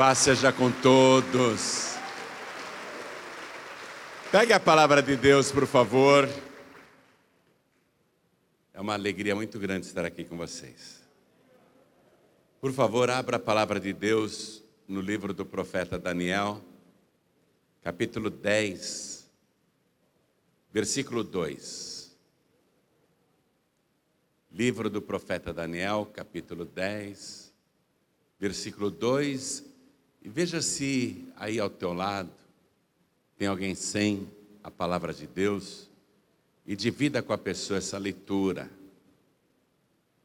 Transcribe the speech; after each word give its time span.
Paz 0.00 0.16
seja 0.16 0.50
com 0.50 0.72
todos. 0.72 1.94
Pegue 4.32 4.54
a 4.54 4.58
palavra 4.58 5.02
de 5.02 5.14
Deus, 5.14 5.52
por 5.52 5.66
favor. 5.66 6.26
É 8.72 8.80
uma 8.80 8.94
alegria 8.94 9.36
muito 9.36 9.58
grande 9.58 9.84
estar 9.84 10.06
aqui 10.06 10.24
com 10.24 10.38
vocês. 10.38 11.02
Por 12.62 12.72
favor, 12.72 13.10
abra 13.10 13.36
a 13.36 13.38
palavra 13.38 13.78
de 13.78 13.92
Deus 13.92 14.64
no 14.88 15.02
livro 15.02 15.34
do 15.34 15.44
profeta 15.44 15.98
Daniel, 15.98 16.62
capítulo 17.82 18.30
10, 18.30 19.30
versículo 20.72 21.22
2. 21.22 22.16
Livro 24.50 24.88
do 24.88 25.02
profeta 25.02 25.52
Daniel, 25.52 26.10
capítulo 26.10 26.64
10, 26.64 27.52
versículo 28.38 28.90
2. 28.90 29.68
E 30.22 30.28
veja 30.28 30.60
se 30.60 31.26
aí 31.36 31.58
ao 31.58 31.70
teu 31.70 31.92
lado 31.92 32.30
tem 33.38 33.48
alguém 33.48 33.74
sem 33.74 34.28
a 34.62 34.70
palavra 34.70 35.14
de 35.14 35.26
Deus 35.26 35.88
e 36.66 36.76
divida 36.76 37.22
com 37.22 37.32
a 37.32 37.38
pessoa 37.38 37.78
essa 37.78 37.96
leitura. 37.96 38.70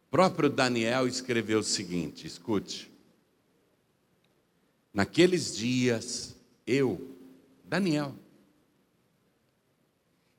O 0.08 0.12
próprio 0.12 0.50
Daniel 0.50 1.08
escreveu 1.08 1.60
o 1.60 1.64
seguinte: 1.64 2.28
escute. 2.28 2.92
Naqueles 4.94 5.56
dias, 5.56 6.36
eu, 6.66 7.16
Daniel, 7.66 8.16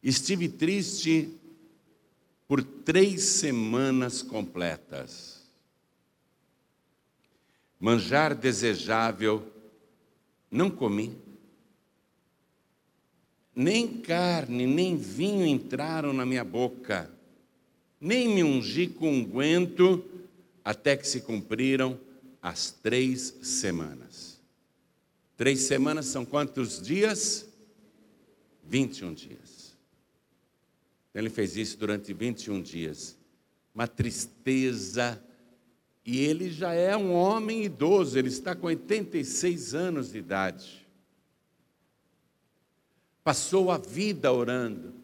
estive 0.02 0.48
triste 0.48 1.30
por 2.48 2.62
três 2.62 3.22
semanas 3.22 4.22
completas. 4.22 5.35
Manjar 7.78 8.34
desejável 8.34 9.52
não 10.50 10.70
comi 10.70 11.26
nem 13.56 13.88
carne, 14.02 14.66
nem 14.66 14.98
vinho 14.98 15.46
entraram 15.46 16.12
na 16.12 16.26
minha 16.26 16.44
boca, 16.44 17.10
nem 17.98 18.28
me 18.28 18.44
ungi 18.44 18.86
com 18.86 19.10
unguento, 19.10 20.04
até 20.62 20.94
que 20.94 21.08
se 21.08 21.22
cumpriram 21.22 21.98
as 22.42 22.70
três 22.70 23.34
semanas. 23.42 24.38
Três 25.38 25.60
semanas 25.60 26.06
são 26.06 26.24
quantos 26.24 26.80
dias? 26.82 27.48
21 28.64 29.14
dias. 29.14 29.76
Então 31.10 31.22
ele 31.22 31.30
fez 31.30 31.56
isso 31.56 31.78
durante 31.78 32.12
21 32.12 32.60
dias. 32.60 33.16
Uma 33.74 33.88
tristeza. 33.88 35.22
E 36.06 36.20
ele 36.20 36.50
já 36.50 36.72
é 36.72 36.96
um 36.96 37.12
homem 37.12 37.64
idoso, 37.64 38.16
ele 38.16 38.28
está 38.28 38.54
com 38.54 38.68
86 38.68 39.74
anos 39.74 40.12
de 40.12 40.18
idade 40.18 40.86
passou 43.26 43.72
a 43.72 43.76
vida 43.76 44.32
orando. 44.32 44.94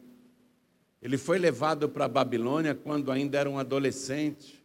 Ele 1.02 1.18
foi 1.18 1.40
levado 1.40 1.88
para 1.88 2.04
a 2.04 2.08
Babilônia 2.08 2.72
quando 2.72 3.10
ainda 3.10 3.36
era 3.36 3.50
um 3.50 3.58
adolescente. 3.58 4.62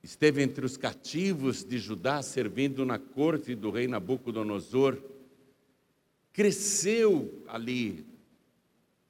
Esteve 0.00 0.40
entre 0.40 0.64
os 0.64 0.76
cativos 0.76 1.64
de 1.64 1.78
Judá, 1.78 2.22
servindo 2.22 2.86
na 2.86 2.96
corte 2.96 3.56
do 3.56 3.72
rei 3.72 3.88
Nabucodonosor. 3.88 4.98
Cresceu 6.32 7.42
ali. 7.48 8.06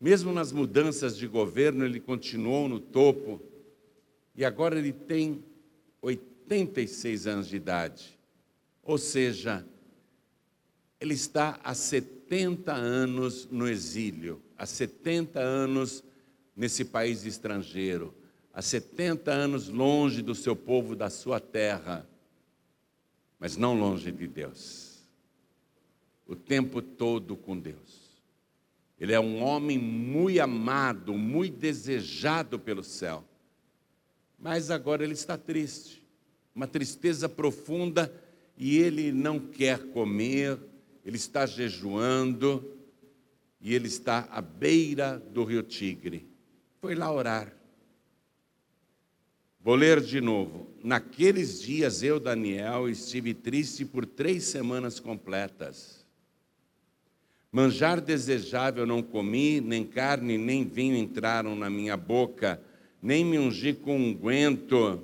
Mesmo 0.01 0.33
nas 0.33 0.51
mudanças 0.51 1.19
de 1.19 1.27
governo, 1.27 1.85
ele 1.85 2.01
continuou 2.01 2.67
no 2.67 2.81
topo. 2.81 3.43
E 4.35 4.43
agora 4.43 4.79
ele 4.79 4.95
tem 4.95 5.45
86 6.03 7.27
anos 7.27 7.49
de 7.49 7.57
idade. 7.57 8.19
Ou 8.83 8.99
seja, 8.99 9.65
ele 11.01 11.15
está 11.15 11.59
há 11.63 11.75
70 11.75 12.21
70 12.31 12.73
anos 12.73 13.49
no 13.51 13.69
exílio, 13.69 14.41
há 14.57 14.65
70 14.65 15.41
anos 15.41 16.05
nesse 16.55 16.85
país 16.85 17.25
estrangeiro, 17.25 18.15
há 18.55 18.63
70 18.63 19.33
anos 19.33 19.69
longe 19.69 20.23
do 20.23 20.33
seu 20.33 20.55
povo, 20.55 20.95
da 20.95 21.11
sua 21.11 21.41
terra, 21.41 22.09
mas 23.37 23.57
não 23.57 23.77
longe 23.77 24.13
de 24.13 24.29
Deus. 24.29 25.01
O 26.25 26.37
tempo 26.37 26.81
todo 26.81 27.37
com 27.37 27.59
Deus. 27.59 28.23
Ele 28.97 29.13
é 29.13 29.19
um 29.19 29.43
homem 29.43 29.77
muito 29.77 30.41
amado, 30.41 31.15
muito 31.15 31.57
desejado 31.57 32.61
pelo 32.61 32.85
céu. 32.85 33.25
Mas 34.41 34.71
agora 34.71 35.05
ele 35.05 35.13
está 35.13 35.37
triste, 35.37 36.03
uma 36.55 36.67
tristeza 36.67 37.29
profunda, 37.29 38.13
e 38.57 38.79
ele 38.79 39.13
não 39.13 39.39
quer 39.39 39.79
comer, 39.89 40.59
ele 41.05 41.17
está 41.17 41.47
jejuando 41.47 42.77
e 43.61 43.75
ele 43.75 43.89
está 43.89 44.29
à 44.31 44.41
beira 44.41 45.19
do 45.19 45.45
rio 45.45 45.63
Tigre. 45.63 46.27
Foi 46.81 46.95
lá 46.95 47.13
orar. 47.13 47.55
Vou 49.63 49.75
ler 49.75 50.01
de 50.01 50.21
novo. 50.21 50.69
Naqueles 50.83 51.61
dias 51.61 52.03
eu, 52.03 52.19
Daniel, 52.19 52.89
estive 52.89 53.35
triste 53.35 53.85
por 53.85 54.07
três 54.07 54.45
semanas 54.45 54.99
completas. 54.99 56.05
Manjar 57.53 58.01
desejável 58.01 58.87
não 58.87 59.03
comi, 59.03 59.61
nem 59.61 59.85
carne 59.85 60.39
nem 60.39 60.65
vinho 60.65 60.97
entraram 60.97 61.55
na 61.55 61.69
minha 61.69 61.97
boca, 61.97 62.63
nem 63.03 63.25
me 63.25 63.39
ungi 63.39 63.73
com 63.73 63.97
unguento, 63.97 65.03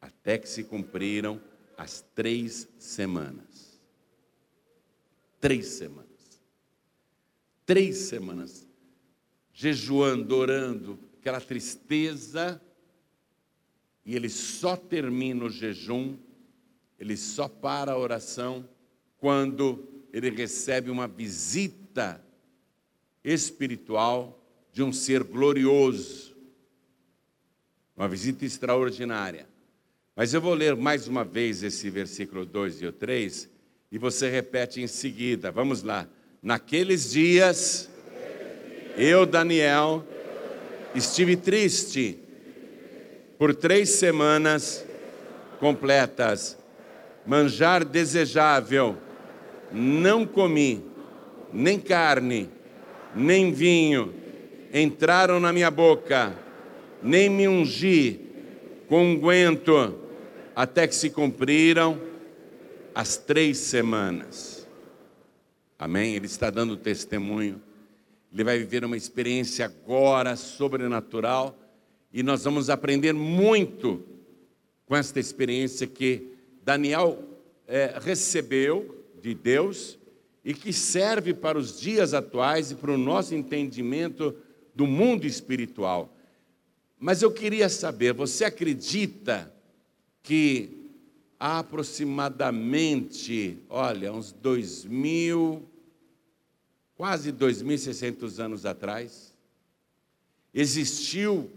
até 0.00 0.38
que 0.38 0.48
se 0.48 0.64
cumpriram 0.64 1.40
as 1.76 2.04
três 2.14 2.68
semanas. 2.78 3.80
Três 5.40 5.66
semanas. 5.66 6.42
Três 7.64 7.96
semanas. 7.96 8.66
Jejuando, 9.52 10.36
orando, 10.36 10.98
aquela 11.18 11.40
tristeza. 11.40 12.60
E 14.04 14.16
ele 14.16 14.28
só 14.28 14.76
termina 14.76 15.44
o 15.44 15.50
jejum, 15.50 16.16
ele 16.98 17.16
só 17.16 17.48
para 17.48 17.92
a 17.92 17.98
oração 17.98 18.68
quando 19.18 19.86
ele 20.12 20.30
recebe 20.30 20.90
uma 20.90 21.06
visita 21.06 22.24
espiritual 23.22 24.42
de 24.72 24.82
um 24.82 24.92
ser 24.92 25.22
glorioso. 25.22 26.29
Uma 28.00 28.08
visita 28.08 28.46
extraordinária. 28.46 29.46
Mas 30.16 30.32
eu 30.32 30.40
vou 30.40 30.54
ler 30.54 30.74
mais 30.74 31.06
uma 31.06 31.22
vez 31.22 31.62
esse 31.62 31.90
versículo 31.90 32.46
2 32.46 32.80
e 32.80 32.86
o 32.86 32.92
3 32.92 33.46
e 33.92 33.98
você 33.98 34.30
repete 34.30 34.80
em 34.80 34.86
seguida. 34.86 35.52
Vamos 35.52 35.82
lá. 35.82 36.08
Naqueles 36.42 37.10
dias, 37.10 37.90
eu, 38.96 39.26
Daniel, 39.26 40.02
estive 40.94 41.36
triste 41.36 42.18
por 43.36 43.54
três 43.54 43.90
semanas 43.90 44.82
completas. 45.58 46.56
Manjar 47.26 47.84
desejável, 47.84 48.96
não 49.70 50.26
comi, 50.26 50.82
nem 51.52 51.78
carne, 51.78 52.48
nem 53.14 53.52
vinho 53.52 54.14
entraram 54.72 55.38
na 55.38 55.52
minha 55.52 55.70
boca, 55.70 56.32
nem 57.02 57.28
me 57.28 57.48
ungi 57.48 58.20
com 58.88 59.12
unguento, 59.12 59.98
até 60.54 60.86
que 60.86 60.94
se 60.94 61.10
cumpriram 61.10 62.00
as 62.94 63.16
três 63.16 63.58
semanas. 63.58 64.68
Amém? 65.78 66.14
Ele 66.14 66.26
está 66.26 66.50
dando 66.50 66.76
testemunho. 66.76 67.62
Ele 68.32 68.44
vai 68.44 68.58
viver 68.58 68.84
uma 68.84 68.96
experiência 68.96 69.64
agora 69.64 70.36
sobrenatural 70.36 71.56
e 72.12 72.22
nós 72.22 72.44
vamos 72.44 72.68
aprender 72.68 73.12
muito 73.12 74.04
com 74.86 74.96
esta 74.96 75.20
experiência 75.20 75.86
que 75.86 76.34
Daniel 76.62 77.24
é, 77.66 77.96
recebeu 78.00 79.04
de 79.20 79.34
Deus 79.34 79.98
e 80.44 80.52
que 80.52 80.72
serve 80.72 81.32
para 81.32 81.58
os 81.58 81.80
dias 81.80 82.12
atuais 82.14 82.72
e 82.72 82.74
para 82.74 82.90
o 82.90 82.98
nosso 82.98 83.34
entendimento 83.34 84.34
do 84.74 84.86
mundo 84.86 85.26
espiritual. 85.26 86.12
Mas 87.00 87.22
eu 87.22 87.32
queria 87.32 87.70
saber, 87.70 88.12
você 88.12 88.44
acredita 88.44 89.50
que 90.22 90.76
há 91.38 91.60
aproximadamente, 91.60 93.56
olha, 93.70 94.12
uns 94.12 94.32
dois 94.32 94.84
mil, 94.84 95.66
quase 96.94 97.32
2.600 97.32 98.38
anos 98.38 98.66
atrás, 98.66 99.32
existiu 100.52 101.50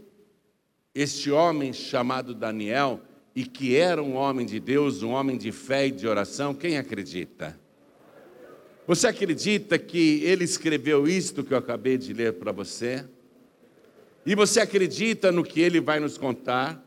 este 0.96 1.30
homem 1.30 1.74
chamado 1.74 2.34
Daniel 2.34 3.02
e 3.36 3.44
que 3.44 3.76
era 3.76 4.02
um 4.02 4.16
homem 4.16 4.46
de 4.46 4.62
Deus, 4.62 5.04
um 5.04 5.10
homem 5.10 5.38
de 5.38 5.52
fé 5.52 5.88
e 5.88 5.92
de 5.92 6.08
oração. 6.08 6.54
Quem 6.54 6.78
acredita? 6.78 7.60
Você 8.88 9.08
acredita 9.08 9.78
que 9.78 10.24
ele 10.24 10.46
escreveu 10.46 11.06
isto 11.06 11.44
que 11.44 11.54
eu 11.54 11.58
acabei 11.58 11.98
de 11.98 12.14
ler 12.14 12.34
para 12.34 12.54
você? 12.54 13.04
E 14.26 14.36
você 14.36 14.62
acredita 14.62 15.32
no 15.32 15.44
que 15.44 15.62
ele 15.62 15.82
vai 15.82 16.00
nos 16.00 16.18
contar? 16.18 16.82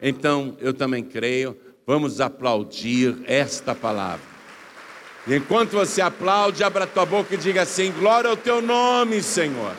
Então, 0.00 0.56
eu 0.60 0.72
também 0.72 1.02
creio. 1.02 1.56
Vamos 1.86 2.20
aplaudir 2.20 3.16
esta 3.26 3.74
palavra. 3.74 4.36
E 5.26 5.34
enquanto 5.34 5.72
você 5.72 6.00
aplaude, 6.00 6.62
abra 6.62 6.86
tua 6.86 7.04
boca 7.04 7.34
e 7.34 7.38
diga 7.38 7.62
assim: 7.62 7.92
Glória 7.92 8.30
ao 8.30 8.36
teu 8.36 8.62
nome, 8.62 9.22
Senhor. 9.22 9.74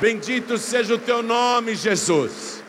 Bendito 0.00 0.56
seja 0.56 0.94
o 0.94 0.98
teu 0.98 1.22
nome, 1.22 1.74
Jesus. 1.74 2.62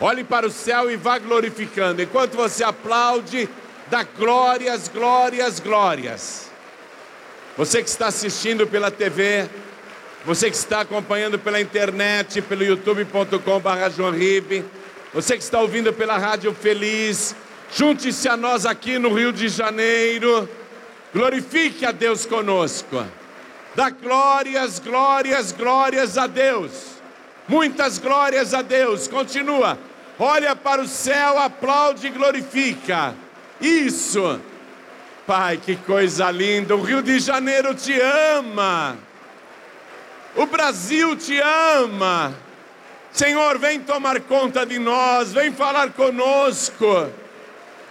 Olhe 0.00 0.24
para 0.24 0.46
o 0.46 0.50
céu 0.50 0.90
e 0.90 0.96
vá 0.96 1.18
glorificando. 1.18 2.00
Enquanto 2.00 2.34
você 2.34 2.64
aplaude, 2.64 3.46
dá 3.90 4.02
glórias, 4.02 4.88
glórias, 4.88 5.60
glórias. 5.60 6.50
Você 7.54 7.82
que 7.82 7.90
está 7.90 8.06
assistindo 8.06 8.66
pela 8.66 8.90
TV, 8.90 9.46
você 10.24 10.50
que 10.50 10.56
está 10.56 10.82
acompanhando 10.82 11.38
pela 11.38 11.60
internet, 11.60 12.42
pelo 12.42 12.62
youtube.com.br, 12.62 14.64
você 15.14 15.36
que 15.36 15.42
está 15.42 15.60
ouvindo 15.60 15.92
pela 15.92 16.18
Rádio 16.18 16.54
Feliz, 16.54 17.34
junte-se 17.74 18.28
a 18.28 18.36
nós 18.36 18.66
aqui 18.66 18.98
no 18.98 19.14
Rio 19.14 19.32
de 19.32 19.48
Janeiro, 19.48 20.48
glorifique 21.12 21.86
a 21.86 21.92
Deus 21.92 22.26
conosco, 22.26 23.04
dá 23.74 23.90
glórias, 23.90 24.78
glórias, 24.78 25.52
glórias 25.52 26.18
a 26.18 26.26
Deus, 26.26 27.00
muitas 27.48 27.98
glórias 27.98 28.52
a 28.52 28.62
Deus, 28.62 29.08
continua, 29.08 29.78
olha 30.18 30.54
para 30.54 30.82
o 30.82 30.86
céu, 30.86 31.38
aplaude 31.38 32.08
e 32.08 32.10
glorifica, 32.10 33.14
isso, 33.60 34.38
Pai, 35.26 35.56
que 35.56 35.76
coisa 35.76 36.30
linda, 36.30 36.76
o 36.76 36.82
Rio 36.82 37.02
de 37.02 37.18
Janeiro 37.18 37.74
te 37.74 37.98
ama, 38.00 38.96
o 40.36 40.46
Brasil 40.46 41.16
te 41.16 41.38
ama, 41.40 42.34
Senhor, 43.12 43.58
vem 43.58 43.80
tomar 43.80 44.20
conta 44.20 44.64
de 44.64 44.78
nós, 44.78 45.32
vem 45.32 45.52
falar 45.52 45.90
conosco. 45.90 47.10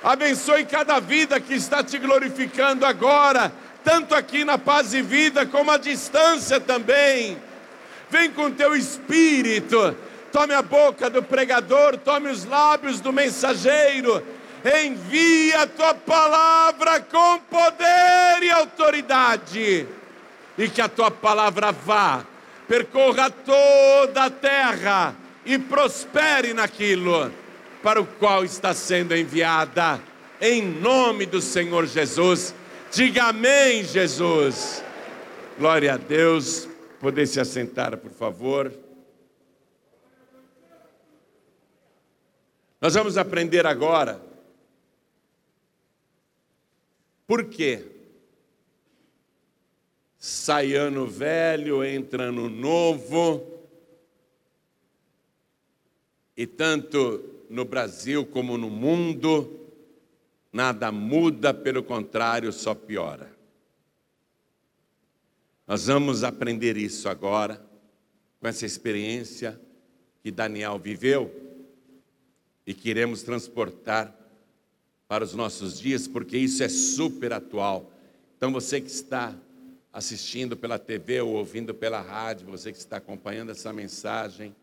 Abençoe 0.02 0.64
cada 0.66 1.00
vida 1.00 1.40
que 1.42 1.54
está 1.54 1.84
te 1.84 1.98
glorificando 1.98 2.86
agora, 2.86 3.52
tanto 3.84 4.16
aqui 4.16 4.46
na 4.46 4.58
paz 4.58 4.94
e 4.94 5.02
vida, 5.02 5.46
como 5.46 5.72
à 5.72 5.78
distância 5.78 6.60
também. 6.60 7.38
Vem 8.10 8.32
com 8.32 8.50
teu 8.50 8.76
espírito, 8.76 9.96
tome 10.32 10.54
a 10.54 10.62
boca 10.62 11.10
do 11.10 11.22
pregador, 11.22 11.98
tome 11.98 12.30
os 12.30 12.46
lábios 12.46 13.02
do 13.02 13.12
mensageiro, 13.12 14.26
envia 14.84 15.64
a 15.64 15.68
tua 15.68 15.94
palavra 15.94 17.02
com 17.02 17.40
poder 17.40 18.42
e 18.42 18.50
autoridade, 18.50 19.86
e 20.60 20.70
que 20.70 20.82
a 20.82 20.90
tua 20.90 21.10
palavra 21.10 21.72
vá 21.72 22.26
percorra 22.68 23.32
toda 23.32 24.26
a 24.26 24.30
terra 24.30 25.16
e 25.46 25.58
prospere 25.58 26.54
naquilo 26.54 27.32
para 27.82 28.02
o 28.02 28.06
qual 28.06 28.44
está 28.44 28.74
sendo 28.74 29.16
enviada, 29.16 30.02
em 30.42 30.62
nome 30.62 31.26
do 31.26 31.42
Senhor 31.42 31.88
Jesus. 31.88 32.54
Diga 32.92 33.30
amém, 33.30 33.86
Jesus. 33.86 34.84
Glória 35.58 35.94
a 35.94 35.98
Deus. 35.98 36.68
Poder 37.00 37.26
se 37.26 37.40
assentar, 37.40 37.96
por 37.98 38.12
favor. 38.12 38.74
Nós 42.82 42.94
vamos 42.94 43.18
aprender 43.18 43.66
agora. 43.66 44.22
Por 47.26 47.46
quê? 47.46 47.99
Sai 50.20 50.76
ano 50.76 51.08
velho, 51.08 51.84
entra 51.84 52.26
ano 52.26 52.50
novo. 52.50 53.58
E 56.36 56.46
tanto 56.46 57.46
no 57.50 57.64
Brasil 57.64 58.26
como 58.26 58.58
no 58.58 58.70
mundo, 58.70 59.72
nada 60.52 60.92
muda, 60.92 61.54
pelo 61.54 61.82
contrário, 61.82 62.52
só 62.52 62.76
piora. 62.76 63.32
Nós 65.66 65.88
vamos 65.88 66.24
aprender 66.24 66.76
isso 66.76 67.08
agora, 67.08 67.64
com 68.40 68.48
essa 68.48 68.66
experiência 68.66 69.60
que 70.22 70.32
Daniel 70.32 70.78
viveu 70.78 71.34
e 72.66 72.74
que 72.74 72.90
iremos 72.90 73.24
transportar 73.24 74.16
para 75.08 75.24
os 75.24 75.34
nossos 75.34 75.80
dias, 75.80 76.08
porque 76.08 76.38
isso 76.38 76.62
é 76.64 76.70
super 76.70 77.34
atual. 77.34 77.92
Então, 78.38 78.52
você 78.52 78.80
que 78.80 78.90
está 78.90 79.36
assistindo 80.00 80.56
pela 80.56 80.80
TV 80.80 81.20
ou 81.20 81.34
ouvindo 81.34 81.76
pela 81.76 82.00
rádio, 82.00 82.48
você 82.48 82.72
que 82.72 82.78
está 82.78 82.96
acompanhando 82.96 83.52
essa 83.52 83.74
mensagem, 83.74 84.56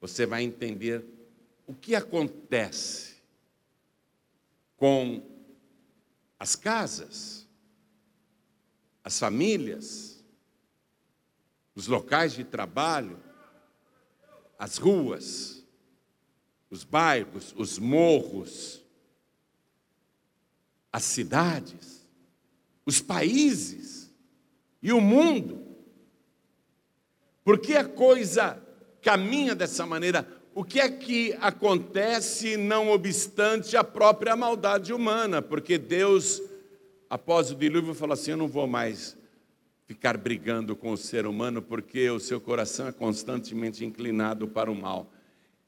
você 0.00 0.24
vai 0.24 0.44
entender 0.44 1.04
o 1.66 1.74
que 1.74 1.96
acontece 1.96 3.16
com 4.76 5.20
as 6.38 6.54
casas, 6.54 7.48
as 9.02 9.18
famílias, 9.18 10.22
os 11.74 11.88
locais 11.88 12.32
de 12.32 12.44
trabalho, 12.44 13.20
as 14.56 14.78
ruas, 14.78 15.64
os 16.70 16.84
bairros, 16.84 17.52
os 17.56 17.76
morros, 17.76 18.84
as 20.92 21.02
cidades, 21.02 22.06
os 22.86 23.00
países 23.00 23.97
e 24.82 24.92
o 24.92 25.00
mundo. 25.00 25.66
Por 27.44 27.58
que 27.58 27.74
a 27.76 27.84
coisa 27.84 28.62
caminha 29.02 29.54
dessa 29.54 29.86
maneira? 29.86 30.26
O 30.54 30.64
que 30.64 30.80
é 30.80 30.88
que 30.88 31.32
acontece, 31.40 32.56
não 32.56 32.90
obstante 32.90 33.76
a 33.76 33.84
própria 33.84 34.36
maldade 34.36 34.92
humana? 34.92 35.40
Porque 35.40 35.78
Deus, 35.78 36.42
após 37.08 37.50
o 37.50 37.54
dilúvio, 37.54 37.94
falou 37.94 38.14
assim: 38.14 38.32
Eu 38.32 38.36
não 38.36 38.48
vou 38.48 38.66
mais 38.66 39.16
ficar 39.86 40.18
brigando 40.18 40.76
com 40.76 40.92
o 40.92 40.96
ser 40.96 41.26
humano, 41.26 41.62
porque 41.62 42.10
o 42.10 42.20
seu 42.20 42.40
coração 42.40 42.88
é 42.88 42.92
constantemente 42.92 43.84
inclinado 43.84 44.46
para 44.46 44.70
o 44.70 44.74
mal. 44.74 45.10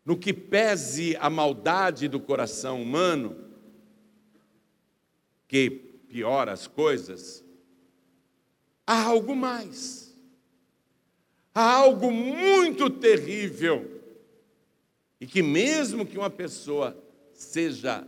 No 0.05 0.17
que 0.17 0.33
pese 0.33 1.17
a 1.21 1.31
maldade 1.31 2.09
do 2.09 2.21
coração 2.21 2.83
humano, 2.83 3.37
que 5.49 5.71
piora 5.71 6.53
as 6.53 6.67
coisas, 6.67 7.45
há 8.91 9.05
algo 9.05 9.37
mais. 9.37 10.13
Há 11.55 11.75
algo 11.75 12.11
muito 12.11 12.91
terrível. 12.91 14.01
E 15.21 15.27
que, 15.27 15.43
mesmo 15.43 16.05
que 16.05 16.19
uma 16.19 16.31
pessoa 16.31 16.97
seja 17.33 18.05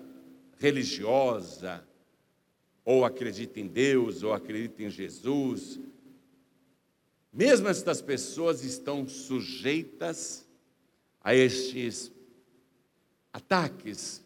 religiosa, 0.58 1.86
ou 2.84 3.04
acredite 3.04 3.60
em 3.60 3.68
Deus, 3.68 4.24
ou 4.24 4.32
acredite 4.32 4.82
em 4.82 4.90
Jesus, 4.90 5.78
mesmo 7.32 7.68
estas 7.68 8.02
pessoas 8.02 8.64
estão 8.64 9.06
sujeitas 9.06 10.44
a 11.20 11.32
estes 11.32 12.10
ataques 13.32 14.24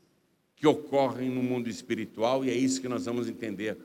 que 0.54 0.66
ocorrem 0.66 1.28
no 1.28 1.42
mundo 1.42 1.68
espiritual, 1.68 2.42
e 2.42 2.50
é 2.50 2.54
isso 2.54 2.80
que 2.80 2.88
nós 2.88 3.04
vamos 3.04 3.28
entender 3.28 3.76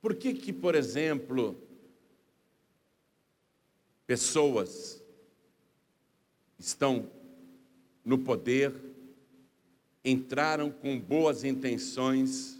por 0.00 0.14
que 0.14 0.32
que, 0.32 0.52
por 0.52 0.74
exemplo, 0.74 1.56
pessoas 4.06 5.02
estão 6.58 7.10
no 8.04 8.18
poder, 8.18 8.74
entraram 10.04 10.70
com 10.70 10.98
boas 10.98 11.44
intenções, 11.44 12.58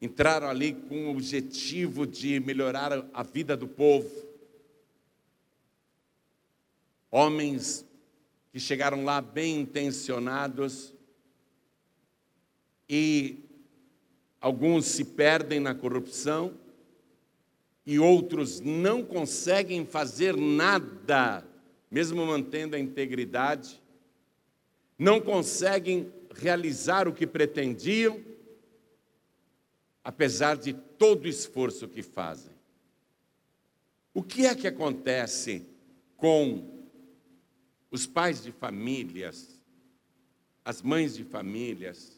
entraram 0.00 0.48
ali 0.48 0.74
com 0.74 1.06
o 1.06 1.10
objetivo 1.10 2.06
de 2.06 2.38
melhorar 2.38 3.08
a 3.12 3.22
vida 3.22 3.56
do 3.56 3.66
povo. 3.66 4.10
Homens 7.10 7.84
que 8.52 8.60
chegaram 8.60 9.04
lá 9.04 9.20
bem 9.20 9.60
intencionados 9.60 10.92
e 12.88 13.45
Alguns 14.46 14.86
se 14.86 15.04
perdem 15.04 15.58
na 15.58 15.74
corrupção 15.74 16.56
e 17.84 17.98
outros 17.98 18.60
não 18.60 19.04
conseguem 19.04 19.84
fazer 19.84 20.36
nada, 20.36 21.44
mesmo 21.90 22.24
mantendo 22.24 22.76
a 22.76 22.78
integridade, 22.78 23.82
não 24.96 25.20
conseguem 25.20 26.12
realizar 26.32 27.08
o 27.08 27.12
que 27.12 27.26
pretendiam, 27.26 28.22
apesar 30.04 30.56
de 30.56 30.72
todo 30.72 31.24
o 31.24 31.28
esforço 31.28 31.88
que 31.88 32.00
fazem. 32.00 32.54
O 34.14 34.22
que 34.22 34.46
é 34.46 34.54
que 34.54 34.68
acontece 34.68 35.66
com 36.16 36.86
os 37.90 38.06
pais 38.06 38.44
de 38.44 38.52
famílias, 38.52 39.60
as 40.64 40.82
mães 40.82 41.16
de 41.16 41.24
famílias, 41.24 42.15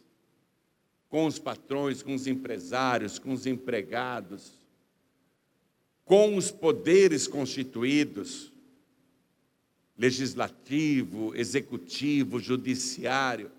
com 1.09 1.27
os 1.27 1.39
patrões, 1.39 2.03
com 2.03 2.15
os 2.15 2.27
empresários, 2.27 3.19
com 3.19 3.33
os 3.33 3.47
empregados, 3.47 4.53
com 6.05 6.37
os 6.37 6.51
poderes 6.51 7.27
constituídos 7.27 8.53
legislativo, 9.99 11.35
executivo, 11.35 12.39
judiciário. 12.39 13.51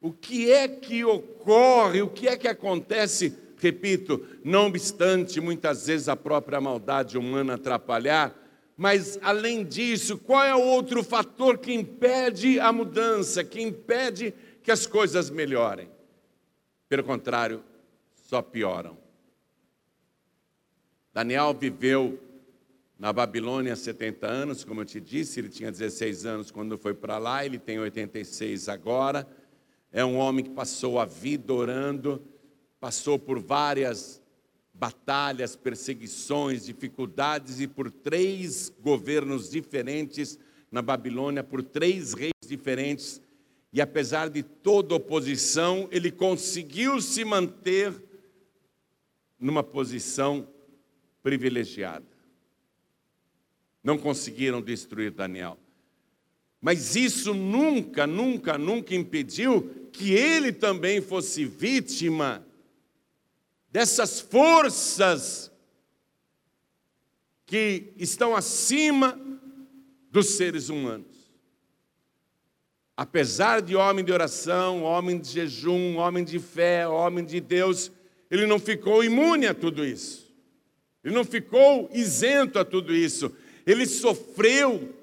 O 0.00 0.10
que 0.10 0.50
é 0.50 0.66
que 0.66 1.04
ocorre, 1.04 2.02
o 2.02 2.08
que 2.08 2.26
é 2.26 2.36
que 2.36 2.48
acontece? 2.48 3.32
Repito, 3.58 4.26
não 4.44 4.66
obstante 4.66 5.40
muitas 5.40 5.86
vezes 5.86 6.08
a 6.08 6.16
própria 6.16 6.60
maldade 6.60 7.16
humana 7.16 7.54
atrapalhar, 7.54 8.34
mas 8.76 9.18
além 9.22 9.64
disso, 9.64 10.18
qual 10.18 10.44
é 10.44 10.54
o 10.54 10.60
outro 10.60 11.02
fator 11.02 11.56
que 11.56 11.72
impede 11.72 12.60
a 12.60 12.70
mudança, 12.72 13.42
que 13.42 13.62
impede 13.62 14.34
que 14.62 14.70
as 14.70 14.86
coisas 14.86 15.30
melhorem? 15.30 15.88
Pelo 16.88 17.02
contrário, 17.02 17.64
só 18.14 18.40
pioram. 18.40 18.96
Daniel 21.12 21.54
viveu 21.54 22.20
na 22.98 23.12
Babilônia 23.12 23.74
70 23.74 24.26
anos, 24.26 24.64
como 24.64 24.80
eu 24.80 24.84
te 24.84 25.00
disse, 25.00 25.40
ele 25.40 25.48
tinha 25.48 25.70
16 25.70 26.24
anos 26.24 26.50
quando 26.50 26.78
foi 26.78 26.94
para 26.94 27.18
lá, 27.18 27.44
ele 27.44 27.58
tem 27.58 27.78
86 27.78 28.68
agora. 28.68 29.26
É 29.92 30.04
um 30.04 30.16
homem 30.16 30.44
que 30.44 30.50
passou 30.50 30.98
a 30.98 31.04
vida 31.04 31.52
orando, 31.52 32.22
passou 32.78 33.18
por 33.18 33.38
várias 33.38 34.22
batalhas, 34.72 35.56
perseguições, 35.56 36.66
dificuldades 36.66 37.60
e 37.60 37.66
por 37.66 37.90
três 37.90 38.72
governos 38.80 39.50
diferentes 39.50 40.38
na 40.70 40.82
Babilônia, 40.82 41.42
por 41.42 41.62
três 41.62 42.12
reis 42.12 42.32
diferentes. 42.46 43.20
E 43.76 43.80
apesar 43.82 44.30
de 44.30 44.42
toda 44.42 44.94
oposição, 44.94 45.86
ele 45.92 46.10
conseguiu 46.10 46.98
se 46.98 47.22
manter 47.26 47.94
numa 49.38 49.62
posição 49.62 50.48
privilegiada. 51.22 52.06
Não 53.84 53.98
conseguiram 53.98 54.62
destruir 54.62 55.10
Daniel. 55.10 55.58
Mas 56.58 56.96
isso 56.96 57.34
nunca, 57.34 58.06
nunca, 58.06 58.56
nunca 58.56 58.94
impediu 58.94 59.68
que 59.92 60.10
ele 60.14 60.54
também 60.54 61.02
fosse 61.02 61.44
vítima 61.44 62.46
dessas 63.70 64.20
forças 64.20 65.52
que 67.44 67.92
estão 67.98 68.34
acima 68.34 69.20
dos 70.10 70.28
seres 70.30 70.70
humanos. 70.70 71.15
Apesar 72.96 73.60
de 73.60 73.76
homem 73.76 74.04
de 74.04 74.10
oração, 74.10 74.82
homem 74.82 75.18
de 75.18 75.28
jejum, 75.28 75.96
homem 75.96 76.24
de 76.24 76.38
fé, 76.38 76.88
homem 76.88 77.24
de 77.24 77.40
Deus, 77.40 77.92
ele 78.30 78.46
não 78.46 78.58
ficou 78.58 79.04
imune 79.04 79.46
a 79.46 79.52
tudo 79.52 79.84
isso. 79.84 80.34
Ele 81.04 81.14
não 81.14 81.24
ficou 81.24 81.90
isento 81.92 82.58
a 82.58 82.64
tudo 82.64 82.94
isso. 82.94 83.30
Ele 83.66 83.84
sofreu 83.84 84.94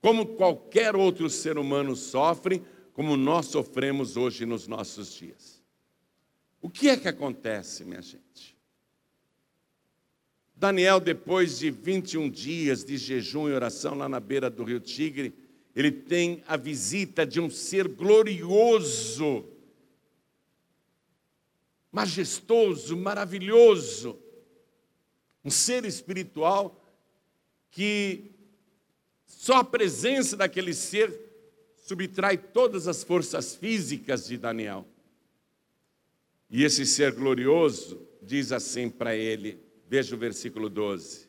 como 0.00 0.26
qualquer 0.26 0.96
outro 0.96 1.30
ser 1.30 1.56
humano 1.56 1.94
sofre, 1.94 2.62
como 2.92 3.16
nós 3.16 3.46
sofremos 3.46 4.16
hoje 4.16 4.44
nos 4.44 4.66
nossos 4.66 5.14
dias. 5.14 5.62
O 6.60 6.68
que 6.68 6.88
é 6.88 6.96
que 6.96 7.08
acontece, 7.08 7.84
minha 7.84 8.02
gente? 8.02 8.56
Daniel, 10.56 11.00
depois 11.00 11.58
de 11.58 11.70
21 11.70 12.28
dias 12.28 12.84
de 12.84 12.96
jejum 12.96 13.48
e 13.48 13.52
oração 13.52 13.94
lá 13.94 14.08
na 14.08 14.20
beira 14.20 14.50
do 14.50 14.64
rio 14.64 14.80
Tigre, 14.80 15.34
ele 15.74 15.90
tem 15.90 16.42
a 16.46 16.56
visita 16.56 17.26
de 17.26 17.40
um 17.40 17.50
ser 17.50 17.88
glorioso, 17.88 19.44
majestoso, 21.90 22.96
maravilhoso, 22.96 24.18
um 25.44 25.50
ser 25.50 25.84
espiritual 25.84 26.80
que 27.70 28.30
só 29.26 29.56
a 29.56 29.64
presença 29.64 30.36
daquele 30.36 30.72
ser 30.72 31.12
subtrai 31.76 32.38
todas 32.38 32.86
as 32.86 33.02
forças 33.02 33.54
físicas 33.54 34.26
de 34.26 34.38
Daniel. 34.38 34.86
E 36.48 36.62
esse 36.62 36.86
ser 36.86 37.12
glorioso 37.12 38.08
diz 38.22 38.52
assim 38.52 38.88
para 38.88 39.16
ele, 39.16 39.60
veja 39.88 40.14
o 40.14 40.18
versículo 40.18 40.70
12: 40.70 41.28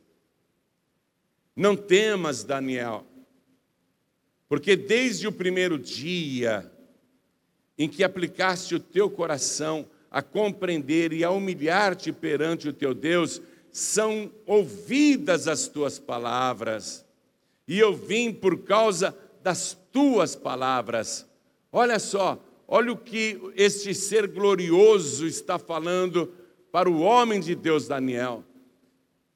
Não 1.56 1.76
temas, 1.76 2.44
Daniel, 2.44 3.06
porque 4.48 4.76
desde 4.76 5.28
o 5.28 5.32
primeiro 5.32 5.78
dia 5.78 6.72
em 7.78 7.90
que 7.90 8.04
aplicaste 8.04 8.76
o 8.76 8.80
teu 8.80 9.10
coração 9.10 9.86
a 10.10 10.22
compreender 10.22 11.12
e 11.12 11.24
a 11.24 11.30
humilhar-te 11.30 12.12
perante 12.12 12.70
o 12.70 12.74
teu 12.74 12.94
Deus, 12.94 13.42
são 13.72 14.32
ouvidas 14.46 15.48
as 15.48 15.68
tuas 15.68 16.00
palavras, 16.00 17.06
e 17.68 17.78
eu 17.78 17.94
vim 17.94 18.32
por 18.32 18.60
causa 18.60 19.14
das 19.44 19.78
tuas 19.92 20.34
palavras. 20.34 21.26
Olha 21.72 22.00
só, 22.00 22.42
olha 22.66 22.94
o 22.94 22.98
que 22.98 23.38
este 23.56 23.94
ser 23.94 24.28
glorioso 24.28 25.28
está 25.28 25.60
falando 25.60 26.32
para 26.72 26.90
o 26.90 27.02
homem 27.02 27.42
de 27.42 27.54
Deus 27.54 27.88
Daniel. 27.88 28.44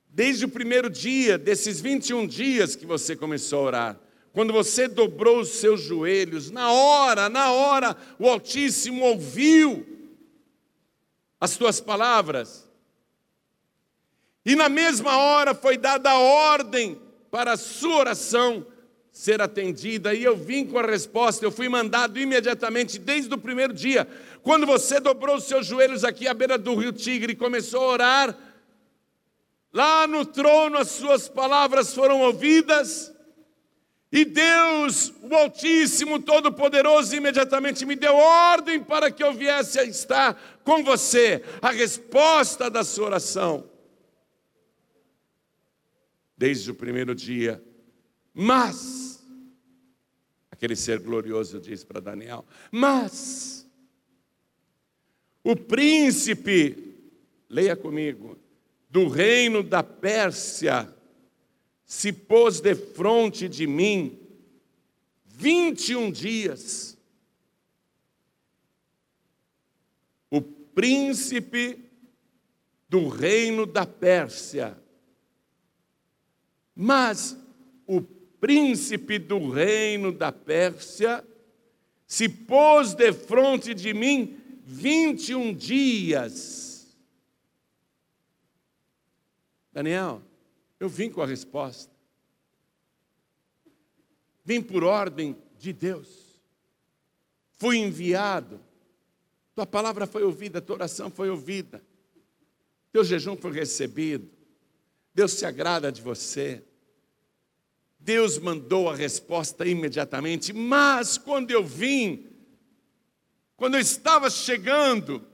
Desde 0.07 0.45
o 0.45 0.49
primeiro 0.49 0.89
dia, 0.89 1.37
desses 1.37 1.81
21 1.81 2.25
dias 2.25 2.77
que 2.77 2.85
você 2.85 3.15
começou 3.15 3.59
a 3.59 3.63
orar, 3.63 3.99
quando 4.33 4.53
você 4.53 4.88
dobrou 4.88 5.39
os 5.39 5.50
seus 5.50 5.81
joelhos, 5.81 6.51
na 6.51 6.71
hora, 6.71 7.29
na 7.29 7.51
hora, 7.51 7.98
o 8.17 8.29
Altíssimo 8.29 9.03
ouviu 9.03 9.86
as 11.39 11.57
tuas 11.57 11.81
palavras. 11.81 12.69
E 14.45 14.55
na 14.55 14.69
mesma 14.69 15.17
hora 15.17 15.53
foi 15.53 15.77
dada 15.77 16.12
a 16.12 16.19
ordem 16.19 17.00
para 17.31 17.53
a 17.53 17.57
sua 17.57 17.98
oração 17.98 18.65
ser 19.12 19.41
atendida, 19.41 20.13
e 20.13 20.24
eu 20.24 20.36
vim 20.36 20.65
com 20.65 20.79
a 20.79 20.86
resposta, 20.86 21.43
eu 21.43 21.51
fui 21.51 21.67
mandado 21.67 22.17
imediatamente, 22.17 22.98
desde 22.98 23.33
o 23.33 23.38
primeiro 23.38 23.74
dia, 23.74 24.07
quando 24.43 24.65
você 24.65 25.00
dobrou 25.00 25.36
os 25.36 25.43
seus 25.43 25.65
joelhos 25.65 26.05
aqui 26.05 26.27
à 26.27 26.33
beira 26.33 26.57
do 26.57 26.75
rio 26.75 26.93
Tigre 26.93 27.33
e 27.33 27.36
começou 27.36 27.81
a 27.81 27.88
orar, 27.88 28.38
lá 29.74 30.07
no 30.07 30.25
trono 30.25 30.77
as 30.77 30.91
suas 30.91 31.27
palavras 31.27 31.93
foram 31.93 32.21
ouvidas, 32.21 33.12
e 34.11 34.25
Deus, 34.25 35.13
o 35.21 35.33
Altíssimo, 35.35 36.19
Todo-Poderoso, 36.19 37.15
imediatamente 37.15 37.85
me 37.85 37.95
deu 37.95 38.15
ordem 38.15 38.81
para 38.83 39.11
que 39.11 39.23
eu 39.23 39.33
viesse 39.33 39.79
a 39.79 39.83
estar 39.83 40.59
com 40.63 40.83
você, 40.83 41.43
a 41.61 41.71
resposta 41.71 42.69
da 42.69 42.83
sua 42.83 43.05
oração 43.05 43.69
desde 46.39 46.71
o 46.71 46.73
primeiro 46.73 47.13
dia. 47.13 47.61
Mas, 48.33 49.21
aquele 50.49 50.75
ser 50.75 50.99
glorioso 50.99 51.59
diz 51.59 51.83
para 51.83 51.99
Daniel: 51.99 52.45
Mas, 52.71 53.69
o 55.43 55.55
príncipe, 55.55 56.95
leia 57.49 57.75
comigo, 57.75 58.39
do 58.89 59.09
reino 59.09 59.61
da 59.61 59.83
Pérsia, 59.83 60.91
se 61.89 62.13
pôs 62.13 62.62
de 62.62 62.74
frente 62.74 63.50
de 63.50 63.67
mim 63.67 64.17
21 65.25 66.10
dias. 66.10 66.98
O 70.29 70.41
príncipe 70.41 71.91
do 72.88 73.10
reino 73.10 73.65
da 73.65 73.86
Pérsia 73.86 74.81
mas 76.81 77.38
o 77.86 78.01
príncipe 78.01 79.19
do 79.19 79.50
reino 79.50 80.13
da 80.13 80.31
Pérsia 80.31 81.22
se 82.08 82.29
pôs 82.29 82.93
de 82.93 83.12
frente 83.12 83.74
de 83.74 83.93
mim 83.93 84.38
21 84.63 85.53
dias. 85.53 86.98
Daniel, 89.74 90.22
eu 90.79 90.88
vim 90.88 91.09
com 91.09 91.21
a 91.21 91.25
resposta. 91.25 91.91
Vim 94.45 94.62
por 94.62 94.83
ordem 94.83 95.36
de 95.57 95.74
Deus. 95.74 96.07
Fui 97.57 97.77
enviado. 97.77 98.59
Tua 99.53 99.65
palavra 99.65 100.07
foi 100.07 100.24
ouvida, 100.24 100.62
tua 100.62 100.77
oração 100.77 101.12
foi 101.12 101.29
ouvida. 101.29 101.83
Teu 102.91 103.03
jejum 103.03 103.36
foi 103.36 103.51
recebido. 103.51 104.29
Deus 105.13 105.33
se 105.33 105.45
agrada 105.45 105.91
de 105.91 106.01
você. 106.01 106.63
Deus 108.00 108.39
mandou 108.39 108.89
a 108.89 108.95
resposta 108.95 109.67
imediatamente, 109.67 110.53
mas 110.53 111.17
quando 111.17 111.51
eu 111.51 111.63
vim, 111.63 112.27
quando 113.57 113.75
eu 113.75 113.81
estava 113.81 114.29
chegando, 114.29 115.27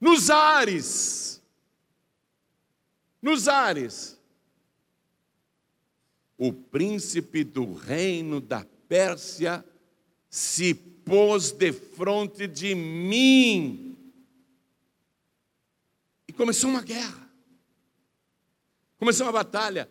nos 0.00 0.30
ares, 0.30 1.41
nos 3.22 3.48
ares, 3.48 4.18
o 6.36 6.52
príncipe 6.52 7.44
do 7.44 7.72
reino 7.72 8.40
da 8.40 8.66
Pérsia 8.88 9.64
se 10.28 10.74
pôs 10.74 11.52
de 11.52 11.72
frente 11.72 12.46
de 12.46 12.74
mim 12.74 13.96
e 16.26 16.32
começou 16.32 16.68
uma 16.68 16.82
guerra, 16.82 17.30
começou 18.98 19.26
uma 19.26 19.32
batalha 19.32 19.88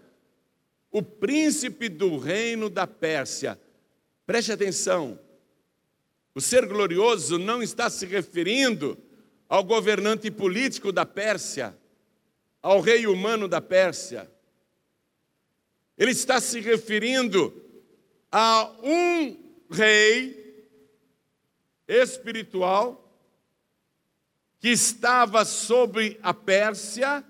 o 0.91 1.01
príncipe 1.01 1.88
do 1.88 2.17
reino 2.17 2.69
da 2.69 2.85
Pérsia. 2.85 3.59
Preste 4.25 4.51
atenção. 4.51 5.17
O 6.35 6.41
ser 6.41 6.65
glorioso 6.65 7.39
não 7.39 7.63
está 7.63 7.89
se 7.89 8.05
referindo 8.05 8.97
ao 9.47 9.63
governante 9.63 10.29
político 10.29 10.91
da 10.91 11.05
Pérsia, 11.05 11.77
ao 12.61 12.79
rei 12.79 13.07
humano 13.07 13.47
da 13.47 13.59
Pérsia. 13.59 14.31
Ele 15.97 16.11
está 16.11 16.39
se 16.39 16.59
referindo 16.59 17.53
a 18.31 18.71
um 18.83 19.37
rei 19.69 20.69
espiritual 21.87 22.97
que 24.59 24.69
estava 24.69 25.43
sobre 25.43 26.19
a 26.21 26.33
Pérsia 26.33 27.25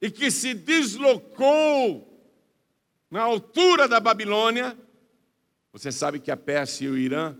e 0.00 0.10
que 0.10 0.30
se 0.30 0.54
deslocou 0.54 2.08
na 3.10 3.22
altura 3.22 3.86
da 3.86 4.00
Babilônia. 4.00 4.76
Você 5.72 5.92
sabe 5.92 6.18
que 6.18 6.30
a 6.30 6.36
Pérsia 6.36 6.86
e 6.86 6.88
o 6.88 6.96
Irã 6.96 7.36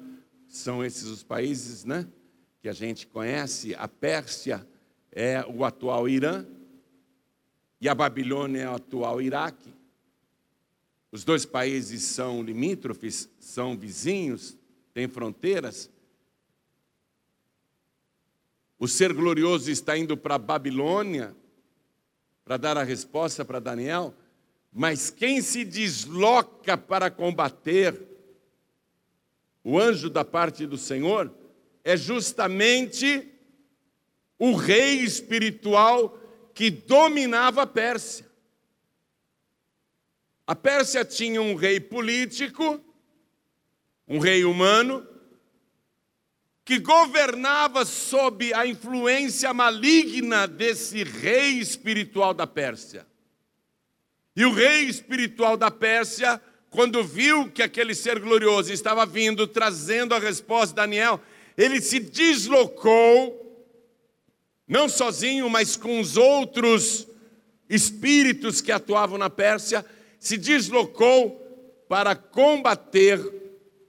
são 0.49 0.85
esses 0.85 1.05
os 1.05 1.23
países, 1.23 1.85
né? 1.85 2.07
Que 2.61 2.69
a 2.69 2.73
gente 2.73 3.07
conhece. 3.07 3.75
A 3.75 3.89
Pérsia 3.89 4.67
é 5.13 5.45
o 5.47 5.65
atual 5.65 6.09
Irã 6.09 6.47
e 7.81 7.89
a 7.89 7.95
Babilônia 7.95 8.63
é 8.63 8.71
o 8.71 8.75
atual 8.75 9.21
Iraque. 9.21 9.73
Os 11.11 11.25
dois 11.25 11.45
países 11.45 12.03
são 12.03 12.43
limítrofes, 12.43 13.29
são 13.39 13.77
vizinhos, 13.77 14.57
têm 14.95 15.07
fronteiras. 15.07 15.91
O 18.79 18.89
ser 18.89 19.13
glorioso 19.13 19.71
está 19.71 19.97
indo 19.97 20.17
para 20.17 20.37
a 20.37 20.39
Babilônia 20.39 21.37
para 22.45 22.57
dar 22.57 22.79
a 22.79 22.83
resposta 22.83 23.45
para 23.45 23.61
Daniel, 23.61 24.15
mas 24.73 25.11
quem 25.11 25.43
se 25.43 25.65
desloca 25.65 26.79
para 26.79 27.11
combater 27.11 28.09
o 29.63 29.79
anjo 29.79 30.11
da 30.11 30.25
parte 30.25 30.67
do 30.67 30.79
Senhor 30.79 31.33
é 31.85 31.97
justamente 31.97 33.32
o 34.45 34.57
rei 34.57 34.97
espiritual 34.97 36.19
que 36.53 36.69
dominava 36.69 37.63
a 37.63 37.67
Pérsia. 37.67 38.27
A 40.45 40.57
Pérsia 40.57 41.05
tinha 41.05 41.41
um 41.41 41.55
rei 41.55 41.79
político, 41.79 42.81
um 44.09 44.19
rei 44.19 44.45
humano, 44.45 45.07
que 46.65 46.81
governava 46.81 47.85
sob 47.85 48.53
a 48.53 48.67
influência 48.67 49.55
maligna 49.55 50.49
desse 50.49 51.05
rei 51.05 51.61
espiritual 51.61 52.35
da 52.35 52.45
Pérsia. 52.45 53.07
E 54.35 54.45
o 54.45 54.53
rei 54.53 54.87
espiritual 54.87 55.57
da 55.57 55.71
Pérsia, 55.71 56.43
quando 56.69 57.05
viu 57.05 57.49
que 57.49 57.63
aquele 57.63 57.95
ser 57.95 58.19
glorioso 58.19 58.73
estava 58.73 59.07
vindo, 59.07 59.47
trazendo 59.47 60.17
a 60.17 60.19
resposta 60.19 60.71
de 60.71 60.75
Daniel, 60.75 61.21
ele 61.57 61.81
se 61.81 62.01
deslocou, 62.01 63.43
não 64.73 64.89
sozinho, 64.89 65.51
mas 65.51 65.77
com 65.77 66.01
os 66.01 66.17
outros 66.17 67.07
espíritos 67.69 68.63
que 68.63 68.73
atuavam 68.73 69.19
na 69.19 69.29
Pérsia, 69.29 69.85
se 70.19 70.39
deslocou 70.39 71.85
para 71.91 72.17
combater 72.17 73.21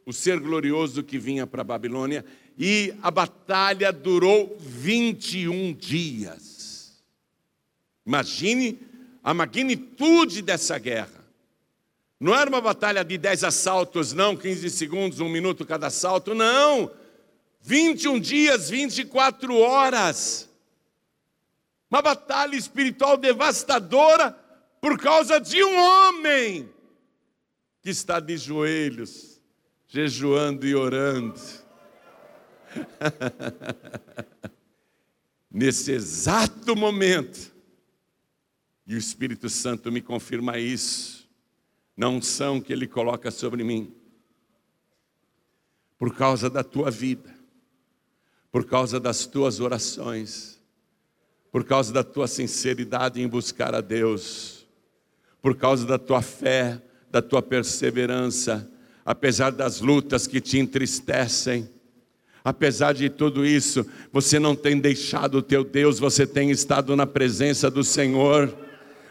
o 0.05 0.11
ser 0.11 0.41
glorioso 0.41 1.01
que 1.01 1.17
vinha 1.17 1.47
para 1.47 1.61
a 1.61 1.63
Babilônia 1.63 2.25
e 2.59 2.93
a 3.01 3.09
batalha 3.09 3.93
durou 3.93 4.57
21 4.59 5.71
dias. 5.73 7.01
Imagine 8.05 8.77
a 9.23 9.33
magnitude 9.33 10.41
dessa 10.41 10.77
guerra. 10.77 11.23
Não 12.19 12.35
era 12.35 12.49
uma 12.49 12.59
batalha 12.59 13.05
de 13.05 13.17
10 13.17 13.45
assaltos, 13.45 14.11
não, 14.11 14.35
15 14.35 14.69
segundos, 14.69 15.21
um 15.21 15.29
minuto 15.29 15.65
cada 15.65 15.87
assalto, 15.87 16.35
não. 16.35 16.91
21 17.61 18.19
dias, 18.19 18.69
24 18.69 19.55
horas. 19.55 20.49
Uma 21.93 22.01
batalha 22.01 22.55
espiritual 22.55 23.15
devastadora 23.15 24.31
por 24.81 24.99
causa 24.99 25.39
de 25.39 25.63
um 25.63 25.77
homem 25.77 26.67
que 27.83 27.91
está 27.91 28.19
de 28.19 28.35
joelhos, 28.35 29.39
jejuando 29.85 30.65
e 30.65 30.73
orando. 30.73 31.39
Nesse 35.51 35.91
exato 35.91 36.75
momento, 36.75 37.53
e 38.87 38.95
o 38.95 38.97
Espírito 38.97 39.47
Santo 39.47 39.91
me 39.91 40.01
confirma 40.01 40.57
isso, 40.57 41.29
na 41.95 42.09
unção 42.09 42.59
que 42.59 42.73
Ele 42.73 42.87
coloca 42.87 43.29
sobre 43.29 43.63
mim, 43.63 43.95
por 45.99 46.15
causa 46.15 46.49
da 46.49 46.63
tua 46.63 46.89
vida, 46.89 47.31
por 48.51 48.65
causa 48.65 48.99
das 48.99 49.27
tuas 49.27 49.59
orações, 49.59 50.52
por 51.53 51.63
causa 51.63 51.93
da 51.93 52.03
tua 52.03 52.27
sinceridade 52.27 53.21
em 53.21 53.27
buscar 53.27 53.75
a 53.75 53.79
Deus, 53.79 54.65
por 55.41 55.55
causa 55.55 55.85
da 55.85 55.99
tua 55.99 56.21
fé, 56.21 56.81
da 57.11 57.21
tua 57.21 57.43
perseverança, 57.43 58.69
apesar 59.05 59.51
das 59.51 59.79
lutas 59.79 60.27
que 60.27 60.41
te 60.41 60.57
entristecem, 60.57 61.69
Apesar 62.45 62.93
de 62.93 63.09
tudo 63.09 63.45
isso, 63.45 63.85
você 64.11 64.37
não 64.37 64.53
tem 64.53 64.77
deixado 64.77 65.35
o 65.35 65.41
teu 65.41 65.63
Deus, 65.63 65.97
você 65.97 66.27
tem 66.27 66.51
estado 66.51 66.93
na 66.93 67.07
presença 67.07 67.71
do 67.71 67.85
Senhor. 67.85 68.53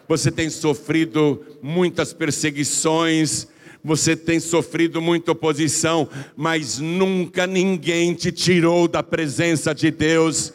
Você 0.07 0.31
tem 0.31 0.51
sofrido 0.51 1.43
muitas 1.63 2.13
perseguições, 2.13 3.49
você 3.83 4.15
tem 4.15 4.39
sofrido 4.39 5.01
muita 5.01 5.33
oposição, 5.33 6.07
mas 6.37 6.79
nunca 6.79 7.47
ninguém 7.47 8.13
te 8.13 8.31
tirou 8.31 8.87
da 8.87 9.03
presença 9.03 9.75
de 9.75 9.91
Deus. 9.91 10.53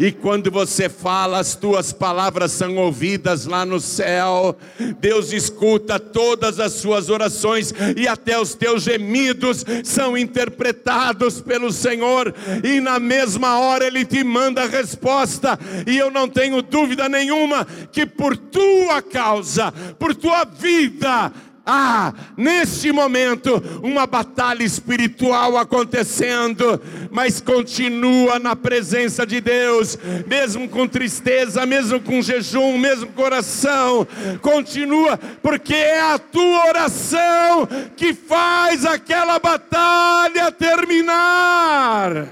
E 0.00 0.12
quando 0.12 0.48
você 0.48 0.88
fala, 0.88 1.40
as 1.40 1.56
tuas 1.56 1.92
palavras 1.92 2.52
são 2.52 2.76
ouvidas 2.76 3.46
lá 3.46 3.66
no 3.66 3.80
céu. 3.80 4.56
Deus 5.00 5.32
escuta 5.32 5.98
todas 5.98 6.60
as 6.60 6.74
suas 6.74 7.10
orações 7.10 7.74
e 7.96 8.06
até 8.06 8.38
os 8.38 8.54
teus 8.54 8.84
gemidos 8.84 9.64
são 9.82 10.16
interpretados 10.16 11.40
pelo 11.40 11.72
Senhor. 11.72 12.32
E 12.62 12.80
na 12.80 13.00
mesma 13.00 13.58
hora 13.58 13.88
Ele 13.88 14.04
te 14.04 14.22
manda 14.22 14.62
a 14.62 14.68
resposta. 14.68 15.58
E 15.84 15.98
eu 15.98 16.12
não 16.12 16.28
tenho 16.28 16.62
dúvida 16.62 17.08
nenhuma 17.08 17.66
que 17.90 18.06
por 18.06 18.36
tua 18.36 19.02
causa, 19.02 19.72
por 19.98 20.14
tua 20.14 20.44
vida, 20.44 21.32
Há, 21.70 22.14
neste 22.34 22.90
momento, 22.90 23.62
uma 23.82 24.06
batalha 24.06 24.64
espiritual 24.64 25.58
acontecendo, 25.58 26.80
mas 27.10 27.42
continua 27.42 28.38
na 28.38 28.56
presença 28.56 29.26
de 29.26 29.38
Deus, 29.38 29.98
mesmo 30.26 30.66
com 30.66 30.88
tristeza, 30.88 31.66
mesmo 31.66 32.00
com 32.00 32.22
jejum, 32.22 32.78
mesmo 32.78 33.08
com 33.08 33.20
oração, 33.20 34.08
continua, 34.40 35.18
porque 35.42 35.74
é 35.74 36.00
a 36.00 36.18
tua 36.18 36.68
oração 36.68 37.68
que 37.94 38.14
faz 38.14 38.86
aquela 38.86 39.38
batalha 39.38 40.50
terminar. 40.50 42.28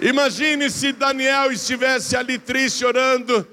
Imagine 0.00 0.68
se 0.68 0.90
Daniel 0.92 1.52
estivesse 1.52 2.16
ali 2.16 2.38
triste 2.38 2.84
orando, 2.84 3.46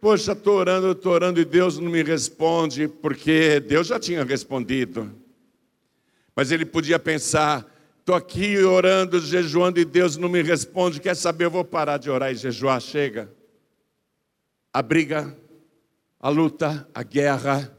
Poxa, 0.00 0.32
estou 0.32 0.56
orando, 0.56 0.92
estou 0.92 1.12
orando 1.12 1.40
e 1.40 1.44
Deus 1.44 1.76
não 1.76 1.90
me 1.90 2.02
responde, 2.02 2.88
porque 2.88 3.60
Deus 3.60 3.86
já 3.86 4.00
tinha 4.00 4.24
respondido. 4.24 5.14
Mas 6.34 6.50
ele 6.50 6.64
podia 6.64 6.98
pensar: 6.98 7.66
estou 7.98 8.14
aqui 8.14 8.56
orando, 8.58 9.20
jejuando 9.20 9.78
e 9.78 9.84
Deus 9.84 10.16
não 10.16 10.30
me 10.30 10.40
responde. 10.40 11.00
Quer 11.00 11.14
saber? 11.14 11.44
Eu 11.44 11.50
vou 11.50 11.64
parar 11.64 11.98
de 11.98 12.08
orar 12.08 12.32
e 12.32 12.34
jejuar. 12.34 12.80
Chega. 12.80 13.30
A 14.72 14.80
briga, 14.80 15.36
a 16.18 16.30
luta, 16.30 16.88
a 16.94 17.02
guerra 17.02 17.76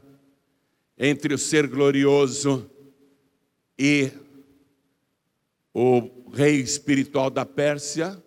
entre 0.96 1.34
o 1.34 1.38
ser 1.38 1.66
glorioso 1.66 2.70
e 3.76 4.12
o 5.74 6.30
rei 6.32 6.60
espiritual 6.60 7.30
da 7.30 7.44
Pérsia 7.44 8.22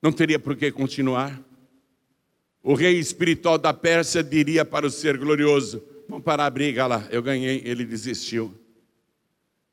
não 0.00 0.10
teria 0.10 0.38
por 0.38 0.56
que 0.56 0.72
continuar. 0.72 1.51
O 2.62 2.74
rei 2.74 2.98
espiritual 2.98 3.58
da 3.58 3.74
Pérsia 3.74 4.22
diria 4.22 4.64
para 4.64 4.86
o 4.86 4.90
ser 4.90 5.18
glorioso: 5.18 5.82
Vamos 6.08 6.24
parar 6.24 6.46
a 6.46 6.50
briga 6.50 6.86
lá, 6.86 7.06
eu 7.10 7.22
ganhei. 7.22 7.62
Ele 7.64 7.84
desistiu. 7.84 8.54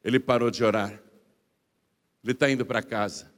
Ele 0.04 0.20
parou 0.20 0.50
de 0.50 0.64
orar. 0.64 0.92
Ele 2.24 2.32
está 2.32 2.50
indo 2.50 2.66
para 2.66 2.82
casa. 2.82 3.32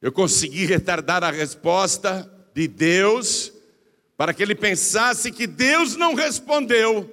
Eu 0.00 0.10
consegui 0.10 0.64
retardar 0.66 1.22
a 1.22 1.30
resposta 1.30 2.30
de 2.54 2.66
Deus 2.66 3.52
para 4.16 4.32
que 4.32 4.42
ele 4.42 4.54
pensasse 4.54 5.30
que 5.30 5.46
Deus 5.46 5.94
não 5.94 6.14
respondeu. 6.14 7.12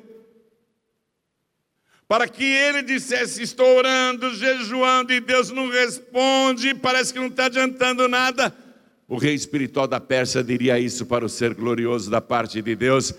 Para 2.07 2.27
que 2.27 2.43
ele 2.43 2.81
dissesse: 2.81 3.43
Estou 3.43 3.77
orando, 3.77 4.33
jejuando 4.33 5.13
e 5.13 5.19
Deus 5.19 5.51
não 5.51 5.69
responde, 5.69 6.73
parece 6.73 7.13
que 7.13 7.19
não 7.19 7.27
está 7.27 7.45
adiantando 7.45 8.07
nada. 8.07 8.62
O 9.07 9.17
rei 9.17 9.33
espiritual 9.33 9.87
da 9.87 9.99
Pérsia 9.99 10.43
diria 10.43 10.79
isso 10.79 11.05
para 11.05 11.25
o 11.25 11.29
ser 11.29 11.53
glorioso 11.53 12.09
da 12.09 12.21
parte 12.21 12.61
de 12.61 12.75
Deus: 12.75 13.13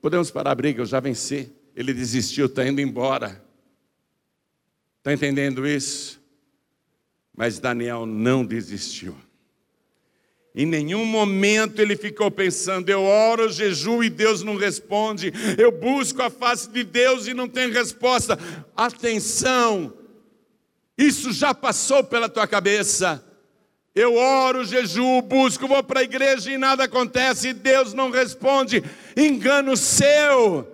podemos 0.00 0.30
parar 0.30 0.52
a 0.52 0.54
briga, 0.54 0.82
eu 0.82 0.86
já 0.86 1.00
venci, 1.00 1.52
ele 1.74 1.92
desistiu, 1.92 2.46
está 2.46 2.66
indo 2.66 2.80
embora. 2.80 3.44
Está 4.98 5.12
entendendo 5.12 5.66
isso? 5.66 6.20
Mas 7.36 7.58
Daniel 7.58 8.06
não 8.06 8.44
desistiu. 8.44 9.16
Em 10.54 10.64
nenhum 10.64 11.04
momento 11.04 11.82
ele 11.82 11.94
ficou 11.96 12.30
pensando, 12.30 12.88
eu 12.88 13.02
oro, 13.02 13.52
jejuo 13.52 14.02
e 14.02 14.08
Deus 14.08 14.42
não 14.42 14.56
responde, 14.56 15.30
eu 15.58 15.70
busco 15.70 16.22
a 16.22 16.30
face 16.30 16.70
de 16.70 16.82
Deus 16.82 17.26
e 17.26 17.34
não 17.34 17.46
tem 17.46 17.70
resposta. 17.70 18.38
Atenção, 18.74 19.92
isso 20.96 21.30
já 21.30 21.52
passou 21.52 22.02
pela 22.02 22.26
tua 22.26 22.46
cabeça. 22.46 23.22
Eu 23.96 24.14
oro, 24.14 24.62
jejuo, 24.62 25.22
busco, 25.22 25.66
vou 25.66 25.82
para 25.82 26.00
a 26.00 26.02
igreja 26.02 26.52
e 26.52 26.58
nada 26.58 26.84
acontece, 26.84 27.48
e 27.48 27.52
Deus 27.54 27.94
não 27.94 28.10
responde. 28.10 28.84
Engano 29.16 29.74
seu. 29.74 30.70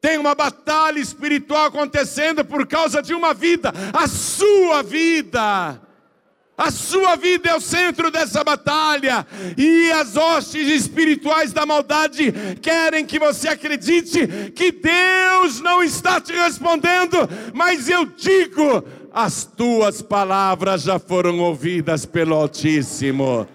Tem 0.00 0.18
uma 0.18 0.36
batalha 0.36 1.00
espiritual 1.00 1.66
acontecendo 1.66 2.44
por 2.44 2.64
causa 2.64 3.02
de 3.02 3.12
uma 3.12 3.34
vida, 3.34 3.72
a 3.92 4.06
sua 4.06 4.84
vida. 4.84 5.80
A 6.56 6.70
sua 6.70 7.16
vida 7.16 7.50
é 7.50 7.56
o 7.56 7.60
centro 7.60 8.12
dessa 8.12 8.44
batalha, 8.44 9.26
e 9.58 9.90
as 9.90 10.16
hostes 10.16 10.68
espirituais 10.68 11.52
da 11.52 11.66
maldade 11.66 12.32
querem 12.62 13.04
que 13.04 13.18
você 13.18 13.48
acredite 13.48 14.52
que 14.54 14.70
Deus 14.70 15.60
não 15.60 15.82
está 15.82 16.20
te 16.20 16.32
respondendo, 16.32 17.28
mas 17.52 17.88
eu 17.88 18.06
digo: 18.06 18.84
as 19.14 19.44
tuas 19.44 20.02
palavras 20.02 20.82
já 20.82 20.98
foram 20.98 21.38
ouvidas 21.38 22.04
pelo 22.04 22.34
Altíssimo. 22.34 23.46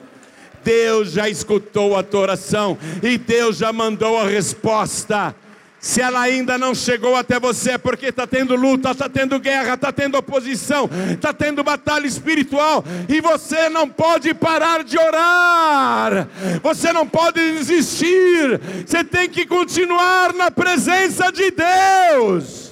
Deus 0.64 1.12
já 1.12 1.28
escutou 1.28 1.98
a 1.98 2.04
tua 2.04 2.22
oração 2.22 2.78
e 3.04 3.18
Deus 3.18 3.58
já 3.58 3.74
mandou 3.74 4.18
a 4.18 4.26
resposta. 4.26 5.36
Se 5.82 6.02
ela 6.02 6.22
ainda 6.22 6.58
não 6.58 6.74
chegou 6.74 7.16
até 7.16 7.40
você, 7.40 7.72
é 7.72 7.78
porque 7.78 8.08
está 8.08 8.26
tendo 8.28 8.56
luta, 8.56 8.92
está 8.92 9.08
tendo 9.10 9.40
guerra, 9.40 9.76
está 9.76 9.92
tendo 9.92 10.18
oposição, 10.18 10.90
está 11.12 11.34
tendo 11.34 11.64
batalha 11.64 12.06
espiritual, 12.06 12.84
e 13.08 13.22
você 13.22 13.70
não 13.70 13.88
pode 13.88 14.34
parar 14.34 14.84
de 14.84 14.98
orar, 14.98 16.28
você 16.62 16.92
não 16.92 17.08
pode 17.08 17.40
desistir, 17.54 18.60
você 18.86 19.06
tem 19.06 19.30
que 19.30 19.46
continuar 19.46 20.34
na 20.34 20.52
presença 20.52 21.32
de 21.32 21.50
Deus. 21.50 22.69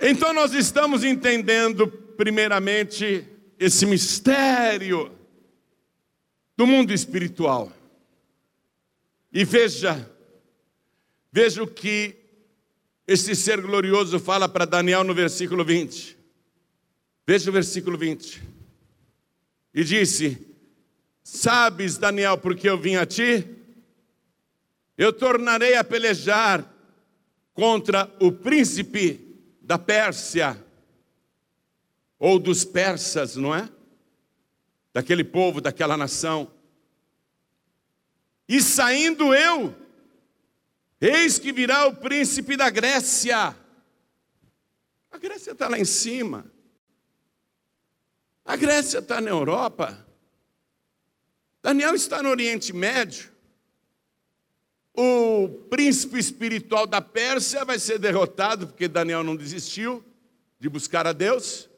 Então 0.00 0.32
nós 0.32 0.54
estamos 0.54 1.04
entendendo, 1.04 1.86
primeiramente, 1.86 3.26
esse 3.58 3.84
mistério 3.84 5.12
do 6.56 6.66
mundo 6.66 6.90
espiritual. 6.90 7.70
E 9.30 9.44
veja, 9.44 10.10
veja 11.30 11.62
o 11.62 11.66
que 11.66 12.16
esse 13.06 13.36
ser 13.36 13.60
glorioso 13.60 14.18
fala 14.18 14.48
para 14.48 14.64
Daniel 14.64 15.04
no 15.04 15.12
versículo 15.12 15.64
20. 15.64 16.16
Veja 17.26 17.50
o 17.50 17.52
versículo 17.52 17.98
20. 17.98 18.42
E 19.74 19.84
disse: 19.84 20.46
Sabes, 21.22 21.98
Daniel, 21.98 22.38
porque 22.38 22.68
eu 22.68 22.78
vim 22.78 22.96
a 22.96 23.04
ti? 23.04 23.46
Eu 24.96 25.12
tornarei 25.12 25.76
a 25.76 25.84
pelejar 25.84 26.64
contra 27.52 28.10
o 28.18 28.32
príncipe 28.32 29.29
da 29.70 29.78
Pérsia, 29.78 30.60
ou 32.18 32.40
dos 32.40 32.64
persas, 32.64 33.36
não 33.36 33.54
é? 33.54 33.70
Daquele 34.92 35.22
povo, 35.22 35.60
daquela 35.60 35.96
nação. 35.96 36.52
E 38.48 38.60
saindo 38.60 39.32
eu, 39.32 39.72
eis 41.00 41.38
que 41.38 41.52
virá 41.52 41.86
o 41.86 41.94
príncipe 41.94 42.56
da 42.56 42.68
Grécia. 42.68 43.56
A 45.08 45.18
Grécia 45.18 45.52
está 45.52 45.68
lá 45.68 45.78
em 45.78 45.84
cima. 45.84 46.50
A 48.44 48.56
Grécia 48.56 48.98
está 48.98 49.20
na 49.20 49.30
Europa. 49.30 50.04
Daniel 51.62 51.94
está 51.94 52.20
no 52.20 52.28
Oriente 52.28 52.72
Médio. 52.72 53.29
O 54.96 55.48
príncipe 55.70 56.18
espiritual 56.18 56.86
da 56.86 57.00
Pérsia 57.00 57.64
vai 57.64 57.78
ser 57.78 57.98
derrotado, 57.98 58.66
porque 58.66 58.88
Daniel 58.88 59.22
não 59.22 59.36
desistiu 59.36 60.04
de 60.58 60.68
buscar 60.68 61.06
a 61.06 61.12
Deus. 61.12 61.68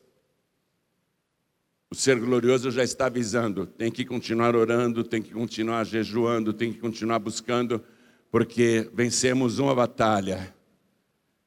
O 1.91 1.95
ser 1.95 2.19
glorioso 2.19 2.71
já 2.71 2.83
está 2.83 3.07
avisando: 3.07 3.67
tem 3.67 3.93
que 3.93 4.05
continuar 4.05 4.57
orando, 4.57 5.05
tem 5.05 5.21
que 5.21 5.33
continuar 5.33 5.85
jejuando, 5.85 6.53
tem 6.53 6.73
que 6.73 6.79
continuar 6.79 7.19
buscando, 7.19 7.85
porque 8.31 8.91
vencemos 8.95 9.59
uma 9.59 9.75
batalha. 9.75 10.55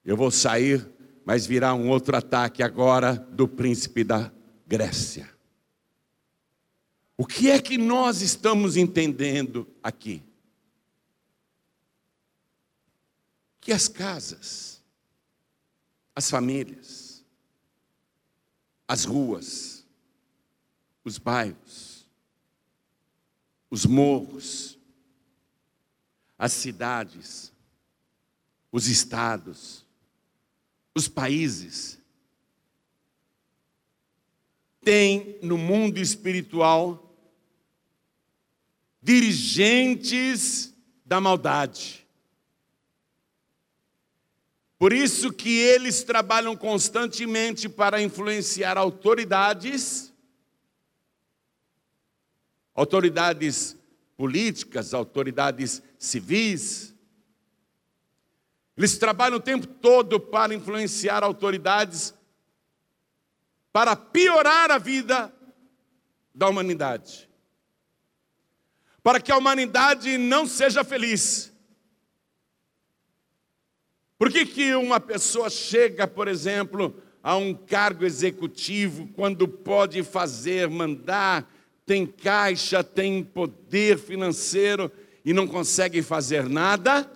Eu 0.05 0.15
vou 0.15 0.29
sair, 0.29 0.87
mas 1.25 1.47
virá 1.47 1.73
um 1.73 1.89
outro 1.89 2.15
ataque 2.15 2.61
agora 2.61 3.15
do 3.31 3.47
príncipe 3.47 4.03
da 4.03 4.31
Grécia. 4.67 5.27
O 7.17 7.25
que 7.25 7.49
é 7.49 7.59
que 7.59 7.77
nós 7.77 8.21
estamos 8.21 8.77
entendendo 8.77 9.67
aqui? 9.81 10.21
Que 13.65 13.71
as 13.71 13.87
casas, 13.87 14.79
as 16.15 16.29
famílias, 16.29 17.25
as 18.87 19.05
ruas, 19.05 19.83
os 21.03 21.17
bairros, 21.17 22.05
os 23.67 23.83
morros, 23.87 24.77
as 26.37 26.53
cidades, 26.53 27.51
os 28.71 28.85
estados, 28.85 29.83
os 30.93 31.07
países, 31.07 31.97
tem 34.83 35.39
no 35.41 35.57
mundo 35.57 35.97
espiritual 35.97 37.17
dirigentes 39.01 40.71
da 41.03 41.19
maldade. 41.19 42.04
Por 44.77 44.91
isso 44.91 45.31
que 45.31 45.57
eles 45.57 46.03
trabalham 46.03 46.55
constantemente 46.55 47.69
para 47.69 48.01
influenciar 48.01 48.77
autoridades 48.77 50.13
autoridades 52.75 53.77
políticas, 54.17 54.93
autoridades 54.93 55.81
civis. 55.97 56.93
Eles 58.75 58.97
trabalham 58.97 59.37
o 59.37 59.41
tempo 59.41 59.65
todo 59.65 60.19
para 60.19 60.53
influenciar 60.53 61.23
autoridades 61.23 62.13
para 63.71 63.95
piorar 63.95 64.71
a 64.71 64.77
vida 64.77 65.33
da 66.33 66.49
humanidade. 66.49 67.29
Para 69.01 69.21
que 69.21 69.31
a 69.31 69.37
humanidade 69.37 70.17
não 70.17 70.45
seja 70.45 70.83
feliz. 70.83 71.54
Por 74.17 74.31
que, 74.31 74.45
que 74.45 74.73
uma 74.75 74.99
pessoa 74.99 75.49
chega, 75.49 76.07
por 76.07 76.27
exemplo, 76.27 76.95
a 77.21 77.35
um 77.35 77.53
cargo 77.53 78.05
executivo 78.05 79.09
quando 79.13 79.47
pode 79.47 80.03
fazer, 80.03 80.69
mandar, 80.69 81.51
tem 81.85 82.05
caixa, 82.05 82.83
tem 82.83 83.23
poder 83.23 83.99
financeiro 83.99 84.91
e 85.23 85.33
não 85.33 85.45
consegue 85.45 86.01
fazer 86.01 86.47
nada? 86.47 87.09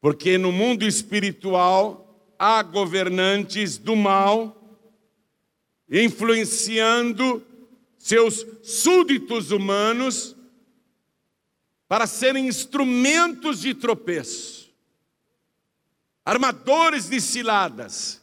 Porque 0.00 0.38
no 0.38 0.50
mundo 0.50 0.84
espiritual 0.86 2.32
há 2.38 2.62
governantes 2.62 3.76
do 3.76 3.94
mal 3.94 4.60
influenciando 5.90 7.42
seus 7.98 8.46
súditos 8.62 9.50
humanos 9.50 10.33
para 11.94 12.08
serem 12.08 12.48
instrumentos 12.48 13.60
de 13.60 13.72
tropeço, 13.72 14.68
armadores 16.24 17.08
de 17.08 17.20
ciladas, 17.20 18.20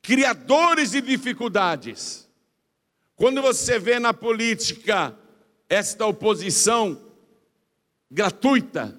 criadores 0.00 0.92
de 0.92 1.02
dificuldades. 1.02 2.26
Quando 3.14 3.42
você 3.42 3.78
vê 3.78 3.98
na 3.98 4.14
política 4.14 5.14
esta 5.68 6.06
oposição 6.06 6.98
gratuita, 8.10 8.98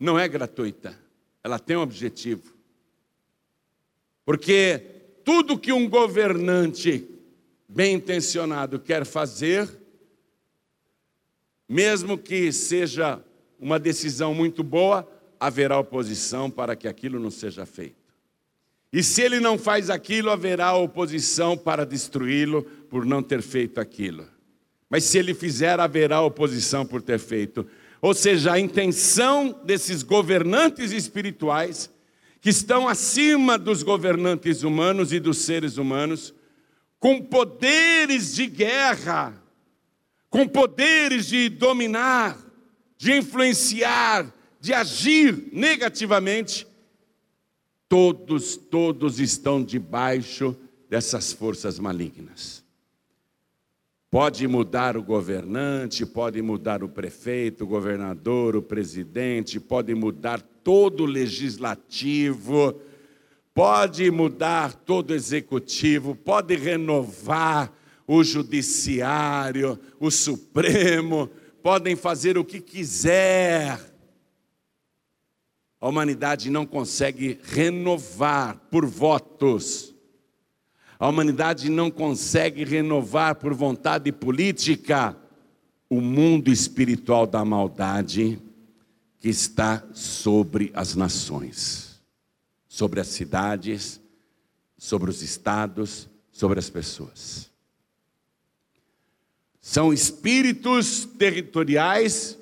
não 0.00 0.18
é 0.18 0.26
gratuita, 0.26 0.98
ela 1.44 1.60
tem 1.60 1.76
um 1.76 1.82
objetivo. 1.82 2.52
Porque 4.24 4.84
tudo 5.24 5.56
que 5.56 5.72
um 5.72 5.88
governante 5.88 7.08
bem 7.68 7.94
intencionado 7.94 8.80
quer 8.80 9.06
fazer, 9.06 9.70
mesmo 11.72 12.18
que 12.18 12.52
seja 12.52 13.18
uma 13.58 13.78
decisão 13.78 14.34
muito 14.34 14.62
boa, 14.62 15.08
haverá 15.40 15.78
oposição 15.78 16.50
para 16.50 16.76
que 16.76 16.86
aquilo 16.86 17.18
não 17.18 17.30
seja 17.30 17.64
feito. 17.64 17.96
E 18.92 19.02
se 19.02 19.22
ele 19.22 19.40
não 19.40 19.56
faz 19.56 19.88
aquilo, 19.88 20.28
haverá 20.28 20.74
oposição 20.74 21.56
para 21.56 21.86
destruí-lo 21.86 22.62
por 22.90 23.06
não 23.06 23.22
ter 23.22 23.40
feito 23.40 23.80
aquilo. 23.80 24.26
Mas 24.90 25.04
se 25.04 25.16
ele 25.16 25.32
fizer, 25.32 25.80
haverá 25.80 26.20
oposição 26.20 26.84
por 26.84 27.00
ter 27.00 27.18
feito. 27.18 27.66
Ou 28.02 28.12
seja, 28.12 28.52
a 28.52 28.60
intenção 28.60 29.58
desses 29.64 30.02
governantes 30.02 30.92
espirituais, 30.92 31.90
que 32.42 32.50
estão 32.50 32.86
acima 32.86 33.56
dos 33.56 33.82
governantes 33.82 34.62
humanos 34.62 35.10
e 35.10 35.18
dos 35.18 35.38
seres 35.38 35.78
humanos, 35.78 36.34
com 37.00 37.22
poderes 37.22 38.34
de 38.34 38.46
guerra, 38.46 39.41
com 40.32 40.48
poderes 40.48 41.26
de 41.26 41.50
dominar, 41.50 42.38
de 42.96 43.18
influenciar, 43.18 44.34
de 44.58 44.72
agir 44.72 45.50
negativamente, 45.52 46.66
todos, 47.86 48.56
todos 48.56 49.20
estão 49.20 49.62
debaixo 49.62 50.56
dessas 50.88 51.34
forças 51.34 51.78
malignas. 51.78 52.64
Pode 54.10 54.48
mudar 54.48 54.96
o 54.96 55.02
governante, 55.02 56.06
pode 56.06 56.40
mudar 56.40 56.82
o 56.82 56.88
prefeito, 56.88 57.64
o 57.64 57.66
governador, 57.66 58.56
o 58.56 58.62
presidente, 58.62 59.60
pode 59.60 59.94
mudar 59.94 60.40
todo 60.40 61.02
o 61.02 61.06
legislativo, 61.06 62.80
pode 63.52 64.10
mudar 64.10 64.72
todo 64.72 65.10
o 65.10 65.14
executivo, 65.14 66.14
pode 66.14 66.56
renovar 66.56 67.81
o 68.06 68.22
judiciário, 68.24 69.78
o 69.98 70.10
Supremo, 70.10 71.30
podem 71.62 71.96
fazer 71.96 72.36
o 72.36 72.44
que 72.44 72.60
quiser. 72.60 73.80
A 75.80 75.88
humanidade 75.88 76.50
não 76.50 76.64
consegue 76.64 77.38
renovar 77.42 78.56
por 78.70 78.86
votos. 78.86 79.94
A 80.98 81.08
humanidade 81.08 81.68
não 81.68 81.90
consegue 81.90 82.64
renovar 82.64 83.34
por 83.36 83.52
vontade 83.52 84.12
política 84.12 85.16
o 85.90 86.00
mundo 86.00 86.50
espiritual 86.50 87.26
da 87.26 87.44
maldade 87.44 88.40
que 89.18 89.28
está 89.28 89.84
sobre 89.92 90.70
as 90.74 90.94
nações, 90.94 92.00
sobre 92.66 93.00
as 93.00 93.08
cidades, 93.08 94.00
sobre 94.78 95.10
os 95.10 95.22
estados, 95.22 96.08
sobre 96.30 96.58
as 96.58 96.70
pessoas. 96.70 97.51
São 99.64 99.92
espíritos 99.92 101.04
territoriais 101.04 102.36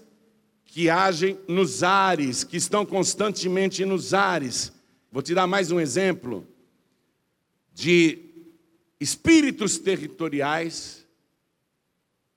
que 0.65 0.89
agem 0.89 1.39
nos 1.47 1.83
ares, 1.83 2.43
que 2.43 2.57
estão 2.57 2.87
constantemente 2.87 3.85
nos 3.85 4.15
ares. 4.15 4.73
Vou 5.13 5.23
te 5.23 5.35
dar 5.35 5.47
mais 5.47 5.71
um 5.71 5.79
exemplo 5.79 6.49
de 7.75 8.19
espíritos 8.99 9.77
territoriais 9.77 11.07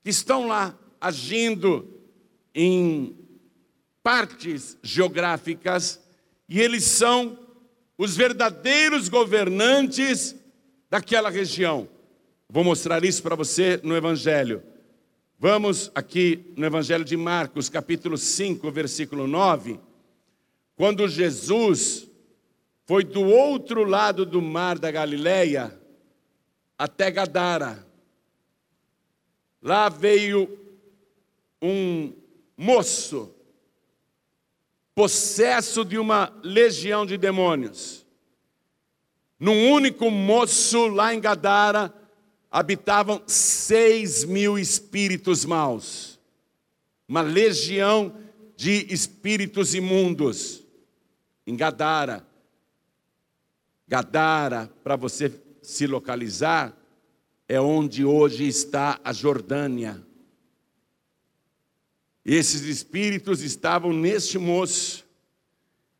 que 0.04 0.10
estão 0.10 0.48
lá 0.48 0.78
agindo 1.00 1.90
em 2.54 3.16
partes 4.04 4.78
geográficas 4.84 6.02
e 6.50 6.60
eles 6.60 6.84
são 6.84 7.40
os 7.98 8.18
verdadeiros 8.18 9.08
governantes 9.08 10.36
daquela 10.90 11.30
região. 11.30 11.88
Vou 12.50 12.66
mostrar 12.66 13.06
isso 13.06 13.24
para 13.24 13.36
você 13.36 13.80
no 13.82 13.96
Evangelho. 13.96 14.73
Vamos 15.46 15.92
aqui 15.94 16.54
no 16.56 16.66
Evangelho 16.66 17.04
de 17.04 17.18
Marcos, 17.18 17.68
capítulo 17.68 18.18
5, 18.18 18.72
versículo 18.72 19.28
9. 19.28 19.78
Quando 20.74 21.06
Jesus 21.06 22.10
foi 22.86 23.04
do 23.04 23.26
outro 23.26 23.84
lado 23.84 24.26
do 24.26 24.42
mar 24.42 24.80
da 24.80 24.90
Galileia 24.90 25.78
até 26.78 27.12
Gadara. 27.12 27.86
Lá 29.62 29.90
veio 29.90 30.58
um 31.62 32.14
moço 32.56 33.36
possesso 34.96 35.84
de 35.84 35.98
uma 35.98 36.34
legião 36.42 37.06
de 37.06 37.18
demônios. 37.18 38.06
Num 39.38 39.74
único 39.74 40.10
moço 40.10 40.88
lá 40.88 41.14
em 41.14 41.20
Gadara, 41.20 41.94
habitavam 42.54 43.24
seis 43.26 44.24
mil 44.24 44.60
espíritos 44.60 45.44
maus, 45.44 46.20
uma 47.08 47.22
legião 47.22 48.16
de 48.56 48.86
espíritos 48.94 49.74
imundos. 49.74 50.62
Em 51.48 51.58
Gadara, 51.58 52.24
Gadara, 53.88 54.72
para 54.84 54.96
você 54.96 55.34
se 55.64 55.88
localizar, 55.88 56.78
é 57.48 57.60
onde 57.60 58.06
hoje 58.06 58.48
está 58.48 59.02
a 59.04 59.12
Jordânia. 59.12 60.06
Esses 62.24 62.62
espíritos 62.62 63.42
estavam 63.42 63.92
neste 63.92 64.38
moço, 64.38 65.04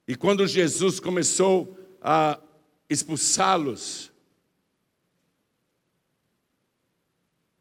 e 0.08 0.16
quando 0.16 0.46
Jesus 0.46 1.00
começou 1.00 1.76
a 2.00 2.40
expulsá-los, 2.88 4.13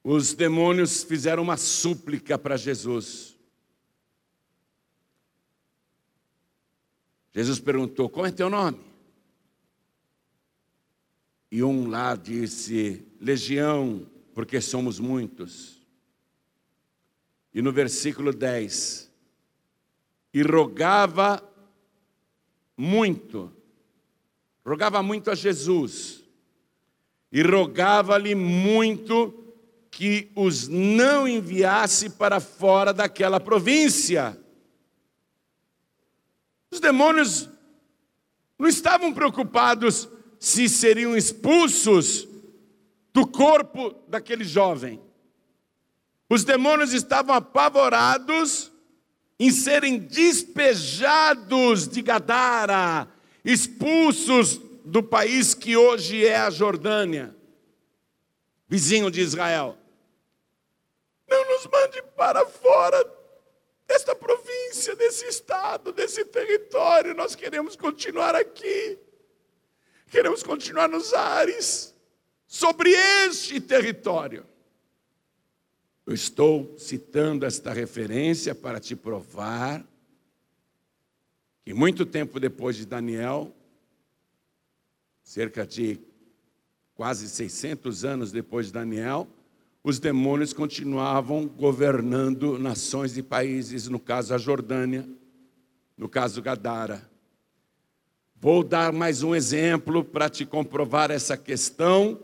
os 0.04 0.34
demônios 0.34 1.04
fizeram 1.04 1.42
uma 1.42 1.56
súplica 1.56 2.36
para 2.36 2.56
Jesus. 2.56 3.38
Jesus 7.32 7.60
perguntou: 7.60 8.08
Qual 8.08 8.26
é 8.26 8.32
teu 8.32 8.50
nome? 8.50 8.80
E 11.50 11.62
um 11.62 11.88
lá 11.88 12.16
disse: 12.16 13.06
Legião, 13.20 14.06
porque 14.34 14.60
somos 14.60 14.98
muitos. 14.98 15.80
E 17.54 17.62
no 17.62 17.72
versículo 17.72 18.32
10: 18.32 19.10
E 20.34 20.42
rogava 20.42 21.42
muito, 22.76 23.52
rogava 24.66 25.00
muito 25.02 25.30
a 25.30 25.34
Jesus, 25.34 26.24
e 27.30 27.40
rogava-lhe 27.42 28.34
muito 28.34 29.41
que 29.92 30.32
os 30.34 30.68
não 30.68 31.28
enviasse 31.28 32.08
para 32.08 32.40
fora 32.40 32.94
daquela 32.94 33.38
província. 33.38 34.36
Os 36.70 36.80
demônios 36.80 37.48
não 38.58 38.66
estavam 38.66 39.12
preocupados 39.12 40.08
se 40.40 40.66
seriam 40.66 41.14
expulsos 41.14 42.26
do 43.12 43.26
corpo 43.26 43.94
daquele 44.08 44.44
jovem. 44.44 44.98
Os 46.28 46.42
demônios 46.42 46.94
estavam 46.94 47.34
apavorados 47.34 48.72
em 49.38 49.50
serem 49.50 49.98
despejados 49.98 51.86
de 51.86 52.00
Gadara, 52.00 53.08
expulsos 53.44 54.58
do 54.86 55.02
país 55.02 55.52
que 55.52 55.76
hoje 55.76 56.24
é 56.24 56.38
a 56.38 56.48
Jordânia, 56.48 57.36
vizinho 58.66 59.10
de 59.10 59.20
Israel. 59.20 59.81
Não 61.28 61.48
nos 61.50 61.66
mande 61.66 62.02
para 62.16 62.44
fora 62.46 63.04
desta 63.86 64.14
província, 64.14 64.96
desse 64.96 65.26
estado, 65.26 65.92
desse 65.92 66.24
território. 66.24 67.14
Nós 67.14 67.34
queremos 67.34 67.76
continuar 67.76 68.34
aqui. 68.34 68.98
Queremos 70.10 70.42
continuar 70.42 70.88
nos 70.88 71.14
ares, 71.14 71.94
sobre 72.46 72.90
este 72.90 73.58
território. 73.60 74.46
Eu 76.04 76.12
estou 76.12 76.76
citando 76.78 77.46
esta 77.46 77.72
referência 77.72 78.54
para 78.54 78.78
te 78.78 78.94
provar 78.94 79.82
que 81.64 81.72
muito 81.72 82.04
tempo 82.04 82.38
depois 82.40 82.76
de 82.76 82.84
Daniel, 82.84 83.54
cerca 85.22 85.66
de 85.66 85.98
quase 86.94 87.28
600 87.28 88.04
anos 88.04 88.32
depois 88.32 88.66
de 88.66 88.72
Daniel, 88.72 89.26
os 89.84 89.98
demônios 89.98 90.52
continuavam 90.52 91.46
governando 91.46 92.58
nações 92.58 93.16
e 93.18 93.22
países, 93.22 93.88
no 93.88 93.98
caso 93.98 94.32
a 94.32 94.38
Jordânia, 94.38 95.08
no 95.96 96.08
caso 96.08 96.40
Gadara. 96.40 97.10
Vou 98.36 98.62
dar 98.62 98.92
mais 98.92 99.22
um 99.22 99.34
exemplo 99.34 100.04
para 100.04 100.28
te 100.28 100.46
comprovar 100.46 101.10
essa 101.10 101.36
questão 101.36 102.20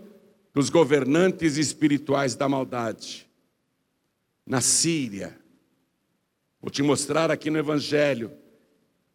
dos 0.55 0.71
governantes 0.71 1.57
espirituais 1.57 2.35
da 2.35 2.49
maldade. 2.49 3.29
Na 4.47 4.61
Síria, 4.61 5.39
vou 6.61 6.71
te 6.71 6.83
mostrar 6.83 7.31
aqui 7.31 7.51
no 7.51 7.59
Evangelho, 7.59 8.33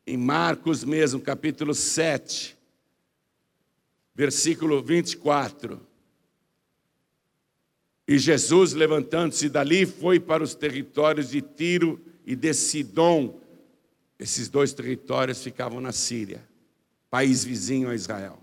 em 0.06 0.18
Marcos 0.18 0.84
mesmo, 0.84 1.20
capítulo 1.20 1.74
7, 1.74 2.58
versículo 4.14 4.82
24. 4.82 5.93
E 8.08 8.18
Jesus, 8.18 8.74
levantando-se 8.74 9.48
dali, 9.48 9.86
foi 9.86 10.20
para 10.20 10.44
os 10.44 10.54
territórios 10.54 11.30
de 11.30 11.42
Tiro 11.42 12.00
e 12.26 12.36
de 12.36 12.54
Sidom. 12.54 13.40
Esses 14.20 14.50
dois 14.50 14.74
territórios 14.74 15.42
ficavam 15.42 15.80
na 15.80 15.92
Síria, 15.92 16.44
país 17.10 17.44
vizinho 17.44 17.90
a 17.90 17.96
Israel. 17.96 18.40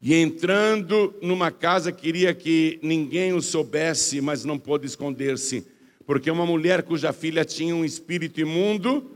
E 0.00 0.14
entrando 0.14 1.12
numa 1.20 1.50
casa, 1.50 1.90
queria 1.90 2.32
que 2.32 2.78
ninguém 2.82 3.32
o 3.32 3.42
soubesse, 3.42 4.20
mas 4.20 4.44
não 4.44 4.58
pôde 4.58 4.86
esconder-se, 4.86 5.66
Porque 6.06 6.30
uma 6.30 6.46
mulher 6.46 6.84
cuja 6.84 7.12
filha 7.12 7.44
tinha 7.44 7.76
um 7.76 7.84
espírito 7.84 8.40
imundo, 8.40 9.10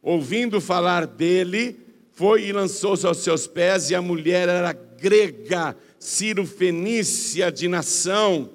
ouvindo 0.00 0.60
falar 0.60 1.04
dele, 1.04 1.76
foi 2.12 2.46
e 2.46 2.52
lançou-se 2.52 3.04
aos 3.04 3.18
seus 3.18 3.48
pés, 3.48 3.90
e 3.90 3.96
a 3.96 4.00
mulher 4.00 4.48
era 4.48 4.72
grega, 4.72 5.76
Ciro-fenícia 5.98 7.50
de 7.50 7.68
nação, 7.68 8.50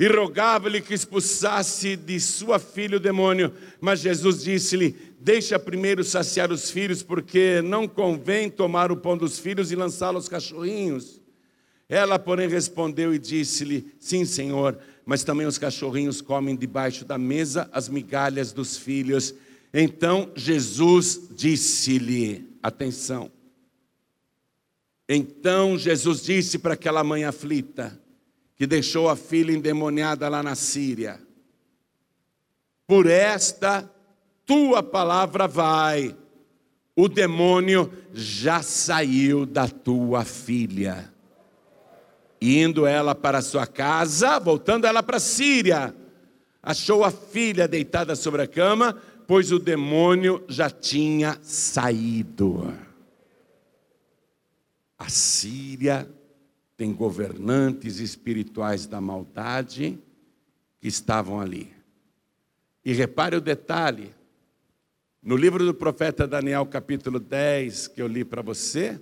e 0.00 0.08
rogava-lhe 0.08 0.80
que 0.80 0.94
expulsasse 0.94 1.94
de 1.94 2.18
sua 2.18 2.58
filha 2.58 2.96
o 2.96 3.00
demônio. 3.00 3.52
Mas 3.78 4.00
Jesus 4.00 4.42
disse-lhe: 4.42 4.96
Deixa 5.20 5.58
primeiro 5.58 6.02
saciar 6.02 6.50
os 6.50 6.70
filhos, 6.70 7.02
porque 7.02 7.60
não 7.60 7.86
convém 7.86 8.48
tomar 8.48 8.90
o 8.90 8.96
pão 8.96 9.14
dos 9.14 9.38
filhos 9.38 9.70
e 9.70 9.76
lançá-lo 9.76 10.16
aos 10.16 10.26
cachorrinhos. 10.26 11.20
Ela, 11.86 12.18
porém, 12.18 12.48
respondeu 12.48 13.12
e 13.14 13.18
disse-lhe: 13.18 13.92
Sim, 14.00 14.24
senhor, 14.24 14.78
mas 15.04 15.22
também 15.22 15.46
os 15.46 15.58
cachorrinhos 15.58 16.22
comem 16.22 16.56
debaixo 16.56 17.04
da 17.04 17.18
mesa 17.18 17.68
as 17.70 17.86
migalhas 17.86 18.52
dos 18.54 18.78
filhos. 18.78 19.34
Então 19.74 20.30
Jesus 20.34 21.28
disse-lhe: 21.36 22.48
Atenção. 22.62 23.30
Então 25.12 25.76
Jesus 25.76 26.22
disse 26.22 26.56
para 26.56 26.74
aquela 26.74 27.02
mãe 27.02 27.24
aflita: 27.24 28.00
que 28.54 28.64
deixou 28.64 29.08
a 29.08 29.16
filha 29.16 29.50
endemoniada 29.50 30.28
lá 30.28 30.40
na 30.40 30.54
Síria. 30.54 31.20
Por 32.86 33.08
esta 33.08 33.90
tua 34.46 34.84
palavra 34.84 35.48
vai, 35.48 36.16
o 36.94 37.08
demônio 37.08 37.92
já 38.14 38.62
saiu 38.62 39.44
da 39.44 39.66
tua 39.66 40.24
filha. 40.24 41.12
Indo 42.40 42.86
ela 42.86 43.12
para 43.12 43.42
sua 43.42 43.66
casa, 43.66 44.38
voltando 44.38 44.86
ela 44.86 45.02
para 45.02 45.16
a 45.16 45.20
Síria, 45.20 45.92
achou 46.62 47.02
a 47.02 47.10
filha 47.10 47.66
deitada 47.66 48.14
sobre 48.14 48.42
a 48.42 48.46
cama, 48.46 48.96
pois 49.26 49.50
o 49.50 49.58
demônio 49.58 50.44
já 50.46 50.70
tinha 50.70 51.36
saído. 51.42 52.89
A 55.00 55.08
Síria 55.08 56.06
tem 56.76 56.92
governantes 56.92 58.00
espirituais 58.00 58.84
da 58.86 59.00
maldade 59.00 59.98
que 60.78 60.88
estavam 60.88 61.40
ali. 61.40 61.72
E 62.84 62.92
repare 62.92 63.34
o 63.34 63.40
detalhe: 63.40 64.14
no 65.22 65.36
livro 65.36 65.64
do 65.64 65.72
profeta 65.72 66.28
Daniel, 66.28 66.66
capítulo 66.66 67.18
10, 67.18 67.88
que 67.88 68.02
eu 68.02 68.06
li 68.06 68.26
para 68.26 68.42
você, 68.42 69.00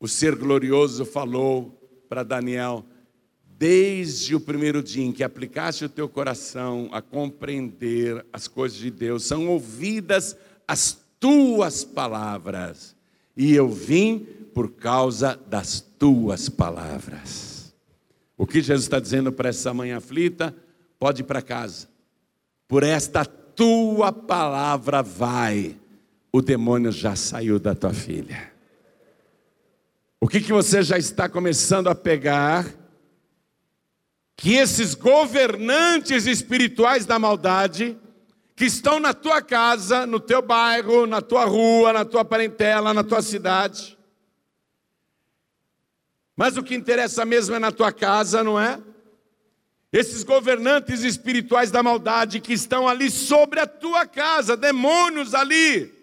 o 0.00 0.08
ser 0.08 0.34
glorioso 0.36 1.04
falou 1.04 1.70
para 2.08 2.22
Daniel: 2.22 2.82
desde 3.58 4.34
o 4.34 4.40
primeiro 4.40 4.82
dia 4.82 5.04
em 5.04 5.12
que 5.12 5.22
aplicaste 5.22 5.84
o 5.84 5.88
teu 5.88 6.08
coração 6.08 6.88
a 6.92 7.02
compreender 7.02 8.24
as 8.32 8.48
coisas 8.48 8.78
de 8.78 8.90
Deus, 8.90 9.24
são 9.24 9.48
ouvidas 9.48 10.34
as 10.66 10.98
tuas 11.20 11.84
palavras, 11.84 12.93
e 13.36 13.54
eu 13.54 13.68
vim 13.68 14.20
por 14.54 14.72
causa 14.72 15.38
das 15.48 15.80
tuas 15.80 16.48
palavras. 16.48 17.74
O 18.36 18.46
que 18.46 18.60
Jesus 18.60 18.84
está 18.84 19.00
dizendo 19.00 19.32
para 19.32 19.48
essa 19.48 19.72
mãe 19.74 19.92
aflita? 19.92 20.54
Pode 20.98 21.22
ir 21.22 21.24
para 21.24 21.42
casa. 21.42 21.88
Por 22.68 22.82
esta 22.82 23.24
tua 23.24 24.12
palavra 24.12 25.02
vai. 25.02 25.76
O 26.32 26.40
demônio 26.40 26.90
já 26.90 27.14
saiu 27.14 27.58
da 27.58 27.74
tua 27.74 27.92
filha. 27.92 28.52
O 30.20 30.26
que, 30.26 30.40
que 30.40 30.52
você 30.52 30.82
já 30.82 30.96
está 30.96 31.28
começando 31.28 31.88
a 31.88 31.94
pegar? 31.94 32.66
Que 34.36 34.54
esses 34.54 34.94
governantes 34.94 36.26
espirituais 36.26 37.06
da 37.06 37.18
maldade, 37.18 37.96
que 38.56 38.64
estão 38.64 39.00
na 39.00 39.12
tua 39.12 39.42
casa, 39.42 40.06
no 40.06 40.20
teu 40.20 40.40
bairro, 40.40 41.06
na 41.06 41.20
tua 41.20 41.44
rua, 41.44 41.92
na 41.92 42.04
tua 42.04 42.24
parentela, 42.24 42.94
na 42.94 43.02
tua 43.02 43.20
cidade, 43.20 43.98
mas 46.36 46.56
o 46.56 46.62
que 46.62 46.74
interessa 46.74 47.24
mesmo 47.24 47.54
é 47.54 47.58
na 47.58 47.70
tua 47.70 47.92
casa, 47.92 48.42
não 48.42 48.60
é? 48.60 48.80
Esses 49.92 50.24
governantes 50.24 51.04
espirituais 51.04 51.70
da 51.70 51.82
maldade 51.82 52.40
que 52.40 52.52
estão 52.52 52.88
ali 52.88 53.08
sobre 53.10 53.60
a 53.60 53.66
tua 53.66 54.04
casa, 54.06 54.56
demônios 54.56 55.34
ali, 55.34 55.93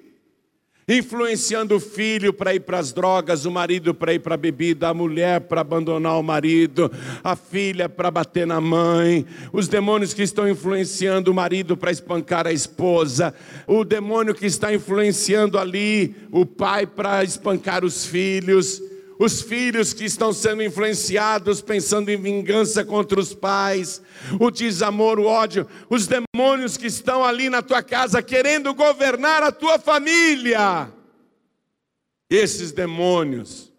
influenciando 0.88 1.76
o 1.76 1.80
filho 1.80 2.34
para 2.34 2.54
ir 2.54 2.62
para 2.62 2.80
as 2.80 2.92
drogas, 2.92 3.46
o 3.46 3.52
marido 3.52 3.94
para 3.94 4.14
ir 4.14 4.20
para 4.20 4.36
a 4.36 4.38
bebida, 4.38 4.90
a 4.90 4.94
mulher 4.94 5.42
para 5.42 5.62
abandonar 5.62 6.20
o 6.20 6.24
marido, 6.24 6.92
a 7.24 7.36
filha 7.36 7.88
para 7.88 8.12
bater 8.12 8.46
na 8.46 8.60
mãe, 8.60 9.26
os 9.54 9.68
demônios 9.68 10.14
que 10.14 10.24
estão 10.24 10.50
influenciando 10.50 11.32
o 11.32 11.34
marido 11.34 11.78
para 11.78 11.92
espancar 11.92 12.48
a 12.48 12.54
esposa, 12.54 13.34
o 13.68 13.84
demônio 13.84 14.36
que 14.36 14.46
está 14.46 14.74
influenciando 14.74 15.58
ali 15.58 16.16
o 16.32 16.46
pai 16.46 16.86
para 16.86 17.24
espancar 17.24 17.86
os 17.86 18.06
filhos 18.06 18.82
os 19.24 19.40
filhos 19.40 19.94
que 19.94 20.04
estão 20.04 20.34
sendo 20.34 20.64
influenciados, 20.64 21.62
pensando 21.62 22.10
em 22.10 22.20
vingança 22.20 22.84
contra 22.84 23.20
os 23.20 23.36
pais, 23.36 24.02
o 24.40 24.50
desamor, 24.50 25.20
o 25.20 25.26
ódio, 25.26 25.68
os 25.92 26.08
demônios 26.08 26.76
que 26.76 26.88
estão 26.88 27.24
ali 27.24 27.48
na 27.48 27.62
tua 27.62 27.84
casa 27.84 28.24
querendo 28.24 28.74
governar 28.74 29.44
a 29.44 29.52
tua 29.52 29.78
família. 29.78 30.92
Esses 32.28 32.72
demônios, 32.72 33.72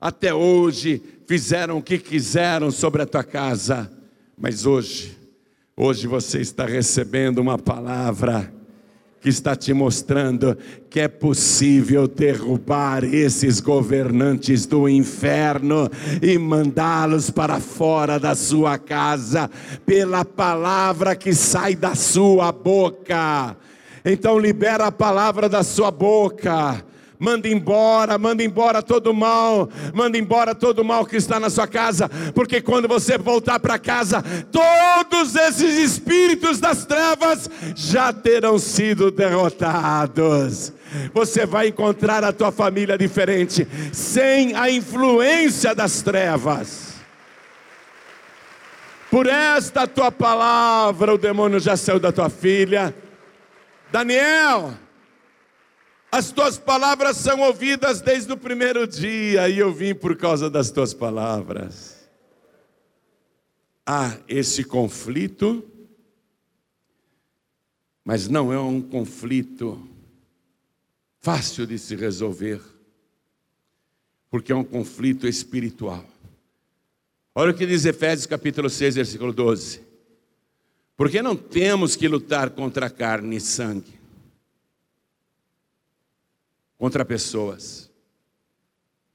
até 0.00 0.34
hoje, 0.34 1.00
fizeram 1.24 1.78
o 1.78 1.82
que 1.82 1.96
quiseram 1.96 2.72
sobre 2.72 3.02
a 3.02 3.06
tua 3.06 3.22
casa, 3.22 3.92
mas 4.36 4.66
hoje, 4.66 5.16
hoje 5.76 6.08
você 6.08 6.40
está 6.40 6.66
recebendo 6.66 7.38
uma 7.38 7.56
palavra 7.56 8.52
que 9.20 9.28
está 9.28 9.54
te 9.54 9.72
mostrando 9.74 10.56
que 10.88 11.00
é 11.00 11.08
possível 11.08 12.08
derrubar 12.08 13.04
esses 13.04 13.60
governantes 13.60 14.66
do 14.66 14.88
inferno 14.88 15.90
e 16.22 16.38
mandá-los 16.38 17.30
para 17.30 17.60
fora 17.60 18.18
da 18.18 18.34
sua 18.34 18.78
casa 18.78 19.50
pela 19.84 20.24
palavra 20.24 21.14
que 21.14 21.34
sai 21.34 21.76
da 21.76 21.94
sua 21.94 22.50
boca. 22.50 23.56
Então 24.04 24.38
libera 24.38 24.86
a 24.86 24.92
palavra 24.92 25.48
da 25.48 25.62
sua 25.62 25.90
boca 25.90 26.84
manda 27.20 27.46
embora, 27.46 28.16
manda 28.16 28.42
embora 28.42 28.82
todo 28.82 29.12
mal, 29.12 29.68
manda 29.92 30.16
embora 30.16 30.54
todo 30.54 30.82
mal 30.82 31.04
que 31.04 31.16
está 31.16 31.38
na 31.38 31.50
sua 31.50 31.68
casa, 31.68 32.08
porque 32.34 32.62
quando 32.62 32.88
você 32.88 33.18
voltar 33.18 33.60
para 33.60 33.78
casa, 33.78 34.24
todos 34.50 35.36
esses 35.36 35.76
espíritos 35.78 36.58
das 36.58 36.86
trevas 36.86 37.50
já 37.76 38.10
terão 38.10 38.58
sido 38.58 39.10
derrotados. 39.10 40.72
Você 41.12 41.44
vai 41.44 41.68
encontrar 41.68 42.24
a 42.24 42.32
tua 42.32 42.50
família 42.50 42.96
diferente, 42.96 43.68
sem 43.92 44.56
a 44.56 44.70
influência 44.70 45.74
das 45.74 46.00
trevas. 46.00 46.94
Por 49.10 49.26
esta 49.26 49.86
tua 49.86 50.10
palavra, 50.10 51.14
o 51.14 51.18
demônio 51.18 51.60
já 51.60 51.76
saiu 51.76 52.00
da 52.00 52.10
tua 52.10 52.30
filha. 52.30 52.94
Daniel, 53.92 54.74
as 56.10 56.32
tuas 56.32 56.58
palavras 56.58 57.16
são 57.16 57.40
ouvidas 57.40 58.00
desde 58.00 58.32
o 58.32 58.36
primeiro 58.36 58.86
dia, 58.86 59.48
e 59.48 59.58
eu 59.58 59.72
vim 59.72 59.94
por 59.94 60.16
causa 60.16 60.50
das 60.50 60.70
tuas 60.70 60.92
palavras. 60.92 62.08
Há 63.86 64.16
esse 64.28 64.64
conflito, 64.64 65.64
mas 68.04 68.28
não 68.28 68.52
é 68.52 68.58
um 68.58 68.80
conflito 68.80 69.88
fácil 71.20 71.66
de 71.66 71.78
se 71.78 71.94
resolver, 71.94 72.60
porque 74.30 74.50
é 74.50 74.56
um 74.56 74.64
conflito 74.64 75.28
espiritual. 75.28 76.04
Olha 77.34 77.52
o 77.52 77.54
que 77.54 77.66
diz 77.66 77.84
Efésios 77.84 78.26
capítulo 78.26 78.68
6, 78.68 78.96
versículo 78.96 79.32
12. 79.32 79.82
Porque 80.96 81.22
não 81.22 81.36
temos 81.36 81.94
que 81.94 82.08
lutar 82.08 82.50
contra 82.50 82.90
carne 82.90 83.36
e 83.36 83.40
sangue, 83.40 83.99
contra 86.80 87.04
pessoas, 87.04 87.90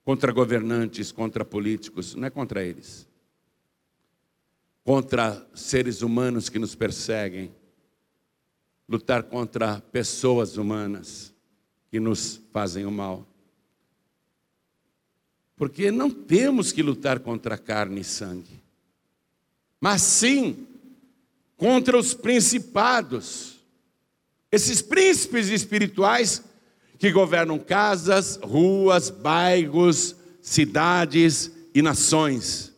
contra 0.03 0.31
governantes, 0.31 1.11
contra 1.11 1.43
políticos, 1.43 2.13
não 2.13 2.27
é 2.27 2.29
contra 2.29 2.63
eles. 2.63 3.07
Contra 4.83 5.43
seres 5.55 6.03
humanos 6.03 6.47
que 6.47 6.59
nos 6.59 6.75
perseguem, 6.75 7.51
lutar 8.87 9.23
contra 9.23 9.81
pessoas 9.81 10.57
humanas 10.57 11.33
que 11.89 11.99
nos 11.99 12.39
fazem 12.53 12.85
o 12.85 12.91
mal. 12.91 13.25
Porque 15.55 15.89
não 15.89 16.11
temos 16.11 16.71
que 16.71 16.83
lutar 16.83 17.19
contra 17.19 17.57
carne 17.57 18.01
e 18.01 18.03
sangue, 18.03 18.61
mas 19.81 20.03
sim 20.03 20.67
contra 21.57 21.97
os 21.97 22.13
principados, 22.13 23.59
esses 24.51 24.83
príncipes 24.83 25.47
espirituais 25.47 26.43
que 26.97 27.11
governam 27.11 27.59
casas, 27.59 28.37
ruas, 28.37 29.09
bairros, 29.09 30.15
cidades 30.41 31.51
e 31.73 31.81
nações. 31.81 32.75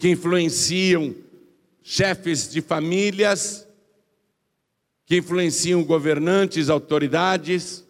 que 0.00 0.08
influenciam 0.08 1.14
chefes 1.82 2.50
de 2.50 2.62
famílias, 2.62 3.68
que 5.04 5.18
influenciam 5.18 5.84
governantes, 5.84 6.70
autoridades. 6.70 7.84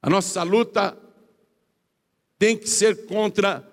A 0.00 0.08
nossa 0.08 0.44
luta 0.44 0.96
tem 2.38 2.56
que 2.56 2.68
ser 2.68 3.06
contra 3.06 3.68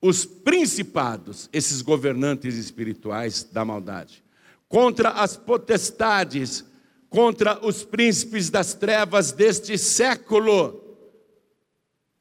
os 0.00 0.24
principados, 0.24 1.50
esses 1.52 1.82
governantes 1.82 2.54
espirituais 2.54 3.44
da 3.44 3.66
maldade, 3.66 4.24
contra 4.70 5.10
as 5.10 5.36
potestades, 5.36 6.64
contra 7.10 7.58
os 7.66 7.82
príncipes 7.84 8.48
das 8.48 8.72
trevas 8.72 9.32
deste 9.32 9.76
século. 9.76 10.96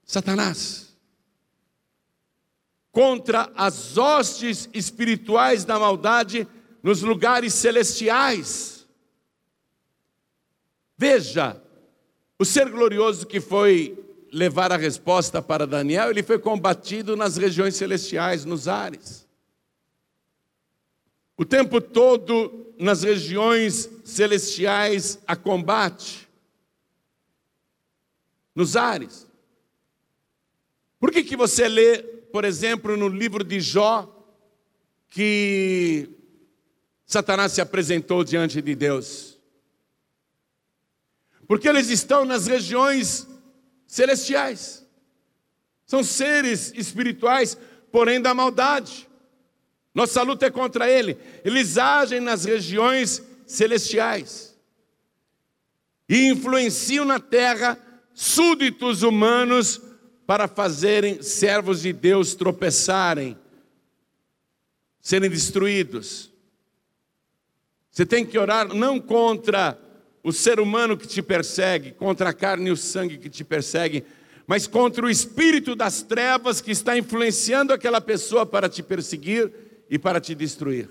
Satanás. 0.03 0.97
Contra 2.91 3.51
as 3.55 3.95
hostes 3.99 4.67
espirituais 4.73 5.63
da 5.63 5.77
maldade 5.77 6.47
nos 6.81 7.03
lugares 7.03 7.53
celestiais. 7.53 8.87
Veja, 10.97 11.61
o 12.39 12.43
ser 12.43 12.67
glorioso 12.71 13.27
que 13.27 13.39
foi 13.39 13.95
levar 14.33 14.71
a 14.71 14.77
resposta 14.77 15.39
para 15.39 15.67
Daniel, 15.67 16.09
ele 16.09 16.23
foi 16.23 16.39
combatido 16.39 17.15
nas 17.15 17.37
regiões 17.37 17.75
celestiais, 17.75 18.43
nos 18.43 18.67
ares. 18.67 19.28
O 21.39 21.45
tempo 21.45 21.79
todo 21.79 22.73
nas 22.77 23.03
regiões 23.03 23.89
celestiais 24.03 25.19
a 25.25 25.37
combate, 25.37 26.27
nos 28.53 28.75
ares. 28.75 29.25
Por 30.99 31.13
que, 31.13 31.23
que 31.23 31.37
você 31.37 31.69
lê, 31.69 31.99
por 32.03 32.43
exemplo, 32.43 32.97
no 32.97 33.07
livro 33.07 33.41
de 33.41 33.61
Jó, 33.61 34.13
que 35.09 36.09
Satanás 37.05 37.53
se 37.53 37.61
apresentou 37.61 38.21
diante 38.25 38.61
de 38.61 38.75
Deus? 38.75 39.39
Porque 41.47 41.69
eles 41.69 41.89
estão 41.89 42.25
nas 42.25 42.47
regiões 42.47 43.25
celestiais. 43.87 44.85
São 45.85 46.03
seres 46.03 46.73
espirituais, 46.75 47.57
porém 47.93 48.21
da 48.21 48.33
maldade. 48.33 49.08
Nossa 49.93 50.21
luta 50.21 50.45
é 50.45 50.51
contra 50.51 50.89
ele. 50.89 51.17
Eles 51.43 51.77
agem 51.77 52.19
nas 52.19 52.45
regiões 52.45 53.21
celestiais 53.45 54.55
e 56.07 56.27
influenciam 56.27 57.05
na 57.05 57.19
terra 57.19 57.77
súditos 58.13 59.03
humanos 59.03 59.81
para 60.25 60.47
fazerem 60.47 61.21
servos 61.21 61.81
de 61.81 61.91
Deus 61.91 62.35
tropeçarem, 62.35 63.37
serem 65.01 65.29
destruídos. 65.29 66.31
Você 67.89 68.05
tem 68.05 68.25
que 68.25 68.37
orar 68.37 68.73
não 68.73 68.99
contra 68.99 69.79
o 70.23 70.31
ser 70.31 70.59
humano 70.59 70.97
que 70.97 71.07
te 71.07 71.21
persegue, 71.21 71.91
contra 71.91 72.29
a 72.29 72.33
carne 72.33 72.69
e 72.69 72.71
o 72.71 72.77
sangue 72.77 73.17
que 73.17 73.29
te 73.29 73.43
perseguem, 73.43 74.03
mas 74.45 74.67
contra 74.67 75.05
o 75.05 75.09
espírito 75.09 75.75
das 75.75 76.01
trevas 76.01 76.61
que 76.61 76.71
está 76.71 76.97
influenciando 76.97 77.73
aquela 77.73 78.01
pessoa 78.01 78.45
para 78.45 78.69
te 78.69 78.83
perseguir 78.83 79.51
e 79.89 79.97
para 79.97 80.21
te 80.21 80.35
destruir. 80.35 80.89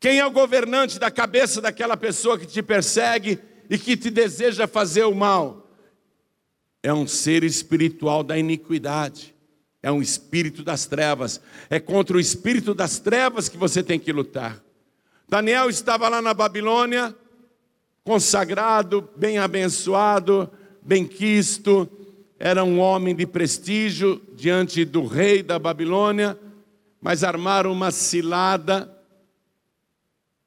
Quem 0.00 0.18
é 0.18 0.26
o 0.26 0.30
governante 0.30 0.98
da 0.98 1.10
cabeça 1.10 1.60
daquela 1.60 1.96
pessoa 1.96 2.38
que 2.38 2.46
te 2.46 2.62
persegue 2.62 3.38
e 3.68 3.76
que 3.76 3.96
te 3.96 4.08
deseja 4.08 4.66
fazer 4.66 5.04
o 5.04 5.14
mal? 5.14 5.68
É 6.82 6.92
um 6.92 7.06
ser 7.06 7.44
espiritual 7.44 8.22
da 8.22 8.38
iniquidade, 8.38 9.34
é 9.82 9.92
um 9.92 10.00
espírito 10.00 10.64
das 10.64 10.86
trevas, 10.86 11.38
é 11.68 11.78
contra 11.78 12.16
o 12.16 12.20
espírito 12.20 12.72
das 12.72 12.98
trevas 12.98 13.50
que 13.50 13.58
você 13.58 13.82
tem 13.82 13.98
que 13.98 14.10
lutar. 14.10 14.62
Daniel 15.28 15.68
estava 15.68 16.08
lá 16.08 16.22
na 16.22 16.32
Babilônia, 16.32 17.14
consagrado, 18.02 19.06
bem 19.14 19.36
abençoado, 19.36 20.50
bem 20.80 21.06
quisto, 21.06 21.86
era 22.38 22.64
um 22.64 22.78
homem 22.78 23.14
de 23.14 23.26
prestígio 23.26 24.22
diante 24.34 24.82
do 24.86 25.04
rei 25.04 25.42
da 25.42 25.58
Babilônia, 25.58 26.38
mas 27.00 27.24
armaram 27.24 27.72
uma 27.72 27.90
cilada 27.90 28.96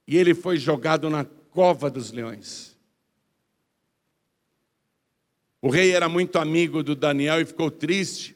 e 0.07 0.17
ele 0.17 0.33
foi 0.35 0.57
jogado 0.57 1.09
na 1.09 1.25
cova 1.25 1.89
dos 1.89 2.11
leões. 2.11 2.77
O 5.61 5.69
rei 5.69 5.91
era 5.91 6.09
muito 6.09 6.37
amigo 6.37 6.83
do 6.83 6.93
Daniel 6.93 7.39
e 7.39 7.45
ficou 7.45 7.71
triste, 7.71 8.35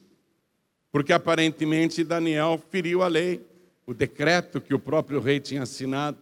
porque 0.91 1.11
aparentemente 1.11 2.03
Daniel 2.03 2.61
feriu 2.69 3.03
a 3.03 3.07
lei, 3.07 3.45
o 3.85 3.93
decreto 3.93 4.61
que 4.61 4.73
o 4.73 4.79
próprio 4.79 5.19
rei 5.19 5.39
tinha 5.39 5.63
assinado. 5.63 6.17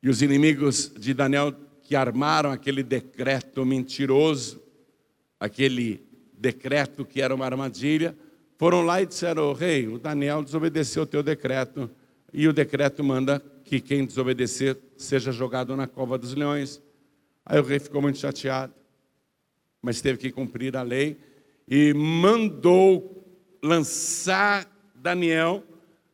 E 0.00 0.08
os 0.08 0.22
inimigos 0.22 0.92
de 0.96 1.12
Daniel 1.12 1.52
que 1.82 1.96
armaram 1.96 2.52
aquele 2.52 2.82
decreto 2.82 3.66
mentiroso, 3.66 4.62
aquele 5.40 6.06
decreto 6.32 7.04
que 7.04 7.20
era 7.20 7.34
uma 7.34 7.46
armadilha, 7.46 8.16
foram 8.58 8.82
lá 8.82 9.00
e 9.00 9.06
disseram: 9.06 9.44
oh, 9.44 9.52
Rei, 9.52 9.86
o 9.86 9.98
Daniel 9.98 10.42
desobedeceu 10.42 11.04
o 11.04 11.06
teu 11.06 11.22
decreto, 11.22 11.88
e 12.32 12.46
o 12.46 12.52
decreto 12.52 13.02
manda 13.02 13.40
que 13.64 13.80
quem 13.80 14.04
desobedecer 14.04 14.76
seja 14.96 15.32
jogado 15.32 15.74
na 15.76 15.86
cova 15.86 16.18
dos 16.18 16.34
leões. 16.34 16.82
Aí 17.46 17.58
o 17.58 17.62
rei 17.62 17.78
ficou 17.78 18.02
muito 18.02 18.18
chateado, 18.18 18.74
mas 19.80 20.02
teve 20.02 20.18
que 20.18 20.30
cumprir 20.30 20.76
a 20.76 20.82
lei 20.82 21.16
e 21.66 21.94
mandou 21.94 23.24
lançar 23.62 24.66
Daniel 24.94 25.62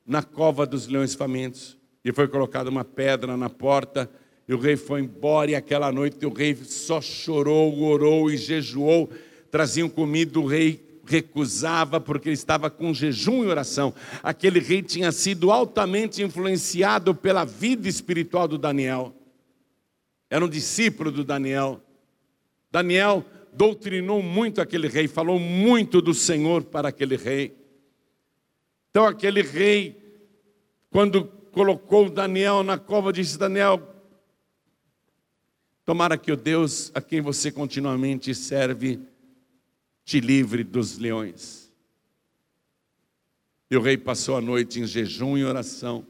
na 0.06 0.22
cova 0.22 0.66
dos 0.66 0.86
leões 0.86 1.14
famintos 1.14 1.76
e 2.04 2.12
foi 2.12 2.28
colocada 2.28 2.68
uma 2.68 2.84
pedra 2.84 3.36
na 3.36 3.48
porta, 3.48 4.10
e 4.46 4.52
o 4.52 4.58
rei 4.58 4.76
foi 4.76 5.00
embora, 5.00 5.50
e 5.50 5.54
aquela 5.54 5.90
noite 5.90 6.26
o 6.26 6.32
rei 6.32 6.54
só 6.54 7.00
chorou, 7.00 7.80
orou 7.82 8.30
e 8.30 8.36
jejuou, 8.36 9.10
traziam 9.50 9.88
comida, 9.88 10.38
o 10.38 10.46
rei 10.46 10.93
recusava 11.06 12.00
porque 12.00 12.28
ele 12.28 12.34
estava 12.34 12.70
com 12.70 12.94
jejum 12.94 13.44
e 13.44 13.46
oração. 13.46 13.94
Aquele 14.22 14.58
rei 14.58 14.82
tinha 14.82 15.12
sido 15.12 15.50
altamente 15.50 16.22
influenciado 16.22 17.14
pela 17.14 17.44
vida 17.44 17.88
espiritual 17.88 18.48
do 18.48 18.58
Daniel. 18.58 19.14
Era 20.30 20.44
um 20.44 20.48
discípulo 20.48 21.10
do 21.12 21.24
Daniel. 21.24 21.80
Daniel 22.70 23.24
doutrinou 23.52 24.22
muito 24.22 24.60
aquele 24.60 24.88
rei, 24.88 25.06
falou 25.06 25.38
muito 25.38 26.02
do 26.02 26.12
Senhor 26.12 26.64
para 26.64 26.88
aquele 26.88 27.16
rei. 27.16 27.56
Então 28.90 29.06
aquele 29.06 29.42
rei, 29.42 29.96
quando 30.90 31.24
colocou 31.52 32.10
Daniel 32.10 32.62
na 32.62 32.78
cova, 32.78 33.12
disse: 33.12 33.38
Daniel, 33.38 33.80
tomara 35.84 36.16
que 36.16 36.32
o 36.32 36.36
Deus 36.36 36.90
a 36.94 37.00
quem 37.00 37.20
você 37.20 37.52
continuamente 37.52 38.34
serve 38.34 39.00
te 40.04 40.20
livre 40.20 40.62
dos 40.62 40.98
leões. 40.98 41.72
E 43.70 43.76
o 43.76 43.80
rei 43.80 43.96
passou 43.96 44.36
a 44.36 44.40
noite 44.40 44.80
em 44.80 44.86
jejum 44.86 45.36
e 45.36 45.44
oração. 45.44 46.06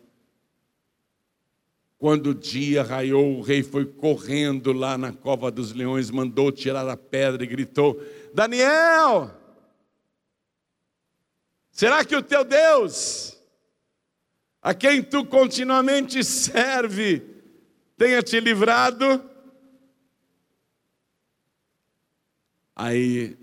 Quando 1.99 2.31
o 2.31 2.35
dia 2.35 2.83
raiou, 2.83 3.39
o 3.39 3.43
rei 3.43 3.63
foi 3.63 3.87
correndo 3.87 4.73
lá 4.73 4.99
na 4.99 5.13
cova 5.13 5.51
dos 5.51 5.73
leões, 5.73 6.11
mandou 6.11 6.53
tirar 6.53 6.87
a 6.89 6.97
pedra 6.97 7.45
e 7.45 7.47
gritou: 7.47 7.99
Daniel, 8.35 9.31
será 11.71 12.05
que 12.05 12.17
o 12.17 12.23
teu 12.23 12.45
Deus 12.45 13.35
a 14.65 14.73
quem 14.73 15.03
tu 15.03 15.27
continuamente 15.27 16.25
serve, 16.25 17.23
tenha 17.99 18.23
te 18.23 18.41
livrado. 18.41 19.23
Aí 22.75 23.37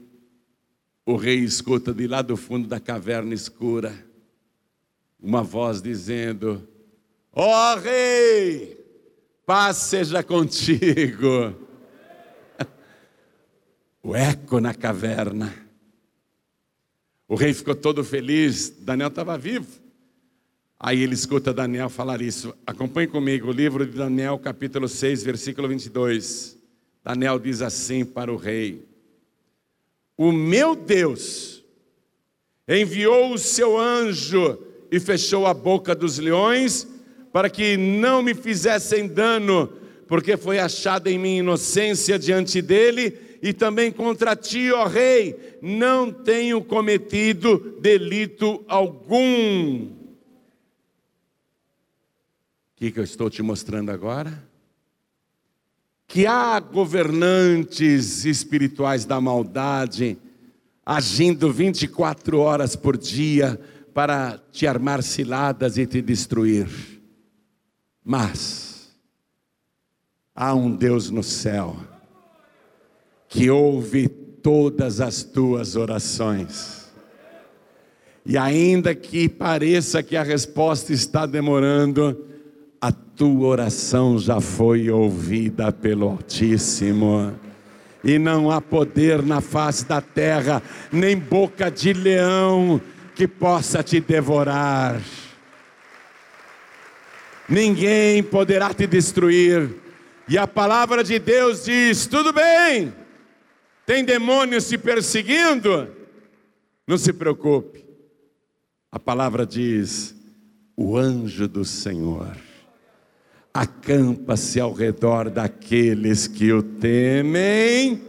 o 1.05 1.15
rei 1.15 1.39
escuta 1.39 1.93
de 1.93 2.07
lá 2.07 2.21
do 2.21 2.37
fundo 2.37 2.67
da 2.67 2.79
caverna 2.79 3.33
escura 3.33 3.93
uma 5.21 5.43
voz 5.43 5.81
dizendo: 5.81 6.67
Ó 7.31 7.73
oh, 7.73 7.79
rei, 7.79 8.77
paz 9.45 9.77
seja 9.77 10.23
contigo. 10.23 11.55
o 14.01 14.15
eco 14.15 14.59
na 14.59 14.73
caverna. 14.73 15.53
O 17.27 17.35
rei 17.35 17.53
ficou 17.53 17.75
todo 17.75 18.03
feliz, 18.03 18.69
Daniel 18.81 19.07
estava 19.07 19.37
vivo. 19.37 19.79
Aí 20.77 21.01
ele 21.01 21.13
escuta 21.13 21.53
Daniel 21.53 21.89
falar 21.89 22.21
isso. 22.21 22.53
Acompanhe 22.65 23.07
comigo 23.07 23.47
o 23.47 23.53
livro 23.53 23.85
de 23.85 23.95
Daniel, 23.95 24.37
capítulo 24.39 24.89
6, 24.89 25.23
versículo 25.23 25.67
22. 25.67 26.57
Daniel 27.03 27.39
diz 27.39 27.61
assim 27.61 28.03
para 28.03 28.33
o 28.33 28.35
rei: 28.35 28.90
O 30.23 30.31
meu 30.31 30.75
Deus 30.75 31.63
enviou 32.67 33.33
o 33.33 33.39
seu 33.39 33.75
anjo 33.75 34.55
e 34.91 34.99
fechou 34.99 35.47
a 35.47 35.53
boca 35.53 35.95
dos 35.95 36.19
leões 36.19 36.87
para 37.33 37.49
que 37.49 37.75
não 37.75 38.21
me 38.21 38.35
fizessem 38.35 39.07
dano, 39.07 39.73
porque 40.07 40.37
foi 40.37 40.59
achada 40.59 41.09
em 41.09 41.17
mim 41.17 41.37
inocência 41.37 42.19
diante 42.19 42.61
dele 42.61 43.17
e 43.41 43.51
também 43.51 43.91
contra 43.91 44.35
ti, 44.35 44.71
ó 44.71 44.85
rei, 44.85 45.57
não 45.59 46.11
tenho 46.11 46.63
cometido 46.63 47.79
delito 47.81 48.63
algum. 48.67 49.85
O 49.85 49.95
que, 52.75 52.91
que 52.91 52.99
eu 52.99 53.03
estou 53.03 53.27
te 53.27 53.41
mostrando 53.41 53.89
agora? 53.89 54.50
Que 56.11 56.27
há 56.27 56.59
governantes 56.59 58.25
espirituais 58.25 59.05
da 59.05 59.21
maldade 59.21 60.17
agindo 60.85 61.49
24 61.53 62.37
horas 62.37 62.75
por 62.75 62.97
dia 62.97 63.57
para 63.93 64.37
te 64.51 64.67
armar 64.67 65.01
ciladas 65.03 65.77
e 65.77 65.85
te 65.85 66.01
destruir. 66.01 66.67
Mas 68.03 68.93
há 70.35 70.53
um 70.53 70.75
Deus 70.75 71.09
no 71.09 71.23
céu 71.23 71.77
que 73.29 73.49
ouve 73.49 74.09
todas 74.09 74.99
as 74.99 75.23
tuas 75.23 75.77
orações. 75.77 76.91
E 78.25 78.37
ainda 78.37 78.93
que 78.93 79.29
pareça 79.29 80.03
que 80.03 80.17
a 80.17 80.23
resposta 80.23 80.91
está 80.91 81.25
demorando, 81.25 82.27
tua 83.21 83.49
oração 83.49 84.17
já 84.17 84.41
foi 84.41 84.89
ouvida 84.89 85.71
pelo 85.71 86.09
Altíssimo. 86.09 87.39
E 88.03 88.17
não 88.17 88.49
há 88.49 88.59
poder 88.59 89.21
na 89.21 89.39
face 89.39 89.85
da 89.85 90.01
terra, 90.01 90.59
nem 90.91 91.15
boca 91.15 91.69
de 91.69 91.93
leão 91.93 92.81
que 93.13 93.27
possa 93.27 93.83
te 93.83 93.99
devorar. 93.99 94.99
Ninguém 97.47 98.23
poderá 98.23 98.73
te 98.73 98.87
destruir. 98.87 99.69
E 100.27 100.35
a 100.35 100.47
palavra 100.47 101.03
de 101.03 101.19
Deus 101.19 101.65
diz: 101.65 102.07
tudo 102.07 102.33
bem, 102.33 102.91
tem 103.85 104.03
demônios 104.03 104.67
te 104.67 104.79
perseguindo? 104.79 105.87
Não 106.87 106.97
se 106.97 107.13
preocupe. 107.13 107.85
A 108.91 108.97
palavra 108.97 109.45
diz: 109.45 110.15
o 110.75 110.97
anjo 110.97 111.47
do 111.47 111.63
Senhor 111.63 112.35
acampa-se 113.53 114.59
ao 114.59 114.73
redor 114.73 115.29
daqueles 115.29 116.27
que 116.27 116.51
o 116.51 116.63
temem 116.63 118.01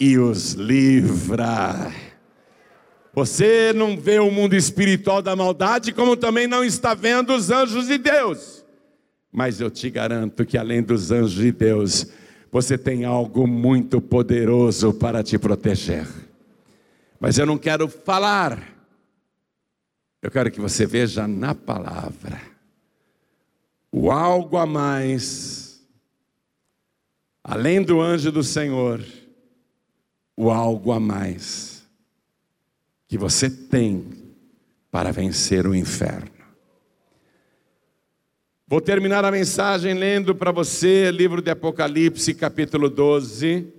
e 0.00 0.18
os 0.18 0.52
livra. 0.52 1.92
Você 3.14 3.72
não 3.74 3.96
vê 3.96 4.18
o 4.18 4.30
mundo 4.30 4.56
espiritual 4.56 5.20
da 5.20 5.36
maldade, 5.36 5.92
como 5.92 6.16
também 6.16 6.46
não 6.46 6.64
está 6.64 6.94
vendo 6.94 7.34
os 7.34 7.50
anjos 7.50 7.86
de 7.86 7.98
Deus. 7.98 8.64
Mas 9.30 9.60
eu 9.60 9.70
te 9.70 9.90
garanto 9.90 10.46
que 10.46 10.56
além 10.56 10.82
dos 10.82 11.10
anjos 11.10 11.32
de 11.32 11.52
Deus, 11.52 12.06
você 12.50 12.78
tem 12.78 13.04
algo 13.04 13.46
muito 13.46 14.00
poderoso 14.00 14.94
para 14.94 15.22
te 15.22 15.38
proteger. 15.38 16.06
Mas 17.20 17.38
eu 17.38 17.44
não 17.44 17.58
quero 17.58 17.86
falar, 17.88 18.58
eu 20.22 20.30
quero 20.30 20.50
que 20.50 20.60
você 20.60 20.86
veja 20.86 21.28
na 21.28 21.54
palavra 21.54 22.51
o 23.92 24.10
algo 24.10 24.56
a 24.56 24.64
mais, 24.64 25.86
além 27.44 27.82
do 27.82 28.00
anjo 28.00 28.32
do 28.32 28.42
Senhor, 28.42 29.04
o 30.34 30.50
algo 30.50 30.92
a 30.92 30.98
mais 30.98 31.86
que 33.06 33.18
você 33.18 33.50
tem 33.50 34.10
para 34.90 35.12
vencer 35.12 35.66
o 35.66 35.74
inferno. 35.74 36.30
Vou 38.66 38.80
terminar 38.80 39.22
a 39.22 39.30
mensagem 39.30 39.92
lendo 39.92 40.34
para 40.34 40.50
você 40.50 41.10
livro 41.10 41.42
de 41.42 41.50
Apocalipse, 41.50 42.32
capítulo 42.32 42.88
12, 42.88 43.70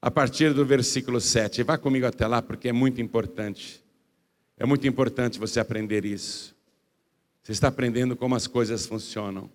a 0.00 0.10
partir 0.10 0.54
do 0.54 0.64
versículo 0.64 1.20
7. 1.20 1.62
Vá 1.62 1.76
comigo 1.76 2.06
até 2.06 2.26
lá, 2.26 2.40
porque 2.40 2.70
é 2.70 2.72
muito 2.72 3.02
importante. 3.02 3.84
É 4.56 4.64
muito 4.64 4.86
importante 4.86 5.38
você 5.38 5.60
aprender 5.60 6.06
isso. 6.06 6.51
Você 7.42 7.52
está 7.52 7.68
aprendendo 7.68 8.14
como 8.16 8.36
as 8.36 8.46
coisas 8.46 8.86
funcionam. 8.86 9.50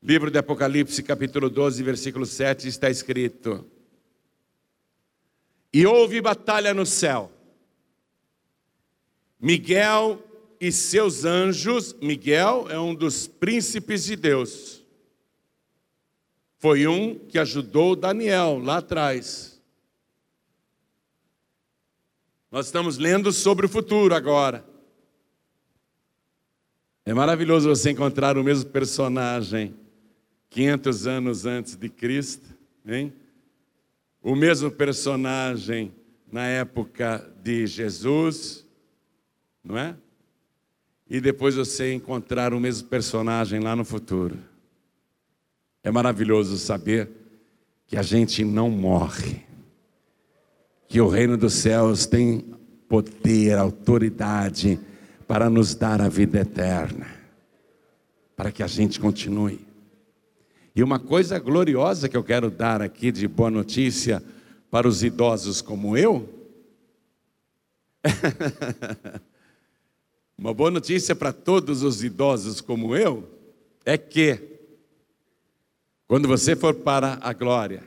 Livro 0.00 0.30
de 0.30 0.38
Apocalipse, 0.38 1.02
capítulo 1.02 1.50
12, 1.50 1.82
versículo 1.82 2.24
7, 2.24 2.68
está 2.68 2.88
escrito: 2.88 3.66
E 5.72 5.84
houve 5.84 6.20
batalha 6.20 6.72
no 6.72 6.86
céu. 6.86 7.32
Miguel 9.40 10.22
e 10.60 10.70
seus 10.70 11.24
anjos, 11.24 11.94
Miguel 12.00 12.66
é 12.70 12.78
um 12.78 12.94
dos 12.94 13.26
príncipes 13.26 14.04
de 14.04 14.14
Deus. 14.14 14.84
Foi 16.58 16.86
um 16.86 17.18
que 17.18 17.38
ajudou 17.38 17.96
Daniel 17.96 18.58
lá 18.58 18.78
atrás. 18.78 19.60
Nós 22.50 22.66
estamos 22.66 22.98
lendo 22.98 23.32
sobre 23.32 23.66
o 23.66 23.68
futuro 23.68 24.14
agora. 24.14 24.67
É 27.08 27.14
maravilhoso 27.14 27.70
você 27.70 27.92
encontrar 27.92 28.36
o 28.36 28.44
mesmo 28.44 28.68
personagem 28.68 29.74
500 30.50 31.06
anos 31.06 31.46
antes 31.46 31.74
de 31.74 31.88
Cristo, 31.88 32.44
hein? 32.86 33.14
O 34.22 34.36
mesmo 34.36 34.70
personagem 34.70 35.90
na 36.30 36.44
época 36.44 37.26
de 37.42 37.66
Jesus, 37.66 38.62
não 39.64 39.78
é? 39.78 39.96
e 41.08 41.18
depois 41.18 41.54
você 41.54 41.94
encontrar 41.94 42.52
o 42.52 42.60
mesmo 42.60 42.88
personagem 42.88 43.58
lá 43.58 43.74
no 43.74 43.86
futuro. 43.86 44.36
É 45.82 45.90
maravilhoso 45.90 46.58
saber 46.58 47.08
que 47.86 47.96
a 47.96 48.02
gente 48.02 48.44
não 48.44 48.68
morre, 48.68 49.46
que 50.86 51.00
o 51.00 51.08
reino 51.08 51.38
dos 51.38 51.54
céus 51.54 52.04
tem 52.04 52.44
poder, 52.86 53.56
autoridade 53.56 54.78
para 55.28 55.48
nos 55.48 55.74
dar 55.76 56.00
a 56.00 56.08
vida 56.08 56.40
eterna, 56.40 57.06
para 58.34 58.50
que 58.50 58.62
a 58.62 58.66
gente 58.66 58.98
continue. 58.98 59.60
E 60.74 60.82
uma 60.82 60.98
coisa 60.98 61.38
gloriosa 61.38 62.08
que 62.08 62.16
eu 62.16 62.24
quero 62.24 62.50
dar 62.50 62.82
aqui 62.82 63.12
de 63.12 63.28
boa 63.28 63.50
notícia 63.50 64.20
para 64.70 64.88
os 64.88 65.04
idosos 65.04 65.62
como 65.62 65.96
eu, 65.96 66.38
Uma 70.38 70.54
boa 70.54 70.70
notícia 70.70 71.16
para 71.16 71.32
todos 71.32 71.82
os 71.82 72.04
idosos 72.04 72.60
como 72.60 72.94
eu 72.94 73.28
é 73.84 73.98
que, 73.98 74.40
quando 76.06 76.28
você 76.28 76.54
for 76.54 76.74
para 76.74 77.18
a 77.20 77.32
glória, 77.32 77.82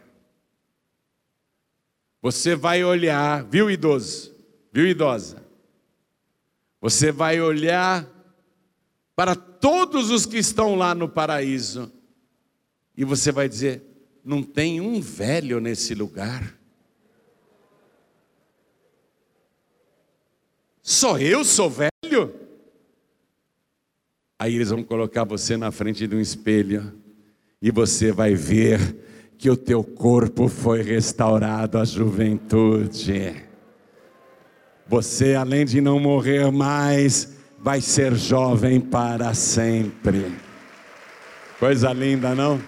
você 2.21 2.53
vai 2.55 2.83
olhar, 2.83 3.43
viu, 3.45 3.71
idoso? 3.71 4.35
Viu, 4.71 4.85
idosa? 4.85 5.41
Você 6.81 7.11
vai 7.11 7.39
olhar 7.39 8.09
para 9.15 9.35
todos 9.35 10.09
os 10.09 10.25
que 10.25 10.39
estão 10.39 10.75
lá 10.75 10.95
no 10.95 11.07
paraíso 11.07 11.91
e 12.97 13.05
você 13.05 13.31
vai 13.31 13.47
dizer: 13.47 13.83
não 14.25 14.41
tem 14.41 14.81
um 14.81 14.99
velho 14.99 15.59
nesse 15.59 15.93
lugar. 15.93 16.59
Só 20.81 21.19
eu 21.19 21.45
sou 21.45 21.69
velho? 21.69 22.33
Aí 24.39 24.55
eles 24.55 24.71
vão 24.71 24.83
colocar 24.83 25.23
você 25.23 25.55
na 25.55 25.71
frente 25.71 26.07
de 26.07 26.15
um 26.15 26.19
espelho 26.19 26.99
e 27.61 27.69
você 27.69 28.11
vai 28.11 28.33
ver 28.33 28.97
que 29.37 29.51
o 29.51 29.55
teu 29.55 29.83
corpo 29.83 30.47
foi 30.47 30.81
restaurado 30.81 31.77
à 31.77 31.85
juventude. 31.85 33.50
Você, 34.87 35.35
além 35.35 35.65
de 35.65 35.79
não 35.79 35.99
morrer 35.99 36.51
mais, 36.51 37.37
vai 37.59 37.79
ser 37.79 38.15
jovem 38.15 38.79
para 38.79 39.33
sempre. 39.33 40.35
Coisa 41.59 41.93
linda, 41.93 42.33
não? 42.33 42.61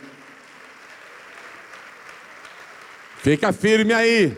Fica 3.17 3.51
firme 3.51 3.93
aí. 3.93 4.37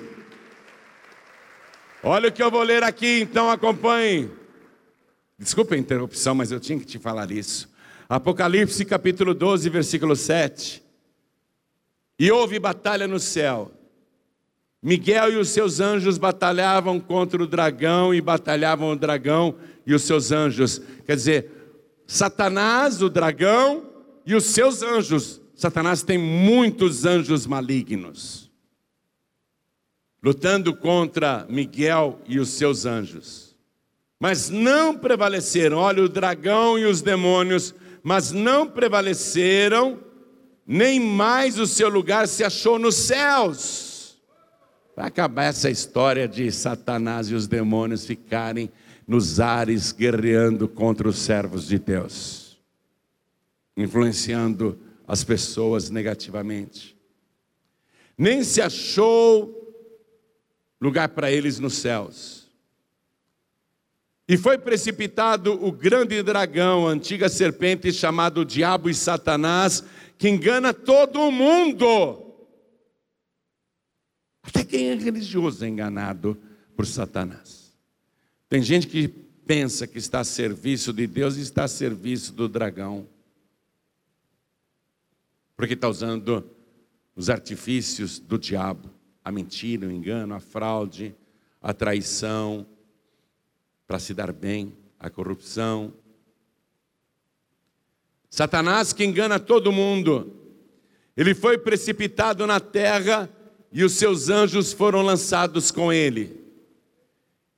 Olha 2.02 2.30
o 2.30 2.32
que 2.32 2.42
eu 2.42 2.52
vou 2.52 2.62
ler 2.62 2.84
aqui, 2.84 3.22
então 3.22 3.50
acompanhe. 3.50 4.30
Desculpa 5.38 5.76
a 5.76 5.78
interrupção, 5.78 6.36
mas 6.36 6.52
eu 6.52 6.60
tinha 6.60 6.80
que 6.80 6.86
te 6.86 7.00
falar 7.00 7.32
isso. 7.32 7.68
Apocalipse 8.08 8.86
capítulo 8.86 9.34
12, 9.34 9.70
versículo 9.70 10.16
7. 10.16 10.84
E 12.18 12.32
houve 12.32 12.60
batalha 12.60 13.08
no 13.08 13.20
céu. 13.20 13.72
Miguel 14.86 15.34
e 15.34 15.38
os 15.38 15.50
seus 15.50 15.80
anjos 15.80 16.18
batalhavam 16.18 17.00
contra 17.00 17.42
o 17.42 17.48
dragão 17.48 18.14
e 18.14 18.22
batalhavam 18.22 18.92
o 18.92 18.96
dragão 18.96 19.56
e 19.86 19.94
os 19.94 20.04
seus 20.04 20.32
anjos. 20.32 20.80
Quer 21.06 21.16
dizer, 21.16 21.52
Satanás, 22.06 23.02
o 23.02 23.10
dragão 23.10 23.90
e 24.26 24.36
os 24.36 24.46
seus 24.46 24.84
anjos. 24.84 25.42
Satanás 25.56 26.04
tem 26.04 26.18
muitos 26.18 27.06
anjos 27.06 27.48
malignos 27.48 28.46
lutando 30.22 30.76
contra 30.76 31.46
Miguel 31.48 32.20
e 32.28 32.40
os 32.40 32.50
seus 32.50 32.86
anjos 32.86 33.46
mas 34.20 34.50
não 34.50 34.98
prevaleceram. 34.98 35.78
Olha, 35.78 36.04
o 36.04 36.10
dragão 36.10 36.80
e 36.80 36.86
os 36.86 37.02
demônios, 37.02 37.76
mas 38.02 38.32
não 38.32 38.68
prevaleceram 38.68 40.00
nem 40.66 41.00
mais 41.00 41.60
o 41.60 41.68
seu 41.68 41.88
lugar 41.90 42.28
se 42.28 42.44
achou 42.44 42.80
nos 42.80 42.96
céus. 42.96 43.95
Vai 44.96 45.08
acabar 45.08 45.44
essa 45.44 45.70
história 45.70 46.28
de 46.28 46.50
Satanás 46.52 47.30
e 47.30 47.36
os 47.36 47.48
demônios 47.48 48.06
ficarem 48.06 48.72
nos 49.06 49.40
ares 49.40 49.92
guerreando 49.92 50.68
contra 50.68 51.08
os 51.08 51.18
servos 51.18 51.68
de 51.68 51.78
Deus, 51.78 52.58
influenciando 53.76 54.80
as 55.08 55.24
pessoas 55.24 55.90
negativamente. 55.90 56.96
Nem 58.18 58.44
se 58.44 58.62
achou 58.62 59.62
lugar 60.80 61.10
para 61.10 61.30
eles 61.30 61.60
nos 61.60 61.74
céus. 61.76 62.50
E 64.28 64.38
foi 64.38 64.58
precipitado 64.58 65.54
o 65.64 65.72
grande 65.72 66.24
dragão, 66.24 66.88
a 66.88 66.92
antiga 66.92 67.30
serpente 67.30 67.92
chamado 67.92 68.46
Diabo 68.46 68.90
e 68.90 68.94
Satanás, 68.96 69.84
que 70.18 70.30
engana 70.30 70.74
todo 70.74 71.20
o 71.20 71.32
mundo. 71.32 72.25
Até 74.46 74.64
quem 74.64 74.90
é 74.90 74.96
religioso 74.96 75.66
é 75.66 75.68
enganado 75.68 76.38
por 76.76 76.86
Satanás. 76.86 77.74
Tem 78.48 78.62
gente 78.62 78.88
que 78.88 79.08
pensa 79.08 79.88
que 79.88 79.98
está 79.98 80.20
a 80.20 80.24
serviço 80.24 80.94
de 80.94 81.08
Deus 81.08 81.38
e 81.38 81.42
está 81.42 81.64
a 81.64 81.68
serviço 81.68 82.32
do 82.32 82.48
dragão. 82.48 83.08
Porque 85.56 85.74
está 85.74 85.90
usando 85.90 86.48
os 87.16 87.30
artifícios 87.30 88.20
do 88.20 88.38
diabo, 88.38 88.90
a 89.24 89.32
mentira, 89.32 89.88
o 89.88 89.92
engano, 89.92 90.36
a 90.36 90.40
fraude, 90.40 91.16
a 91.62 91.74
traição, 91.74 92.68
para 93.88 94.00
se 94.00 94.14
dar 94.14 94.32
bem, 94.32 94.76
a 95.00 95.10
corrupção. 95.10 95.94
Satanás 98.30 98.94
que 98.94 99.04
engana 99.04 99.40
todo 99.40 99.72
mundo. 99.72 100.34
Ele 101.16 101.34
foi 101.34 101.58
precipitado 101.58 102.46
na 102.46 102.60
terra 102.60 103.30
e 103.76 103.84
os 103.84 103.92
seus 103.92 104.30
anjos 104.30 104.72
foram 104.72 105.02
lançados 105.02 105.70
com 105.70 105.92
ele. 105.92 106.40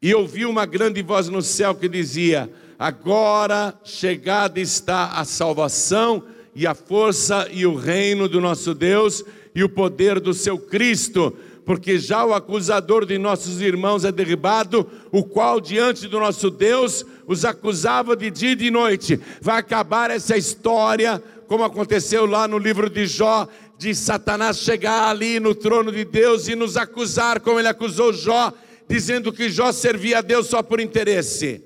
E 0.01 0.15
ouviu 0.15 0.49
uma 0.49 0.65
grande 0.65 0.99
voz 1.03 1.29
no 1.29 1.43
céu 1.43 1.75
que 1.75 1.87
dizia: 1.87 2.51
Agora 2.79 3.79
chegada 3.83 4.59
está 4.59 5.11
a 5.11 5.23
salvação 5.23 6.23
e 6.55 6.65
a 6.65 6.73
força 6.73 7.47
e 7.51 7.67
o 7.67 7.75
reino 7.75 8.27
do 8.27 8.41
nosso 8.41 8.73
Deus 8.73 9.23
e 9.53 9.63
o 9.63 9.69
poder 9.69 10.19
do 10.19 10.33
seu 10.33 10.57
Cristo 10.57 11.37
porque 11.67 11.99
já 11.99 12.23
o 12.23 12.33
acusador 12.33 13.05
de 13.05 13.17
nossos 13.17 13.59
irmãos 13.59 14.05
é 14.05 14.11
derribado, 14.11 14.89
o 15.11 15.21
qual 15.21 15.59
diante 15.59 16.07
do 16.07 16.17
nosso 16.17 16.49
Deus 16.49 17.05
os 17.27 17.43
acusava 17.43 18.15
de 18.15 18.31
dia 18.31 18.51
e 18.51 18.55
de 18.55 18.71
noite. 18.71 19.19
Vai 19.41 19.59
acabar 19.59 20.09
essa 20.09 20.37
história, 20.37 21.21
como 21.45 21.65
aconteceu 21.65 22.25
lá 22.25 22.47
no 22.47 22.57
livro 22.57 22.89
de 22.89 23.05
Jó, 23.05 23.49
de 23.77 23.93
Satanás 23.93 24.57
chegar 24.59 25.09
ali 25.09 25.39
no 25.39 25.53
trono 25.53 25.91
de 25.91 26.03
Deus 26.03 26.47
e 26.47 26.55
nos 26.55 26.77
acusar, 26.77 27.39
como 27.39 27.59
ele 27.59 27.67
acusou 27.67 28.11
Jó, 28.11 28.53
dizendo 28.87 29.31
que 29.31 29.49
Jó 29.49 29.71
servia 29.71 30.19
a 30.19 30.21
Deus 30.21 30.47
só 30.47 30.63
por 30.63 30.79
interesse. 30.79 31.63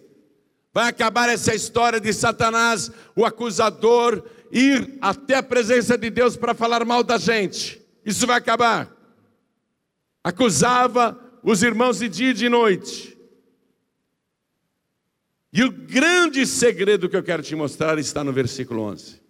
Vai 0.73 0.87
acabar 0.89 1.29
essa 1.29 1.53
história 1.53 1.99
de 1.99 2.13
Satanás, 2.13 2.91
o 3.15 3.25
acusador, 3.25 4.23
ir 4.51 4.97
até 5.01 5.35
a 5.35 5.43
presença 5.43 5.97
de 5.97 6.09
Deus 6.09 6.35
para 6.35 6.53
falar 6.53 6.85
mal 6.85 7.03
da 7.03 7.17
gente. 7.17 7.81
Isso 8.05 8.25
vai 8.25 8.37
acabar 8.37 9.01
acusava 10.23 11.19
os 11.43 11.63
irmãos 11.63 11.99
de 11.99 12.07
dia 12.07 12.29
e 12.29 12.33
de 12.33 12.49
noite. 12.49 13.17
E 15.53 15.63
o 15.63 15.71
grande 15.71 16.45
segredo 16.45 17.09
que 17.09 17.17
eu 17.17 17.23
quero 17.23 17.43
te 17.43 17.55
mostrar 17.55 17.97
está 17.99 18.23
no 18.23 18.31
versículo 18.31 18.83
11. 18.83 19.20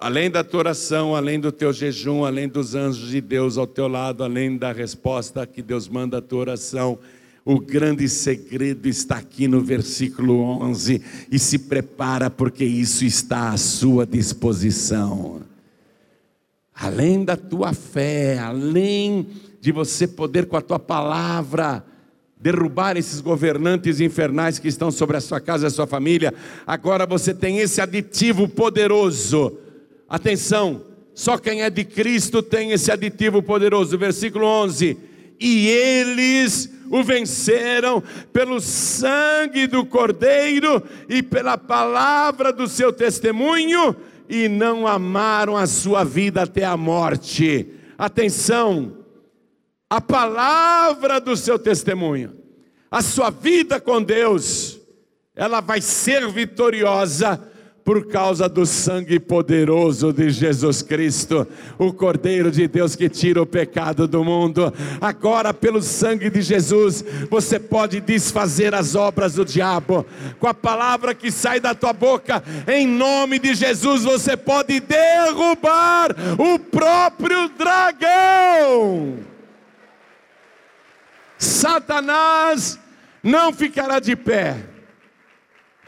Além 0.00 0.30
da 0.30 0.42
tua 0.42 0.60
oração, 0.60 1.14
além 1.14 1.38
do 1.38 1.52
teu 1.52 1.74
jejum, 1.74 2.24
além 2.24 2.48
dos 2.48 2.74
anjos 2.74 3.10
de 3.10 3.20
Deus 3.20 3.58
ao 3.58 3.66
teu 3.66 3.86
lado, 3.86 4.24
além 4.24 4.56
da 4.56 4.72
resposta 4.72 5.46
que 5.46 5.60
Deus 5.60 5.88
manda 5.88 6.16
à 6.16 6.22
tua 6.22 6.38
oração, 6.38 6.98
o 7.44 7.60
grande 7.60 8.08
segredo 8.08 8.88
está 8.88 9.16
aqui 9.16 9.46
no 9.46 9.60
versículo 9.60 10.40
11. 10.62 11.02
E 11.30 11.38
se 11.38 11.58
prepara, 11.58 12.30
porque 12.30 12.64
isso 12.64 13.04
está 13.04 13.50
à 13.50 13.58
sua 13.58 14.06
disposição. 14.06 15.42
Além 16.74 17.22
da 17.22 17.36
tua 17.36 17.74
fé, 17.74 18.38
além 18.38 19.26
de 19.60 19.70
você 19.70 20.06
poder, 20.06 20.46
com 20.46 20.56
a 20.56 20.62
tua 20.62 20.78
palavra, 20.78 21.84
derrubar 22.40 22.96
esses 22.96 23.20
governantes 23.20 24.00
infernais 24.00 24.58
que 24.58 24.68
estão 24.68 24.90
sobre 24.90 25.18
a 25.18 25.20
sua 25.20 25.42
casa 25.42 25.66
e 25.66 25.68
a 25.68 25.70
sua 25.70 25.86
família. 25.86 26.32
Agora 26.66 27.04
você 27.04 27.34
tem 27.34 27.58
esse 27.58 27.82
aditivo 27.82 28.48
poderoso. 28.48 29.58
Atenção, 30.10 30.84
só 31.14 31.38
quem 31.38 31.62
é 31.62 31.70
de 31.70 31.84
Cristo 31.84 32.42
tem 32.42 32.72
esse 32.72 32.90
aditivo 32.90 33.40
poderoso. 33.40 33.96
Versículo 33.96 34.44
11: 34.44 34.98
E 35.38 35.68
eles 35.68 36.68
o 36.90 37.04
venceram 37.04 38.02
pelo 38.32 38.60
sangue 38.60 39.68
do 39.68 39.86
Cordeiro 39.86 40.82
e 41.08 41.22
pela 41.22 41.56
palavra 41.56 42.52
do 42.52 42.66
seu 42.66 42.92
testemunho, 42.92 43.94
e 44.28 44.48
não 44.48 44.84
amaram 44.84 45.56
a 45.56 45.68
sua 45.68 46.02
vida 46.02 46.42
até 46.42 46.64
a 46.64 46.76
morte. 46.76 47.68
Atenção, 47.96 48.96
a 49.88 50.00
palavra 50.00 51.20
do 51.20 51.36
seu 51.36 51.56
testemunho, 51.56 52.36
a 52.90 53.00
sua 53.00 53.30
vida 53.30 53.78
com 53.80 54.02
Deus, 54.02 54.80
ela 55.36 55.60
vai 55.60 55.80
ser 55.80 56.26
vitoriosa 56.28 57.48
por 57.90 58.06
causa 58.06 58.48
do 58.48 58.64
sangue 58.64 59.18
poderoso 59.18 60.12
de 60.12 60.30
Jesus 60.30 60.80
Cristo, 60.80 61.44
o 61.76 61.92
Cordeiro 61.92 62.48
de 62.48 62.68
Deus 62.68 62.94
que 62.94 63.08
tira 63.08 63.42
o 63.42 63.46
pecado 63.46 64.06
do 64.06 64.22
mundo. 64.22 64.72
Agora, 65.00 65.52
pelo 65.52 65.82
sangue 65.82 66.30
de 66.30 66.40
Jesus, 66.40 67.04
você 67.28 67.58
pode 67.58 68.00
desfazer 68.00 68.76
as 68.76 68.94
obras 68.94 69.34
do 69.34 69.44
diabo. 69.44 70.06
Com 70.38 70.46
a 70.46 70.54
palavra 70.54 71.16
que 71.16 71.32
sai 71.32 71.58
da 71.58 71.74
tua 71.74 71.92
boca, 71.92 72.44
em 72.68 72.86
nome 72.86 73.40
de 73.40 73.56
Jesus, 73.56 74.04
você 74.04 74.36
pode 74.36 74.78
derrubar 74.78 76.14
o 76.38 76.60
próprio 76.60 77.48
dragão. 77.58 79.18
Satanás 81.36 82.78
não 83.20 83.52
ficará 83.52 83.98
de 83.98 84.14
pé 84.14 84.58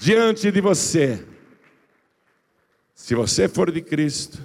diante 0.01 0.51
de 0.51 0.61
você. 0.61 1.31
Se 3.03 3.17
você 3.17 3.49
for 3.49 3.73
de 3.73 3.83
Cristo 3.83 4.41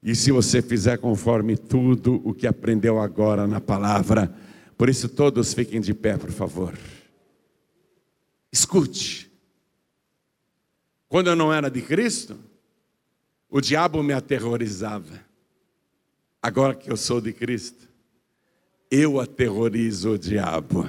e 0.00 0.14
se 0.14 0.30
você 0.30 0.62
fizer 0.62 0.96
conforme 0.98 1.56
tudo 1.56 2.22
o 2.24 2.32
que 2.32 2.46
aprendeu 2.46 3.00
agora 3.00 3.48
na 3.48 3.60
palavra, 3.60 4.32
por 4.78 4.88
isso 4.88 5.08
todos 5.08 5.52
fiquem 5.52 5.80
de 5.80 5.92
pé, 5.92 6.16
por 6.16 6.30
favor. 6.30 6.78
Escute. 8.52 9.28
Quando 11.08 11.30
eu 11.30 11.34
não 11.34 11.52
era 11.52 11.68
de 11.68 11.82
Cristo, 11.82 12.38
o 13.50 13.60
diabo 13.60 14.04
me 14.04 14.12
aterrorizava. 14.12 15.26
Agora 16.40 16.76
que 16.76 16.92
eu 16.92 16.96
sou 16.96 17.20
de 17.20 17.32
Cristo, 17.32 17.88
eu 18.88 19.18
aterrorizo 19.18 20.12
o 20.12 20.18
diabo. 20.18 20.88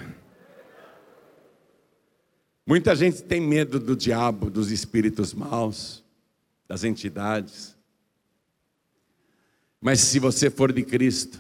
Muita 2.64 2.96
gente 2.96 3.24
tem 3.24 3.42
medo 3.42 3.80
do 3.80 3.96
diabo, 3.96 4.52
dos 4.52 4.70
espíritos 4.70 5.34
maus, 5.34 6.01
das 6.72 6.86
entidades. 6.86 7.76
Mas 9.82 10.00
se 10.00 10.20
você 10.20 10.50
for 10.50 10.72
de 10.72 10.84
Cristo, 10.84 11.38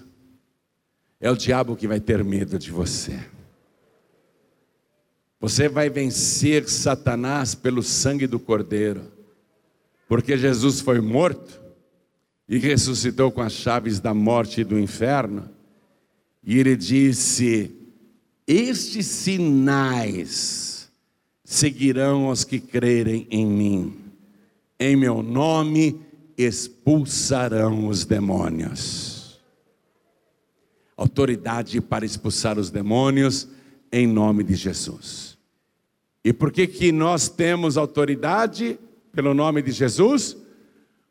é 1.22 1.32
o 1.32 1.38
diabo 1.38 1.78
que 1.78 1.88
vai 1.88 2.02
ter 2.02 2.22
medo 2.22 2.60
de 2.60 2.70
você. 2.70 3.18
Você 5.40 5.70
vai 5.70 5.90
vencer 5.90 6.68
Satanás 6.68 7.56
pelo 7.56 7.82
sangue 7.82 8.28
do 8.28 8.42
Cordeiro, 8.42 9.10
porque 10.06 10.38
Jesus 10.38 10.82
foi 10.82 11.00
morto 11.00 11.62
e 12.46 12.58
ressuscitou 12.58 13.32
com 13.32 13.42
as 13.42 13.54
chaves 13.54 14.02
da 14.02 14.14
morte 14.14 14.60
e 14.60 14.66
do 14.66 14.78
inferno 14.78 15.50
e 16.44 16.60
ele 16.60 16.76
disse: 16.76 17.72
Estes 18.46 19.06
sinais 19.06 20.92
seguirão 21.46 22.28
os 22.28 22.44
que 22.44 22.60
crerem 22.60 23.26
em 23.32 23.46
mim. 23.46 24.11
Em 24.82 24.96
meu 24.96 25.22
nome 25.22 26.02
expulsarão 26.36 27.88
os 27.88 28.04
demônios. 28.04 29.40
Autoridade 30.98 31.80
para 31.80 32.04
expulsar 32.04 32.58
os 32.58 32.72
demônios 32.72 33.48
em 33.92 34.08
nome 34.08 34.44
de 34.44 34.56
Jesus. 34.56 35.38
E 36.26 36.34
por 36.34 36.52
que 36.52 36.66
que 36.66 36.92
nós 36.92 37.30
temos 37.30 37.78
autoridade 37.78 38.80
pelo 39.12 39.36
nome 39.36 39.62
de 39.62 39.72
Jesus? 39.72 40.36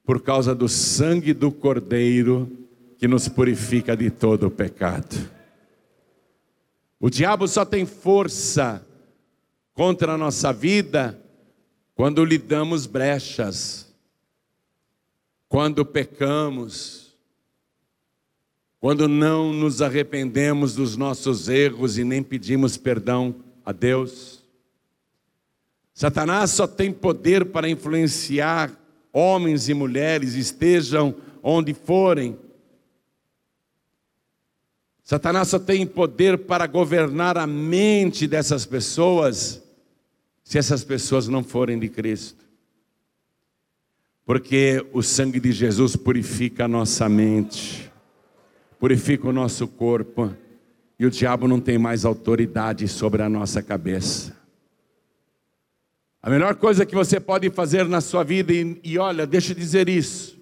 Por 0.05 0.21
causa 0.21 0.53
do 0.53 0.69
sangue 0.69 1.33
do 1.33 1.53
Cordeiro 1.53 2.51
que 2.99 3.07
nos 3.07 3.29
purifica 3.29 3.97
de 3.97 4.11
todo 4.11 4.49
o 4.49 4.51
pecado. 4.51 5.31
O 6.99 7.09
diabo 7.09 7.47
só 7.47 7.65
tem 7.65 7.87
força 7.87 8.85
contra 9.75 10.15
a 10.15 10.19
nossa 10.19 10.53
vida 10.53 11.17
quando 12.01 12.25
lhe 12.25 12.39
damos 12.39 12.87
brechas. 12.87 13.87
quando 15.47 15.85
pecamos, 15.85 17.15
quando 18.81 19.07
não 19.07 19.53
nos 19.53 19.83
arrependemos 19.83 20.75
dos 20.75 20.97
nossos 20.97 21.47
erros 21.47 21.99
e 21.99 22.05
nem 22.05 22.23
pedimos 22.23 22.79
perdão 22.79 23.35
a 23.67 23.71
Deus. 23.71 24.43
Satanás 25.93 26.53
só 26.53 26.67
tem 26.67 26.91
poder 26.91 27.45
para 27.45 27.69
influenciar 27.69 28.73
homens 29.13 29.69
e 29.69 29.75
mulheres, 29.75 30.33
estejam 30.37 31.15
onde 31.43 31.75
forem. 31.75 32.39
Satanás 35.03 35.49
só 35.49 35.59
tem 35.59 35.87
poder 35.87 36.39
para 36.47 36.67
governar 36.67 37.37
a 37.37 37.47
mente 37.47 38.27
dessas 38.27 38.65
pessoas, 38.65 39.63
se 40.51 40.59
essas 40.59 40.83
pessoas 40.83 41.29
não 41.29 41.45
forem 41.45 41.79
de 41.79 41.89
Cristo. 41.89 42.45
Porque 44.27 44.85
o 44.93 45.01
sangue 45.01 45.39
de 45.39 45.53
Jesus 45.53 45.95
purifica 45.95 46.65
a 46.65 46.69
nossa 46.69 47.09
mente, 47.09 47.89
purifica 48.77 49.29
o 49.29 49.33
nosso 49.33 49.69
corpo, 49.69 50.35
e 50.99 51.07
o 51.07 51.11
diabo 51.11 51.47
não 51.47 51.61
tem 51.61 51.79
mais 51.79 52.05
autoridade 52.05 52.89
sobre 52.89 53.23
a 53.23 53.29
nossa 53.29 53.63
cabeça. 53.63 54.37
A 56.21 56.29
melhor 56.29 56.57
coisa 56.57 56.85
que 56.85 56.97
você 56.97 57.21
pode 57.21 57.49
fazer 57.51 57.87
na 57.87 58.01
sua 58.01 58.25
vida, 58.25 58.53
e, 58.53 58.81
e 58.83 58.99
olha, 58.99 59.29
deixa 59.29 59.53
eu 59.53 59.57
dizer 59.57 59.89
isso, 59.89 60.37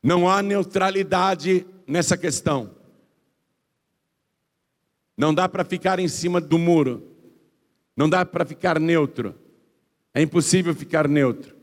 não 0.00 0.28
há 0.28 0.40
neutralidade 0.40 1.66
nessa 1.84 2.16
questão. 2.16 2.76
Não 5.16 5.34
dá 5.34 5.48
para 5.48 5.64
ficar 5.64 5.98
em 5.98 6.06
cima 6.06 6.40
do 6.40 6.60
muro. 6.60 7.11
Não 7.96 8.08
dá 8.08 8.24
para 8.24 8.44
ficar 8.44 8.78
neutro. 8.78 9.34
É 10.14 10.20
impossível 10.20 10.74
ficar 10.74 11.08
neutro. 11.08 11.54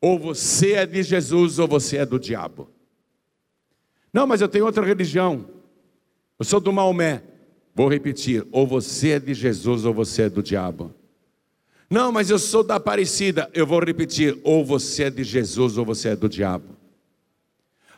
Ou 0.00 0.18
você 0.18 0.72
é 0.72 0.86
de 0.86 1.02
Jesus 1.02 1.58
ou 1.58 1.66
você 1.66 1.98
é 1.98 2.06
do 2.06 2.18
diabo. 2.18 2.68
Não, 4.12 4.26
mas 4.26 4.40
eu 4.40 4.48
tenho 4.48 4.66
outra 4.66 4.84
religião. 4.84 5.48
Eu 6.38 6.44
sou 6.44 6.60
do 6.60 6.72
Maomé. 6.72 7.22
Vou 7.74 7.88
repetir: 7.88 8.46
ou 8.52 8.66
você 8.66 9.12
é 9.12 9.18
de 9.18 9.34
Jesus 9.34 9.84
ou 9.84 9.92
você 9.92 10.22
é 10.22 10.28
do 10.28 10.42
diabo. 10.42 10.94
Não, 11.90 12.12
mas 12.12 12.30
eu 12.30 12.38
sou 12.38 12.62
da 12.62 12.76
Aparecida. 12.76 13.50
Eu 13.52 13.66
vou 13.66 13.80
repetir: 13.80 14.38
ou 14.44 14.64
você 14.64 15.04
é 15.04 15.10
de 15.10 15.24
Jesus 15.24 15.76
ou 15.78 15.84
você 15.84 16.10
é 16.10 16.16
do 16.16 16.28
diabo. 16.28 16.76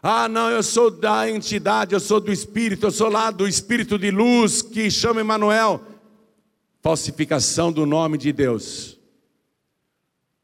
Ah, 0.02 0.28
não, 0.28 0.48
eu 0.50 0.62
sou 0.62 0.90
da 0.90 1.28
entidade, 1.28 1.92
eu 1.92 1.98
sou 1.98 2.20
do 2.20 2.30
Espírito, 2.30 2.86
eu 2.86 2.90
sou 2.92 3.09
lá 3.09 3.30
do 3.30 3.48
Espírito 3.48 3.98
de 3.98 4.11
luz 4.11 4.62
que 4.62 4.88
chama 4.88 5.20
Emmanuel. 5.20 5.82
Falsificação 6.87 7.72
do 7.72 7.84
nome 7.84 8.16
de 8.16 8.32
Deus. 8.32 8.97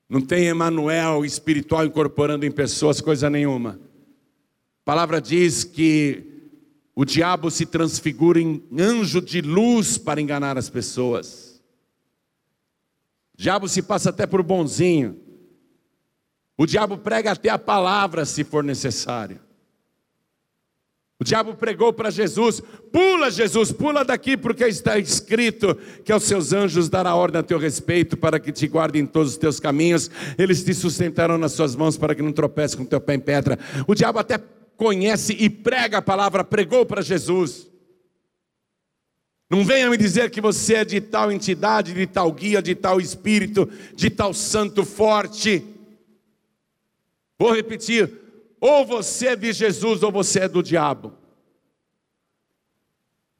Não 0.09 0.21
tem 0.21 0.49
Emmanuel 0.49 1.25
espiritual 1.25 1.87
incorporando 1.87 2.45
em 2.45 2.51
pessoas 2.51 3.01
coisa 3.01 3.31
nenhuma. 3.31 3.79
A 3.79 4.85
palavra 4.85 5.21
diz 5.21 5.63
que 5.63 6.51
o 6.97 7.05
diabo 7.05 7.49
se 7.49 7.65
transfigura 7.65 8.41
em 8.41 8.61
anjo 8.77 9.23
de 9.23 9.41
luz 9.41 9.97
para 9.97 10.21
enganar 10.21 10.59
as 10.59 10.69
pessoas. 10.69 11.63
O 13.35 13.41
diabo 13.41 13.69
se 13.69 13.81
passa 13.81 14.11
até 14.11 14.27
por 14.27 14.43
bonzinho. 14.43 15.21
O 16.59 16.67
diabo 16.67 16.99
prega 16.99 17.31
até 17.31 17.51
a 17.51 17.59
palavra 17.59 18.25
se 18.25 18.43
for 18.43 18.65
necessário. 18.65 19.39
O 21.23 21.25
diabo 21.25 21.55
pregou 21.55 21.93
para 21.93 22.11
Jesus: 22.11 22.61
pula, 22.91 23.31
Jesus, 23.31 23.71
pula 23.71 24.05
daqui, 24.05 24.37
porque 24.37 24.65
está 24.65 24.99
escrito 24.99 25.79
que 26.05 26.11
aos 26.11 26.25
seus 26.25 26.53
anjos 26.53 26.89
dará 26.89 27.15
ordem 27.15 27.39
a 27.39 27.45
teu 27.45 27.61
respeito, 27.61 28.17
para 28.17 28.41
que 28.41 28.51
te 28.51 28.67
guardem 28.67 29.03
em 29.03 29.07
todos 29.07 29.31
os 29.31 29.37
teus 29.37 29.61
caminhos, 29.61 30.11
eles 30.37 30.65
te 30.65 30.75
sustentarão 30.75 31.39
nas 31.39 31.53
suas 31.53 31.77
mãos, 31.77 31.97
para 31.97 32.13
que 32.13 32.23
não 32.23 32.33
tropece 32.33 32.77
com 32.77 32.85
teu 32.85 33.01
pé 33.01 33.15
em 33.15 33.21
pedra. 33.21 33.57
O 33.87 33.95
diabo 33.95 34.19
até 34.19 34.37
conhece 34.77 35.37
e 35.39 35.49
prega 35.49 35.99
a 35.99 36.03
palavra, 36.03 36.43
pregou 36.43 36.85
para 36.85 37.01
Jesus. 37.01 37.71
Não 39.49 39.65
venha 39.65 39.89
me 39.89 39.97
dizer 39.97 40.29
que 40.29 40.41
você 40.41 40.75
é 40.75 40.85
de 40.85 41.01
tal 41.01 41.31
entidade, 41.31 41.95
de 41.95 42.05
tal 42.05 42.33
guia, 42.33 42.61
de 42.61 42.75
tal 42.75 43.01
espírito, 43.01 43.71
de 43.95 44.11
tal 44.11 44.35
santo 44.35 44.85
forte. 44.85 45.65
Vou 47.39 47.55
repetir: 47.55 48.11
ou 48.63 48.87
você 48.87 49.27
é 49.27 49.37
de 49.37 49.53
Jesus 49.53 50.05
ou 50.05 50.13
você 50.13 50.39
é 50.39 50.49
do 50.49 50.63
diabo. 50.63 51.13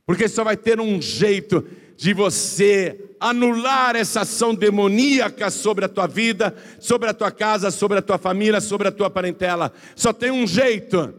Porque 0.05 0.29
só 0.29 0.43
vai 0.43 0.57
ter 0.57 0.81
um 0.81 1.01
jeito 1.01 1.65
de 1.97 2.13
você 2.13 3.15
anular 3.21 3.95
essa 3.95 4.23
ação 4.23 4.53
demoníaca 4.53 5.49
sobre 5.49 5.85
a 5.85 5.89
tua 5.89 6.09
vida, 6.09 6.53
sobre 6.81 7.09
a 7.09 7.15
tua 7.15 7.31
casa, 7.31 7.71
sobre 7.71 7.99
a 7.99 8.03
tua 8.03 8.19
família, 8.19 8.61
sobre 8.61 8.89
a 8.89 8.91
tua 8.91 9.09
parentela. 9.09 9.73
Só 9.95 10.13
tem 10.13 10.33
um 10.33 10.45
jeito. 10.45 11.15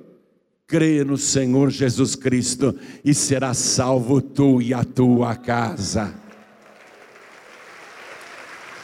Crê 0.68 1.06
no 1.06 1.18
Senhor 1.18 1.70
Jesus 1.70 2.14
Cristo 2.14 2.78
e 3.06 3.14
será 3.14 3.54
salvo 3.54 4.22
tu 4.22 4.62
e 4.62 4.74
a 4.74 4.84
tua 4.84 5.38
casa. 5.38 6.14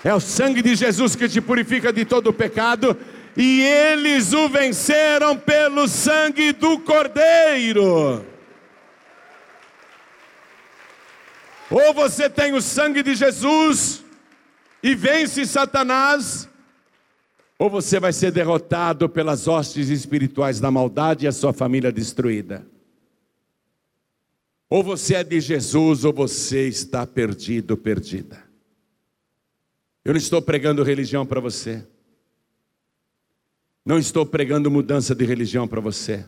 É 0.02 0.14
o 0.14 0.20
sangue 0.22 0.62
de 0.62 0.76
Jesus 0.76 1.14
que 1.14 1.28
te 1.28 1.42
purifica 1.42 1.92
de 1.92 2.06
todo 2.06 2.28
o 2.28 2.34
pecado 2.34 2.96
e 3.36 3.62
eles 3.62 4.34
o 4.34 4.50
venceram 4.50 5.38
pelo 5.38 5.88
sangue 5.88 6.52
do 6.52 6.80
Cordeiro. 6.80 8.26
Ou 11.70 11.94
você 11.94 12.30
tem 12.30 12.54
o 12.54 12.62
sangue 12.62 13.04
de 13.04 13.14
Jesus 13.16 14.04
e 14.82 14.96
vence 14.96 15.46
Satanás, 15.46 16.50
ou 17.58 17.70
você 17.70 18.00
vai 18.00 18.14
ser 18.14 18.32
derrotado 18.32 19.08
pelas 19.10 19.48
hostes 19.48 19.90
espirituais 19.90 20.60
da 20.60 20.72
maldade 20.72 21.26
e 21.26 21.28
a 21.28 21.32
sua 21.32 21.54
família 21.54 21.92
destruída. 21.92 22.66
Ou 24.70 24.84
você 24.84 25.16
é 25.16 25.24
de 25.24 25.42
Jesus, 25.42 26.06
ou 26.06 26.14
você 26.14 26.68
está 26.68 27.06
perdido, 27.06 27.76
perdida. 27.76 28.44
Eu 30.06 30.14
não 30.14 30.20
estou 30.20 30.42
pregando 30.42 30.84
religião 30.84 31.26
para 31.26 31.40
você. 31.40 31.86
Não 33.86 33.98
estou 33.98 34.26
pregando 34.26 34.70
mudança 34.70 35.16
de 35.16 35.26
religião 35.26 35.68
para 35.68 35.82
você. 35.82 36.26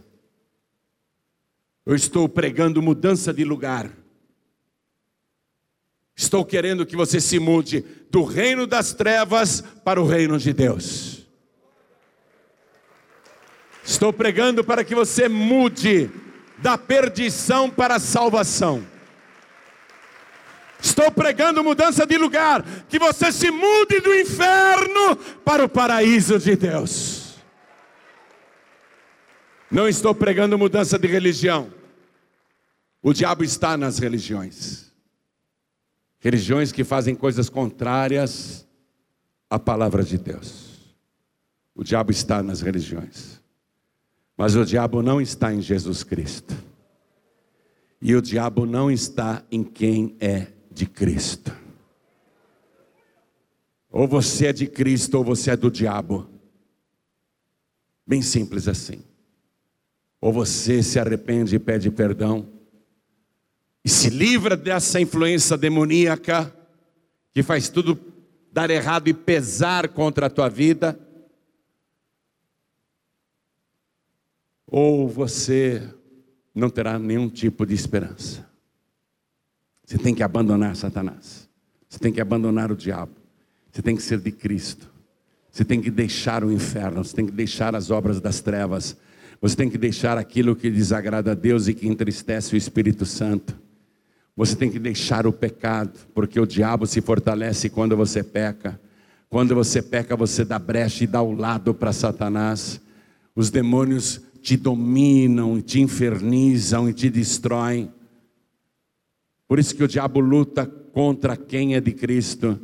Eu 1.85 1.95
estou 1.95 2.29
pregando 2.29 2.81
mudança 2.81 3.33
de 3.33 3.43
lugar. 3.43 3.91
Estou 6.15 6.45
querendo 6.45 6.85
que 6.85 6.95
você 6.95 7.19
se 7.19 7.39
mude 7.39 7.83
do 8.11 8.23
reino 8.23 8.67
das 8.67 8.93
trevas 8.93 9.61
para 9.83 10.01
o 10.01 10.05
reino 10.05 10.37
de 10.37 10.53
Deus. 10.53 11.25
Estou 13.83 14.13
pregando 14.13 14.63
para 14.63 14.83
que 14.83 14.93
você 14.93 15.27
mude 15.27 16.09
da 16.59 16.77
perdição 16.77 17.69
para 17.69 17.95
a 17.95 17.99
salvação. 17.99 18.85
Estou 20.81 21.11
pregando 21.11 21.63
mudança 21.63 22.05
de 22.05 22.17
lugar, 22.17 22.63
que 22.87 22.97
você 22.97 23.31
se 23.31 23.51
mude 23.51 23.99
do 23.99 24.13
inferno 24.15 25.15
para 25.43 25.63
o 25.63 25.69
paraíso 25.69 26.39
de 26.39 26.55
Deus. 26.55 27.20
Não 29.71 29.87
estou 29.87 30.13
pregando 30.13 30.57
mudança 30.57 30.99
de 30.99 31.07
religião. 31.07 31.71
O 33.01 33.13
diabo 33.13 33.43
está 33.43 33.77
nas 33.77 33.99
religiões. 33.99 34.91
Religiões 36.19 36.71
que 36.71 36.83
fazem 36.83 37.15
coisas 37.15 37.49
contrárias 37.49 38.67
à 39.49 39.57
palavra 39.57 40.03
de 40.03 40.17
Deus. 40.17 40.95
O 41.73 41.83
diabo 41.83 42.11
está 42.11 42.43
nas 42.43 42.61
religiões. 42.61 43.41
Mas 44.37 44.55
o 44.55 44.65
diabo 44.65 45.01
não 45.01 45.21
está 45.21 45.53
em 45.53 45.61
Jesus 45.61 46.03
Cristo. 46.03 46.53
E 48.01 48.13
o 48.13 48.21
diabo 48.21 48.65
não 48.65 48.91
está 48.91 49.41
em 49.49 49.63
quem 49.63 50.17
é 50.19 50.47
de 50.69 50.85
Cristo. 50.85 51.55
Ou 53.89 54.07
você 54.07 54.47
é 54.47 54.53
de 54.53 54.67
Cristo 54.67 55.15
ou 55.15 55.23
você 55.23 55.51
é 55.51 55.57
do 55.57 55.71
diabo. 55.71 56.29
Bem 58.05 58.21
simples 58.21 58.67
assim. 58.67 59.10
Ou 60.21 60.31
você 60.31 60.83
se 60.83 60.99
arrepende 60.99 61.55
e 61.55 61.59
pede 61.59 61.89
perdão 61.89 62.47
e 63.83 63.89
se 63.89 64.09
livra 64.09 64.55
dessa 64.55 65.01
influência 65.01 65.57
demoníaca 65.57 66.55
que 67.31 67.41
faz 67.41 67.67
tudo 67.67 67.99
dar 68.51 68.69
errado 68.69 69.07
e 69.07 69.13
pesar 69.13 69.89
contra 69.89 70.27
a 70.27 70.29
tua 70.29 70.49
vida. 70.49 70.99
Ou 74.67 75.09
você 75.09 75.81
não 76.53 76.69
terá 76.69 76.99
nenhum 76.99 77.27
tipo 77.27 77.65
de 77.65 77.73
esperança. 77.73 78.47
Você 79.83 79.97
tem 79.97 80.13
que 80.13 80.23
abandonar 80.23 80.75
Satanás. 80.75 81.49
Você 81.89 81.99
tem 81.99 82.13
que 82.13 82.21
abandonar 82.21 82.71
o 82.71 82.75
diabo. 82.75 83.13
Você 83.71 83.81
tem 83.81 83.95
que 83.95 84.03
ser 84.03 84.19
de 84.19 84.31
Cristo. 84.31 84.89
Você 85.51 85.65
tem 85.65 85.81
que 85.81 85.89
deixar 85.89 86.43
o 86.43 86.51
inferno. 86.51 87.03
Você 87.03 87.15
tem 87.15 87.25
que 87.25 87.31
deixar 87.31 87.75
as 87.75 87.89
obras 87.89 88.21
das 88.21 88.39
trevas 88.41 88.95
você 89.41 89.55
tem 89.55 89.69
que 89.69 89.77
deixar 89.77 90.19
aquilo 90.19 90.55
que 90.55 90.69
desagrada 90.69 91.31
a 91.31 91.35
Deus 91.35 91.67
e 91.67 91.73
que 91.73 91.87
entristece 91.87 92.53
o 92.53 92.57
Espírito 92.57 93.07
Santo. 93.07 93.59
Você 94.35 94.55
tem 94.55 94.69
que 94.69 94.77
deixar 94.77 95.25
o 95.25 95.33
pecado, 95.33 95.99
porque 96.13 96.39
o 96.39 96.45
diabo 96.45 96.85
se 96.85 97.01
fortalece 97.01 97.67
quando 97.67 97.97
você 97.97 98.23
peca. 98.23 98.79
Quando 99.29 99.55
você 99.55 99.81
peca, 99.81 100.15
você 100.15 100.45
dá 100.45 100.59
brecha 100.59 101.03
e 101.03 101.07
dá 101.07 101.21
o 101.23 101.33
lado 101.33 101.73
para 101.73 101.91
Satanás. 101.91 102.79
Os 103.35 103.49
demônios 103.49 104.21
te 104.41 104.55
dominam, 104.55 105.59
te 105.59 105.81
infernizam 105.81 106.87
e 106.87 106.93
te 106.93 107.09
destroem. 107.09 107.91
Por 109.47 109.57
isso 109.57 109.75
que 109.75 109.83
o 109.83 109.87
diabo 109.87 110.19
luta 110.19 110.65
contra 110.65 111.35
quem 111.35 111.75
é 111.75 111.81
de 111.81 111.91
Cristo, 111.91 112.59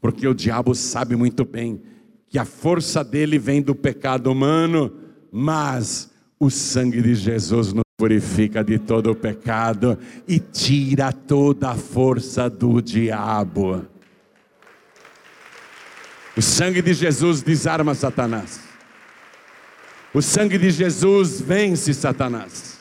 porque 0.00 0.26
o 0.28 0.34
diabo 0.34 0.74
sabe 0.74 1.16
muito 1.16 1.44
bem 1.44 1.80
que 2.28 2.38
a 2.38 2.44
força 2.44 3.02
dele 3.02 3.38
vem 3.38 3.60
do 3.60 3.74
pecado 3.74 4.30
humano, 4.30 5.01
mas 5.32 6.10
o 6.38 6.50
sangue 6.50 7.00
de 7.00 7.14
Jesus 7.14 7.72
nos 7.72 7.82
purifica 7.96 8.62
de 8.62 8.78
todo 8.78 9.10
o 9.10 9.16
pecado 9.16 9.98
e 10.28 10.38
tira 10.38 11.10
toda 11.10 11.70
a 11.70 11.74
força 11.74 12.50
do 12.50 12.82
diabo. 12.82 13.86
O 16.36 16.42
sangue 16.42 16.82
de 16.82 16.92
Jesus 16.92 17.42
desarma 17.42 17.94
Satanás. 17.94 18.60
O 20.12 20.20
sangue 20.20 20.58
de 20.58 20.70
Jesus 20.70 21.40
vence 21.40 21.94
Satanás. 21.94 22.80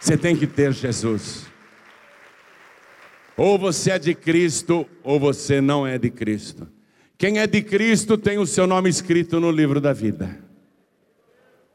Você 0.00 0.16
tem 0.16 0.36
que 0.36 0.46
ter 0.46 0.72
Jesus. 0.72 1.46
Ou 3.36 3.58
você 3.58 3.92
é 3.92 3.98
de 3.98 4.14
Cristo, 4.14 4.86
ou 5.02 5.20
você 5.20 5.60
não 5.60 5.86
é 5.86 5.98
de 5.98 6.10
Cristo. 6.10 6.66
Quem 7.18 7.38
é 7.38 7.46
de 7.46 7.62
Cristo 7.62 8.16
tem 8.16 8.38
o 8.38 8.46
seu 8.46 8.66
nome 8.66 8.88
escrito 8.88 9.38
no 9.38 9.50
livro 9.50 9.80
da 9.80 9.92
vida. 9.92 10.45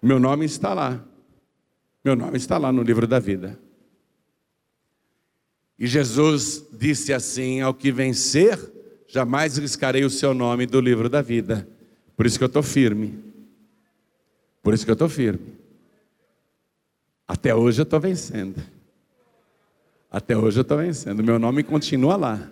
Meu 0.02 0.20
nome 0.20 0.46
está 0.46 0.74
lá. 0.74 1.04
Meu 2.04 2.16
nome 2.16 2.38
está 2.38 2.58
lá 2.58 2.72
no 2.72 2.82
livro 2.82 3.06
da 3.06 3.20
vida. 3.20 3.60
E 5.78 5.86
Jesus 5.86 6.66
disse 6.74 7.14
assim: 7.14 7.62
Ao 7.62 7.74
que 7.74 7.92
vencer, 7.92 8.58
jamais 9.08 9.58
riscarei 9.58 10.04
o 10.04 10.10
seu 10.10 10.34
nome 10.34 10.66
do 10.66 10.82
livro 10.82 11.08
da 11.08 11.22
vida. 11.22 11.68
Por 12.18 12.26
isso 12.26 12.38
que 12.38 12.44
eu 12.44 12.48
estou 12.48 12.64
firme. 12.64 13.20
Por 14.64 14.74
isso 14.74 14.86
que 14.86 14.92
eu 14.92 14.94
estou 14.94 15.10
firme. 15.10 15.60
Até 17.28 17.54
hoje 17.56 17.82
eu 17.82 17.84
estou 17.84 18.00
vencendo. 18.00 18.62
Até 20.12 20.36
hoje 20.36 20.60
eu 20.60 20.64
estou 20.64 20.78
vencendo. 20.78 21.24
Meu 21.24 21.40
nome 21.40 21.64
continua 21.64 22.16
lá. 22.16 22.50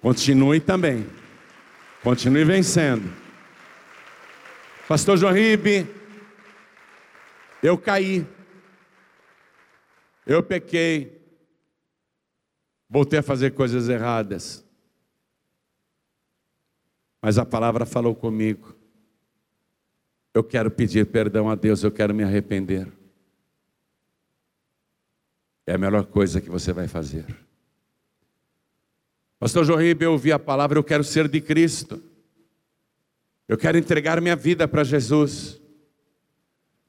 Continue 0.00 0.60
também. 0.60 1.06
Continue 2.02 2.44
vencendo. 2.44 3.10
Pastor 4.88 5.16
João 5.16 5.32
Ribe, 5.32 5.86
eu 7.62 7.76
caí. 7.76 8.26
Eu 10.26 10.42
pequei. 10.42 11.18
Voltei 12.88 13.18
a 13.18 13.22
fazer 13.22 13.52
coisas 13.54 13.88
erradas. 13.88 14.64
Mas 17.20 17.38
a 17.38 17.44
palavra 17.44 17.84
falou 17.84 18.14
comigo. 18.14 18.74
Eu 20.32 20.44
quero 20.44 20.70
pedir 20.70 21.06
perdão 21.06 21.50
a 21.50 21.54
Deus, 21.54 21.82
eu 21.82 21.90
quero 21.90 22.14
me 22.14 22.22
arrepender. 22.22 22.86
É 25.66 25.74
a 25.74 25.78
melhor 25.78 26.06
coisa 26.06 26.40
que 26.40 26.48
você 26.48 26.72
vai 26.72 26.86
fazer. 26.86 27.26
Pastor 29.38 29.64
João 29.64 29.78
Ribe, 29.78 30.04
eu 30.04 30.12
ouvi 30.12 30.32
a 30.32 30.38
palavra, 30.38 30.78
eu 30.78 30.84
quero 30.84 31.04
ser 31.04 31.28
de 31.28 31.40
Cristo. 31.40 32.02
Eu 33.46 33.56
quero 33.56 33.78
entregar 33.78 34.20
minha 34.20 34.36
vida 34.36 34.66
para 34.66 34.84
Jesus. 34.84 35.60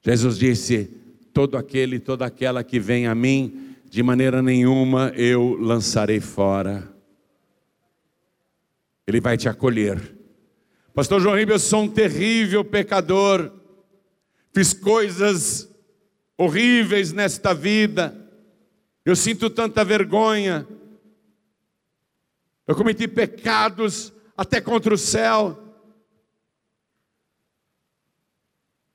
Jesus 0.02 0.38
disse: 0.38 0.90
Todo 1.32 1.56
aquele, 1.56 1.98
toda 1.98 2.26
aquela 2.26 2.64
que 2.64 2.80
vem 2.80 3.06
a 3.06 3.14
mim, 3.14 3.76
de 3.88 4.02
maneira 4.02 4.40
nenhuma 4.40 5.12
eu 5.16 5.56
lançarei 5.58 6.20
fora. 6.20 6.88
Ele 9.06 9.20
vai 9.20 9.36
te 9.36 9.48
acolher. 9.48 10.16
Pastor 10.94 11.20
João 11.20 11.34
Ribeiro, 11.34 11.54
eu 11.54 11.58
sou 11.58 11.82
um 11.82 11.88
terrível 11.88 12.64
pecador, 12.64 13.52
fiz 14.52 14.72
coisas 14.72 15.68
horríveis 16.36 17.12
nesta 17.12 17.52
vida, 17.52 18.16
eu 19.04 19.14
sinto 19.14 19.50
tanta 19.50 19.84
vergonha, 19.84 20.66
eu 22.66 22.74
cometi 22.74 23.06
pecados 23.08 24.12
até 24.36 24.60
contra 24.60 24.94
o 24.94 24.98
céu. 24.98 25.69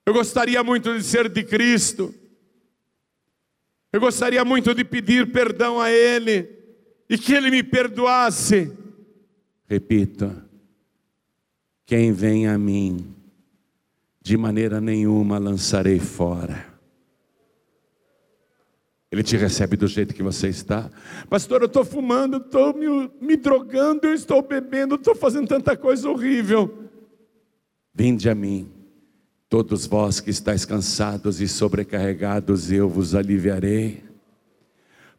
Eu 0.05 0.13
gostaria 0.13 0.63
muito 0.63 0.95
de 0.95 1.03
ser 1.03 1.27
de 1.27 1.43
Cristo, 1.43 2.13
eu 3.91 3.99
gostaria 4.01 4.43
muito 4.43 4.75
de 4.75 4.83
pedir 4.83 5.31
perdão 5.31 5.79
a 5.79 5.89
Ele 5.89 6.49
e 7.09 7.17
que 7.17 7.33
Ele 7.33 7.49
me 7.49 7.63
perdoasse. 7.63 8.71
Repito, 9.67 10.35
quem 11.85 12.11
vem 12.11 12.45
a 12.45 12.57
mim, 12.57 13.15
de 14.21 14.35
maneira 14.35 14.81
nenhuma 14.81 15.37
lançarei 15.37 15.97
fora. 15.97 16.75
Ele 19.09 19.23
te 19.23 19.37
recebe 19.37 19.77
do 19.77 19.87
jeito 19.87 20.13
que 20.13 20.21
você 20.21 20.49
está. 20.49 20.91
Pastor, 21.29 21.61
eu 21.61 21.67
estou 21.67 21.85
fumando, 21.85 22.35
estou 22.35 22.73
me, 22.75 23.09
me 23.21 23.37
drogando, 23.37 24.07
eu 24.07 24.13
estou 24.13 24.41
bebendo, 24.41 24.95
estou 24.95 25.15
fazendo 25.15 25.47
tanta 25.47 25.77
coisa 25.77 26.09
horrível. 26.09 26.89
Vinde 27.93 28.29
a 28.29 28.35
mim, 28.35 28.69
todos 29.49 29.85
vós 29.85 30.19
que 30.19 30.29
estáis 30.29 30.65
cansados 30.65 31.41
e 31.41 31.47
sobrecarregados, 31.47 32.71
eu 32.71 32.89
vos 32.89 33.15
aliviarei. 33.15 34.03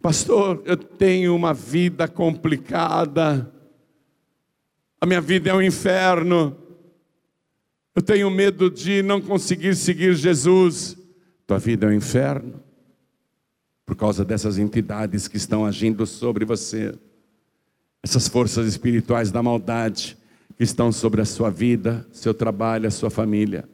Pastor, 0.01 0.62
eu 0.64 0.77
tenho 0.77 1.35
uma 1.35 1.55
vida 1.55 2.07
complicada, 2.07 3.53
a 5.01 5.07
minha 5.07 5.20
vida 5.20 5.51
é 5.51 5.55
um 5.55 5.62
inferno. 5.62 6.57
Eu 7.95 8.03
tenho 8.03 8.31
medo 8.31 8.70
de 8.70 9.03
não 9.03 9.20
conseguir 9.20 9.77
seguir 9.77 10.14
Jesus. 10.14 10.97
Tua 11.47 11.59
vida 11.59 11.87
é 11.87 11.91
um 11.91 11.93
inferno. 11.93 12.61
Por 13.85 13.95
causa 13.95 14.24
dessas 14.24 14.59
entidades 14.59 15.29
que 15.29 15.37
estão 15.37 15.64
agindo 15.64 16.07
sobre 16.07 16.45
você. 16.45 16.95
Essas 18.03 18.27
forças 18.27 18.66
espirituais 18.66 19.31
da 19.31 19.43
maldade 19.43 20.16
que 20.57 20.64
estão 20.64 20.91
sobre 20.91 21.20
a 21.20 21.24
sua 21.24 21.51
vida, 21.51 22.07
seu 22.11 22.33
trabalho, 22.33 22.89
a 22.89 22.91
sua 22.91 23.11
família. 23.11 23.68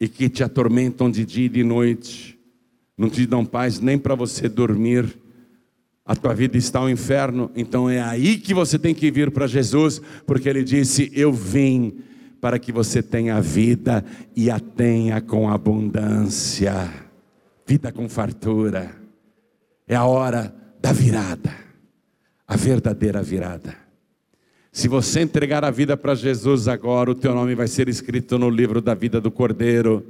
E 0.00 0.08
que 0.08 0.28
te 0.28 0.42
atormentam 0.44 1.10
de 1.10 1.24
dia 1.24 1.46
e 1.46 1.48
de 1.48 1.64
noite. 1.64 2.38
Não 2.96 3.08
te 3.08 3.26
dão 3.26 3.44
paz 3.44 3.80
nem 3.80 3.98
para 3.98 4.14
você 4.14 4.48
dormir 4.48 5.18
a 6.08 6.16
tua 6.16 6.32
vida 6.32 6.56
está 6.56 6.80
um 6.80 6.88
inferno, 6.88 7.50
então 7.54 7.90
é 7.90 8.00
aí 8.00 8.38
que 8.38 8.54
você 8.54 8.78
tem 8.78 8.94
que 8.94 9.10
vir 9.10 9.30
para 9.30 9.46
Jesus, 9.46 10.00
porque 10.26 10.48
Ele 10.48 10.64
disse: 10.64 11.12
Eu 11.14 11.30
vim 11.30 11.98
para 12.40 12.58
que 12.58 12.72
você 12.72 13.02
tenha 13.02 13.38
vida 13.42 14.02
e 14.34 14.50
a 14.50 14.58
tenha 14.58 15.20
com 15.20 15.50
abundância, 15.50 16.88
vida 17.66 17.92
com 17.92 18.08
fartura. 18.08 18.90
É 19.86 19.94
a 19.94 20.06
hora 20.06 20.54
da 20.80 20.92
virada, 20.92 21.54
a 22.46 22.56
verdadeira 22.56 23.22
virada. 23.22 23.76
Se 24.78 24.86
você 24.86 25.22
entregar 25.22 25.64
a 25.64 25.72
vida 25.72 25.96
para 25.96 26.14
Jesus 26.14 26.68
agora, 26.68 27.10
o 27.10 27.14
teu 27.16 27.34
nome 27.34 27.52
vai 27.52 27.66
ser 27.66 27.88
escrito 27.88 28.38
no 28.38 28.48
livro 28.48 28.80
da 28.80 28.94
vida 28.94 29.20
do 29.20 29.28
Cordeiro. 29.28 30.06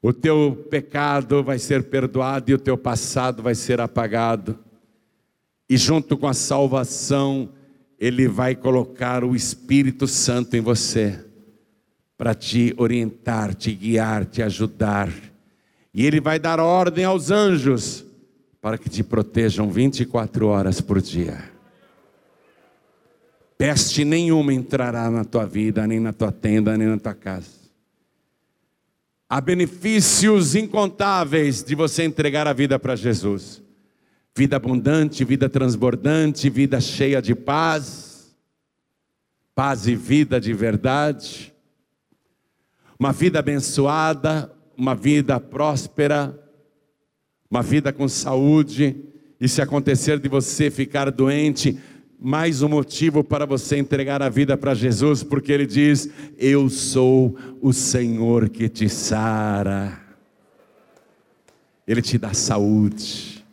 O 0.00 0.12
teu 0.12 0.64
pecado 0.70 1.42
vai 1.42 1.58
ser 1.58 1.82
perdoado 1.82 2.52
e 2.52 2.54
o 2.54 2.58
teu 2.60 2.78
passado 2.78 3.42
vai 3.42 3.56
ser 3.56 3.80
apagado. 3.80 4.56
E 5.68 5.76
junto 5.76 6.16
com 6.16 6.28
a 6.28 6.32
salvação, 6.32 7.48
Ele 7.98 8.28
vai 8.28 8.54
colocar 8.54 9.24
o 9.24 9.34
Espírito 9.34 10.06
Santo 10.06 10.56
em 10.56 10.60
você, 10.60 11.18
para 12.16 12.36
te 12.36 12.72
orientar, 12.76 13.52
te 13.52 13.74
guiar, 13.74 14.26
te 14.26 14.44
ajudar. 14.44 15.12
E 15.92 16.06
Ele 16.06 16.20
vai 16.20 16.38
dar 16.38 16.60
ordem 16.60 17.04
aos 17.04 17.32
anjos, 17.32 18.04
para 18.60 18.78
que 18.78 18.88
te 18.88 19.02
protejam 19.02 19.72
24 19.72 20.46
horas 20.46 20.80
por 20.80 21.02
dia. 21.02 21.53
Peste 23.56 24.04
nenhuma 24.04 24.52
entrará 24.52 25.10
na 25.10 25.24
tua 25.24 25.46
vida, 25.46 25.86
nem 25.86 26.00
na 26.00 26.12
tua 26.12 26.32
tenda, 26.32 26.76
nem 26.76 26.88
na 26.88 26.98
tua 26.98 27.14
casa. 27.14 27.64
Há 29.28 29.40
benefícios 29.40 30.54
incontáveis 30.54 31.62
de 31.62 31.74
você 31.74 32.04
entregar 32.04 32.46
a 32.46 32.52
vida 32.52 32.78
para 32.78 32.94
Jesus. 32.96 33.62
Vida 34.36 34.56
abundante, 34.56 35.24
vida 35.24 35.48
transbordante, 35.48 36.50
vida 36.50 36.80
cheia 36.80 37.22
de 37.22 37.34
paz, 37.34 38.34
paz 39.54 39.86
e 39.86 39.94
vida 39.94 40.40
de 40.40 40.52
verdade. 40.52 41.54
Uma 42.98 43.12
vida 43.12 43.38
abençoada, 43.38 44.52
uma 44.76 44.94
vida 44.94 45.38
próspera, 45.38 46.36
uma 47.50 47.62
vida 47.62 47.92
com 47.92 48.08
saúde. 48.08 48.96
E 49.40 49.48
se 49.48 49.62
acontecer 49.62 50.18
de 50.18 50.28
você 50.28 50.70
ficar 50.70 51.10
doente, 51.10 51.78
mais 52.20 52.62
um 52.62 52.68
motivo 52.68 53.22
para 53.22 53.44
você 53.44 53.76
entregar 53.76 54.22
a 54.22 54.28
vida 54.28 54.56
para 54.56 54.74
Jesus, 54.74 55.22
porque 55.22 55.52
Ele 55.52 55.66
diz: 55.66 56.08
Eu 56.38 56.68
sou 56.68 57.36
o 57.60 57.72
Senhor 57.72 58.48
que 58.48 58.68
te 58.68 58.88
sara. 58.88 60.00
Ele 61.86 62.00
te 62.00 62.16
dá 62.16 62.32
saúde. 62.32 63.44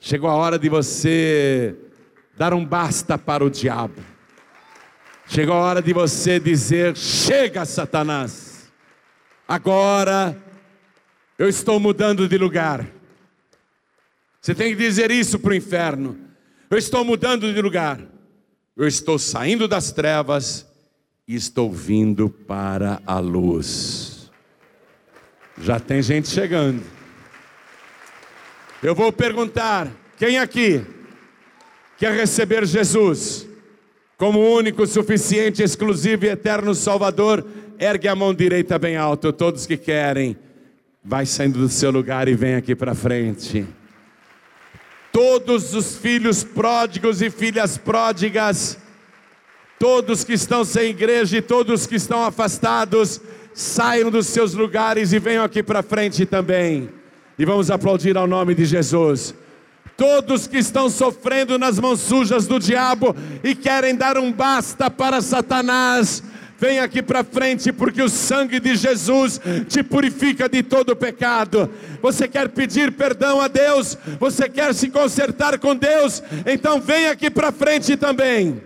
Chegou 0.00 0.28
a 0.28 0.34
hora 0.34 0.58
de 0.58 0.68
você 0.68 1.76
dar 2.36 2.52
um 2.52 2.64
basta 2.64 3.16
para 3.16 3.44
o 3.44 3.50
diabo. 3.50 4.00
Chegou 5.28 5.54
a 5.54 5.60
hora 5.60 5.82
de 5.82 5.92
você 5.92 6.38
dizer: 6.38 6.96
chega, 6.96 7.64
Satanás, 7.64 8.70
agora 9.46 10.36
eu 11.38 11.48
estou 11.48 11.80
mudando 11.80 12.28
de 12.28 12.38
lugar. 12.38 12.86
Você 14.40 14.54
tem 14.54 14.70
que 14.70 14.76
dizer 14.76 15.10
isso 15.10 15.38
para 15.38 15.50
o 15.50 15.54
inferno. 15.54 16.25
Eu 16.68 16.78
estou 16.78 17.04
mudando 17.04 17.52
de 17.52 17.62
lugar. 17.62 18.00
Eu 18.76 18.86
estou 18.86 19.18
saindo 19.18 19.68
das 19.68 19.92
trevas 19.92 20.66
e 21.26 21.34
estou 21.34 21.72
vindo 21.72 22.28
para 22.28 23.00
a 23.06 23.18
luz. 23.18 24.30
Já 25.58 25.78
tem 25.78 26.02
gente 26.02 26.28
chegando. 26.28 26.82
Eu 28.82 28.94
vou 28.94 29.12
perguntar: 29.12 29.90
quem 30.18 30.38
aqui 30.38 30.84
quer 31.96 32.12
receber 32.12 32.66
Jesus 32.66 33.46
como 34.18 34.40
único, 34.40 34.86
suficiente, 34.86 35.62
exclusivo 35.62 36.26
e 36.26 36.28
eterno 36.28 36.74
Salvador? 36.74 37.46
Ergue 37.78 38.08
a 38.08 38.14
mão 38.14 38.34
direita 38.34 38.78
bem 38.78 38.96
alto. 38.96 39.32
Todos 39.32 39.66
que 39.66 39.76
querem, 39.76 40.36
vai 41.04 41.24
saindo 41.24 41.58
do 41.58 41.68
seu 41.68 41.90
lugar 41.90 42.26
e 42.26 42.34
vem 42.34 42.56
aqui 42.56 42.74
para 42.74 42.94
frente. 42.94 43.66
Todos 45.16 45.72
os 45.72 45.96
filhos 45.96 46.44
pródigos 46.44 47.22
e 47.22 47.30
filhas 47.30 47.78
pródigas, 47.78 48.76
todos 49.78 50.22
que 50.22 50.34
estão 50.34 50.62
sem 50.62 50.90
igreja 50.90 51.38
e 51.38 51.40
todos 51.40 51.86
que 51.86 51.94
estão 51.94 52.22
afastados, 52.22 53.18
saiam 53.54 54.10
dos 54.10 54.26
seus 54.26 54.52
lugares 54.52 55.14
e 55.14 55.18
venham 55.18 55.42
aqui 55.42 55.62
para 55.62 55.82
frente 55.82 56.26
também. 56.26 56.90
E 57.38 57.46
vamos 57.46 57.70
aplaudir 57.70 58.14
ao 58.14 58.26
nome 58.26 58.54
de 58.54 58.66
Jesus. 58.66 59.34
Todos 59.96 60.46
que 60.46 60.58
estão 60.58 60.90
sofrendo 60.90 61.58
nas 61.58 61.78
mãos 61.78 62.00
sujas 62.00 62.46
do 62.46 62.58
diabo 62.58 63.16
e 63.42 63.54
querem 63.54 63.96
dar 63.96 64.18
um 64.18 64.30
basta 64.30 64.90
para 64.90 65.22
Satanás, 65.22 66.22
vem 66.58 66.78
aqui 66.80 67.02
para 67.02 67.22
frente, 67.24 67.72
porque 67.72 68.02
o 68.02 68.08
sangue 68.08 68.58
de 68.60 68.76
Jesus 68.76 69.40
te 69.68 69.82
purifica 69.82 70.48
de 70.48 70.62
todo 70.62 70.96
pecado. 70.96 71.72
Você 72.02 72.26
quer 72.26 72.48
pedir 72.48 72.92
perdão 72.92 73.40
a 73.40 73.48
Deus? 73.48 73.96
Você 74.18 74.48
quer 74.48 74.74
se 74.74 74.88
consertar 74.88 75.58
com 75.58 75.74
Deus? 75.74 76.22
Então 76.46 76.80
vem 76.80 77.08
aqui 77.08 77.30
para 77.30 77.52
frente 77.52 77.96
também. 77.96 78.62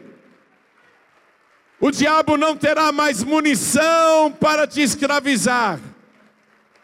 O 1.81 1.91
diabo 1.91 2.37
não 2.37 2.57
terá 2.57 2.93
mais 2.93 3.25
munição 3.25 4.31
para 4.33 4.67
te 4.67 4.83
escravizar 4.83 5.81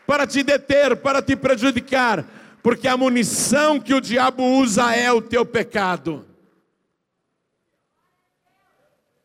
para 0.06 0.26
te 0.26 0.42
deter, 0.42 0.96
para 0.96 1.20
te 1.20 1.34
prejudicar, 1.34 2.24
porque 2.62 2.86
a 2.86 2.96
munição 2.96 3.80
que 3.80 3.92
o 3.92 4.00
diabo 4.00 4.44
usa 4.44 4.94
é 4.94 5.10
o 5.10 5.20
teu 5.20 5.44
pecado. 5.44 6.24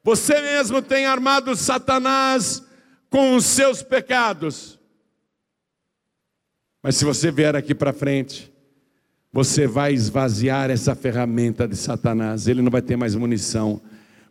Você 0.03 0.41
mesmo 0.41 0.81
tem 0.81 1.05
armado 1.05 1.55
Satanás 1.55 2.63
com 3.09 3.35
os 3.35 3.45
seus 3.45 3.83
pecados. 3.83 4.79
Mas 6.81 6.95
se 6.95 7.05
você 7.05 7.31
vier 7.31 7.55
aqui 7.55 7.75
para 7.75 7.93
frente, 7.93 8.51
você 9.31 9.67
vai 9.67 9.93
esvaziar 9.93 10.71
essa 10.71 10.95
ferramenta 10.95 11.67
de 11.67 11.75
Satanás, 11.75 12.47
ele 12.47 12.61
não 12.61 12.71
vai 12.71 12.81
ter 12.81 12.95
mais 12.95 13.15
munição, 13.15 13.81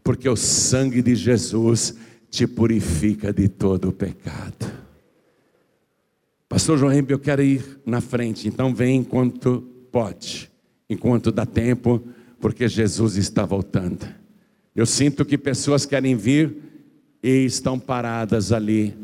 porque 0.03 0.29
o 0.29 0.37
sangue 0.37 1.01
de 1.01 1.15
Jesus 1.15 1.95
te 2.29 2.47
purifica 2.47 3.33
de 3.33 3.49
todo 3.49 3.89
o 3.89 3.93
pecado. 3.93 4.81
Pastor 6.49 6.77
João 6.77 6.93
Rembe, 6.93 7.13
eu 7.13 7.19
quero 7.19 7.43
ir 7.43 7.81
na 7.87 8.01
frente, 8.01 8.49
então 8.49 8.75
vem 8.75 8.97
enquanto 8.97 9.63
pode, 9.93 10.51
enquanto 10.89 11.31
dá 11.31 11.47
tempo, 11.47 12.03
porque 12.41 12.67
Jesus 12.67 13.17
está 13.17 13.45
voltando. 13.45 14.20
Eu 14.75 14.87
sinto 14.87 15.25
que 15.25 15.37
pessoas 15.37 15.85
querem 15.85 16.17
vir 16.17 16.57
e 17.23 17.45
estão 17.45 17.79
paradas 17.79 18.53
ali, 18.53 18.97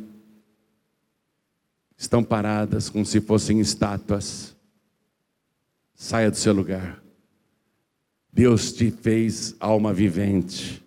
estão 1.97 2.23
paradas 2.23 2.89
como 2.89 3.05
se 3.05 3.21
fossem 3.21 3.61
estátuas. 3.61 4.55
Saia 5.95 6.31
do 6.31 6.37
seu 6.37 6.53
lugar. 6.53 7.03
Deus 8.31 8.71
te 8.73 8.91
fez 8.91 9.57
alma 9.59 9.95
vivente. 9.95 10.85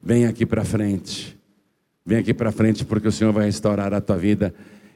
Vem 0.00 0.24
aqui 0.24 0.46
para 0.46 0.64
frente. 0.64 1.36
Vem 2.04 2.18
aqui 2.18 2.32
para 2.32 2.52
frente 2.52 2.84
porque 2.84 3.08
o 3.08 3.12
Senhor 3.12 3.32
vai 3.32 3.46
restaurar 3.46 3.92
a 3.92 4.00
tua 4.00 4.16
vida. 4.16 4.54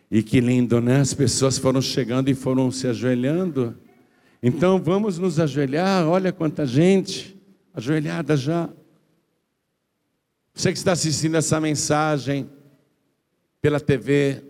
E 0.08 0.22
que 0.22 0.40
lindo, 0.40 0.80
né? 0.80 1.00
As 1.00 1.12
pessoas 1.12 1.58
foram 1.58 1.82
chegando 1.82 2.28
e 2.28 2.34
foram 2.34 2.70
se 2.70 2.86
ajoelhando. 2.86 3.76
Então 4.40 4.80
vamos 4.80 5.18
nos 5.18 5.40
ajoelhar. 5.40 6.06
Olha 6.06 6.32
quanta 6.32 6.64
gente 6.64 7.36
ajoelhada 7.74 8.36
já. 8.36 8.68
Você 10.54 10.72
que 10.72 10.78
está 10.78 10.92
assistindo 10.92 11.36
essa 11.36 11.60
mensagem 11.60 12.50
pela 13.60 13.80
TV 13.80 14.42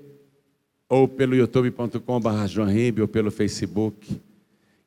ou 0.89 1.07
pelo 1.07 1.35
youtube.com/barra 1.35 2.47
ou 3.01 3.09
pelo 3.09 3.31
Facebook, 3.31 4.21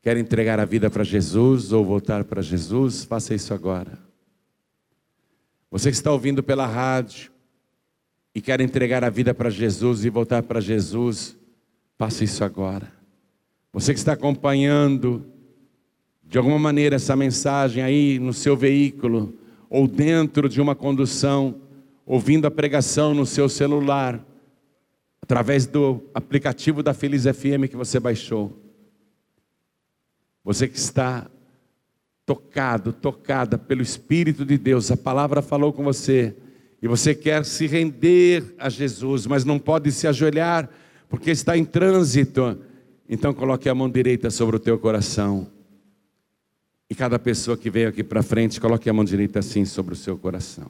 quer 0.02 0.18
entregar 0.18 0.60
a 0.60 0.66
vida 0.66 0.90
para 0.90 1.04
Jesus 1.04 1.72
ou 1.72 1.86
voltar 1.86 2.24
para 2.24 2.42
Jesus, 2.42 3.06
faça 3.06 3.34
isso 3.34 3.54
agora. 3.54 3.98
Você 5.72 5.90
que 5.90 5.96
está 5.96 6.12
ouvindo 6.12 6.44
pela 6.44 6.68
rádio, 6.68 7.34
e 8.36 8.42
quer 8.42 8.60
entregar 8.62 9.04
a 9.04 9.10
vida 9.10 9.34
para 9.34 9.50
Jesus 9.50 10.06
e 10.06 10.10
voltar 10.10 10.42
para 10.44 10.60
Jesus, 10.60 11.38
faça 11.98 12.24
isso 12.24 12.44
agora. 12.44 12.92
Você 13.72 13.94
que 13.94 14.00
está 14.00 14.14
acompanhando 14.14 15.26
de 16.24 16.38
alguma 16.38 16.58
maneira 16.58 16.96
essa 16.96 17.16
mensagem 17.16 17.84
aí 17.84 18.18
no 18.18 18.34
seu 18.34 18.58
veículo 18.58 19.38
ou 19.74 19.88
dentro 19.88 20.48
de 20.48 20.62
uma 20.62 20.76
condução, 20.76 21.56
ouvindo 22.06 22.46
a 22.46 22.52
pregação 22.52 23.12
no 23.12 23.26
seu 23.26 23.50
celular, 23.50 24.24
através 25.20 25.66
do 25.66 26.00
aplicativo 26.14 26.84
da 26.84 26.94
Feliz 26.94 27.24
FM 27.24 27.68
que 27.68 27.76
você 27.76 28.00
baixou. 28.00 28.56
Você 30.44 30.68
que 30.68 30.78
está 30.78 31.28
tocado, 32.24 32.94
tocada 32.94 33.58
pelo 33.58 33.82
Espírito 33.82 34.46
de 34.46 34.60
Deus, 34.60 34.92
a 34.92 34.98
palavra 34.98 35.42
falou 35.42 35.74
com 35.74 35.84
você 35.84 36.36
e 36.80 36.88
você 36.88 37.16
quer 37.16 37.44
se 37.44 37.66
render 37.66 38.54
a 38.60 38.70
Jesus, 38.70 39.26
mas 39.26 39.44
não 39.44 39.58
pode 39.58 39.92
se 39.92 40.06
ajoelhar 40.06 40.70
porque 41.10 41.32
está 41.32 41.58
em 41.58 41.66
trânsito, 41.66 42.60
então 43.10 43.34
coloque 43.34 43.68
a 43.68 43.74
mão 43.74 43.90
direita 43.90 44.30
sobre 44.30 44.56
o 44.56 44.60
teu 44.60 44.78
coração. 44.78 45.48
E 46.94 46.96
cada 46.96 47.18
pessoa 47.18 47.58
que 47.58 47.72
veio 47.72 47.90
aqui 47.90 48.04
para 48.04 48.22
frente, 48.22 48.62
coloque 48.62 48.88
a 48.88 48.94
mão 48.94 49.04
direita 49.04 49.40
assim 49.40 49.66
sobre 49.66 49.94
o 49.94 49.98
seu 49.98 50.16
coração. 50.16 50.70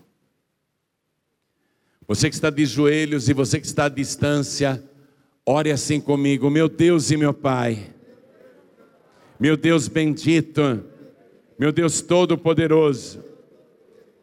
Você 2.08 2.30
que 2.30 2.36
está 2.36 2.50
de 2.50 2.66
joelhos 2.66 3.28
e 3.28 3.34
você 3.34 3.60
que 3.60 3.66
está 3.66 3.88
à 3.88 3.90
distância, 3.90 4.82
ore 5.46 5.70
assim 5.70 6.00
comigo, 6.00 6.50
meu 6.50 6.70
Deus 6.70 7.12
e 7.12 7.18
meu 7.18 7.34
Pai. 7.34 7.90
Meu 9.38 9.58
Deus 9.58 9.90
bendito, 9.90 10.86
meu 11.60 11.74
Deus 11.74 12.00
todo-poderoso. 12.00 13.22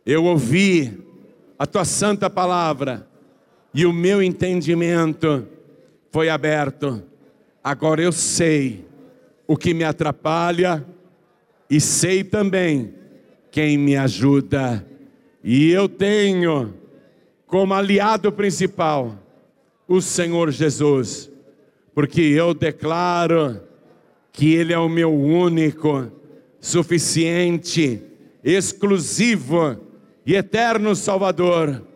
Eu 0.07 0.25
ouvi 0.25 1.07
a 1.59 1.67
tua 1.67 1.85
santa 1.85 2.31
palavra, 2.31 3.07
e 3.75 3.85
o 3.85 3.93
meu 3.93 4.23
entendimento 4.23 5.47
foi 6.11 6.31
aberto. 6.31 7.03
Agora 7.63 8.01
eu 8.01 8.11
sei 8.11 8.87
o 9.47 9.55
que 9.55 9.75
me 9.75 9.85
atrapalha 9.85 10.83
e 11.71 11.81
sei 11.81 12.25
também 12.25 12.93
quem 13.53 13.79
me 13.79 13.97
ajuda. 13.97 14.85
E 15.43 15.71
eu 15.71 15.89
tenho 15.89 16.75
como 17.47 17.73
aliado 17.73 18.33
principal 18.33 19.17
o 19.87 20.01
Senhor 20.01 20.51
Jesus, 20.51 21.31
porque 21.95 22.21
eu 22.21 22.53
declaro 22.53 23.61
que 24.33 24.53
Ele 24.55 24.73
é 24.73 24.79
o 24.79 24.89
meu 24.89 25.15
único, 25.15 26.11
suficiente, 26.61 28.03
exclusivo 28.43 29.77
e 30.27 30.35
eterno 30.35 30.95
Salvador. 30.97 31.87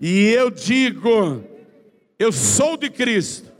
E 0.00 0.28
eu 0.28 0.50
digo, 0.50 1.42
eu 2.18 2.30
sou 2.30 2.76
de 2.76 2.90
Cristo, 2.90 3.50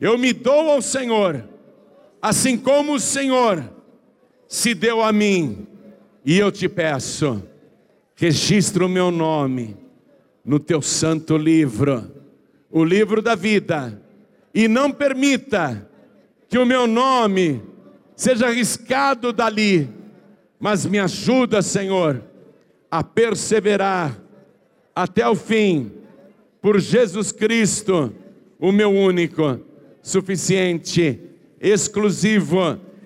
eu 0.00 0.18
me 0.18 0.32
dou 0.32 0.70
ao 0.70 0.82
Senhor, 0.82 1.44
assim 2.20 2.56
como 2.56 2.94
o 2.94 3.00
Senhor 3.00 3.81
se 4.52 4.74
deu 4.74 5.00
a 5.00 5.10
mim, 5.10 5.66
e 6.22 6.38
eu 6.38 6.52
te 6.52 6.68
peço, 6.68 7.42
registra 8.14 8.84
o 8.84 8.88
meu 8.88 9.10
nome 9.10 9.74
no 10.44 10.60
teu 10.60 10.82
santo 10.82 11.38
livro, 11.38 12.12
o 12.70 12.84
livro 12.84 13.22
da 13.22 13.34
vida, 13.34 13.98
e 14.54 14.68
não 14.68 14.92
permita 14.92 15.88
que 16.50 16.58
o 16.58 16.66
meu 16.66 16.86
nome 16.86 17.62
seja 18.14 18.48
arriscado 18.48 19.32
dali, 19.32 19.88
mas 20.60 20.84
me 20.84 20.98
ajuda, 20.98 21.62
Senhor 21.62 22.22
a 22.90 23.02
perseverar 23.02 24.22
até 24.94 25.26
o 25.26 25.34
fim, 25.34 25.90
por 26.60 26.78
Jesus 26.78 27.32
Cristo, 27.32 28.12
o 28.58 28.70
meu 28.70 28.90
único, 28.90 29.58
suficiente, 30.02 31.18
exclusivo 31.58 32.78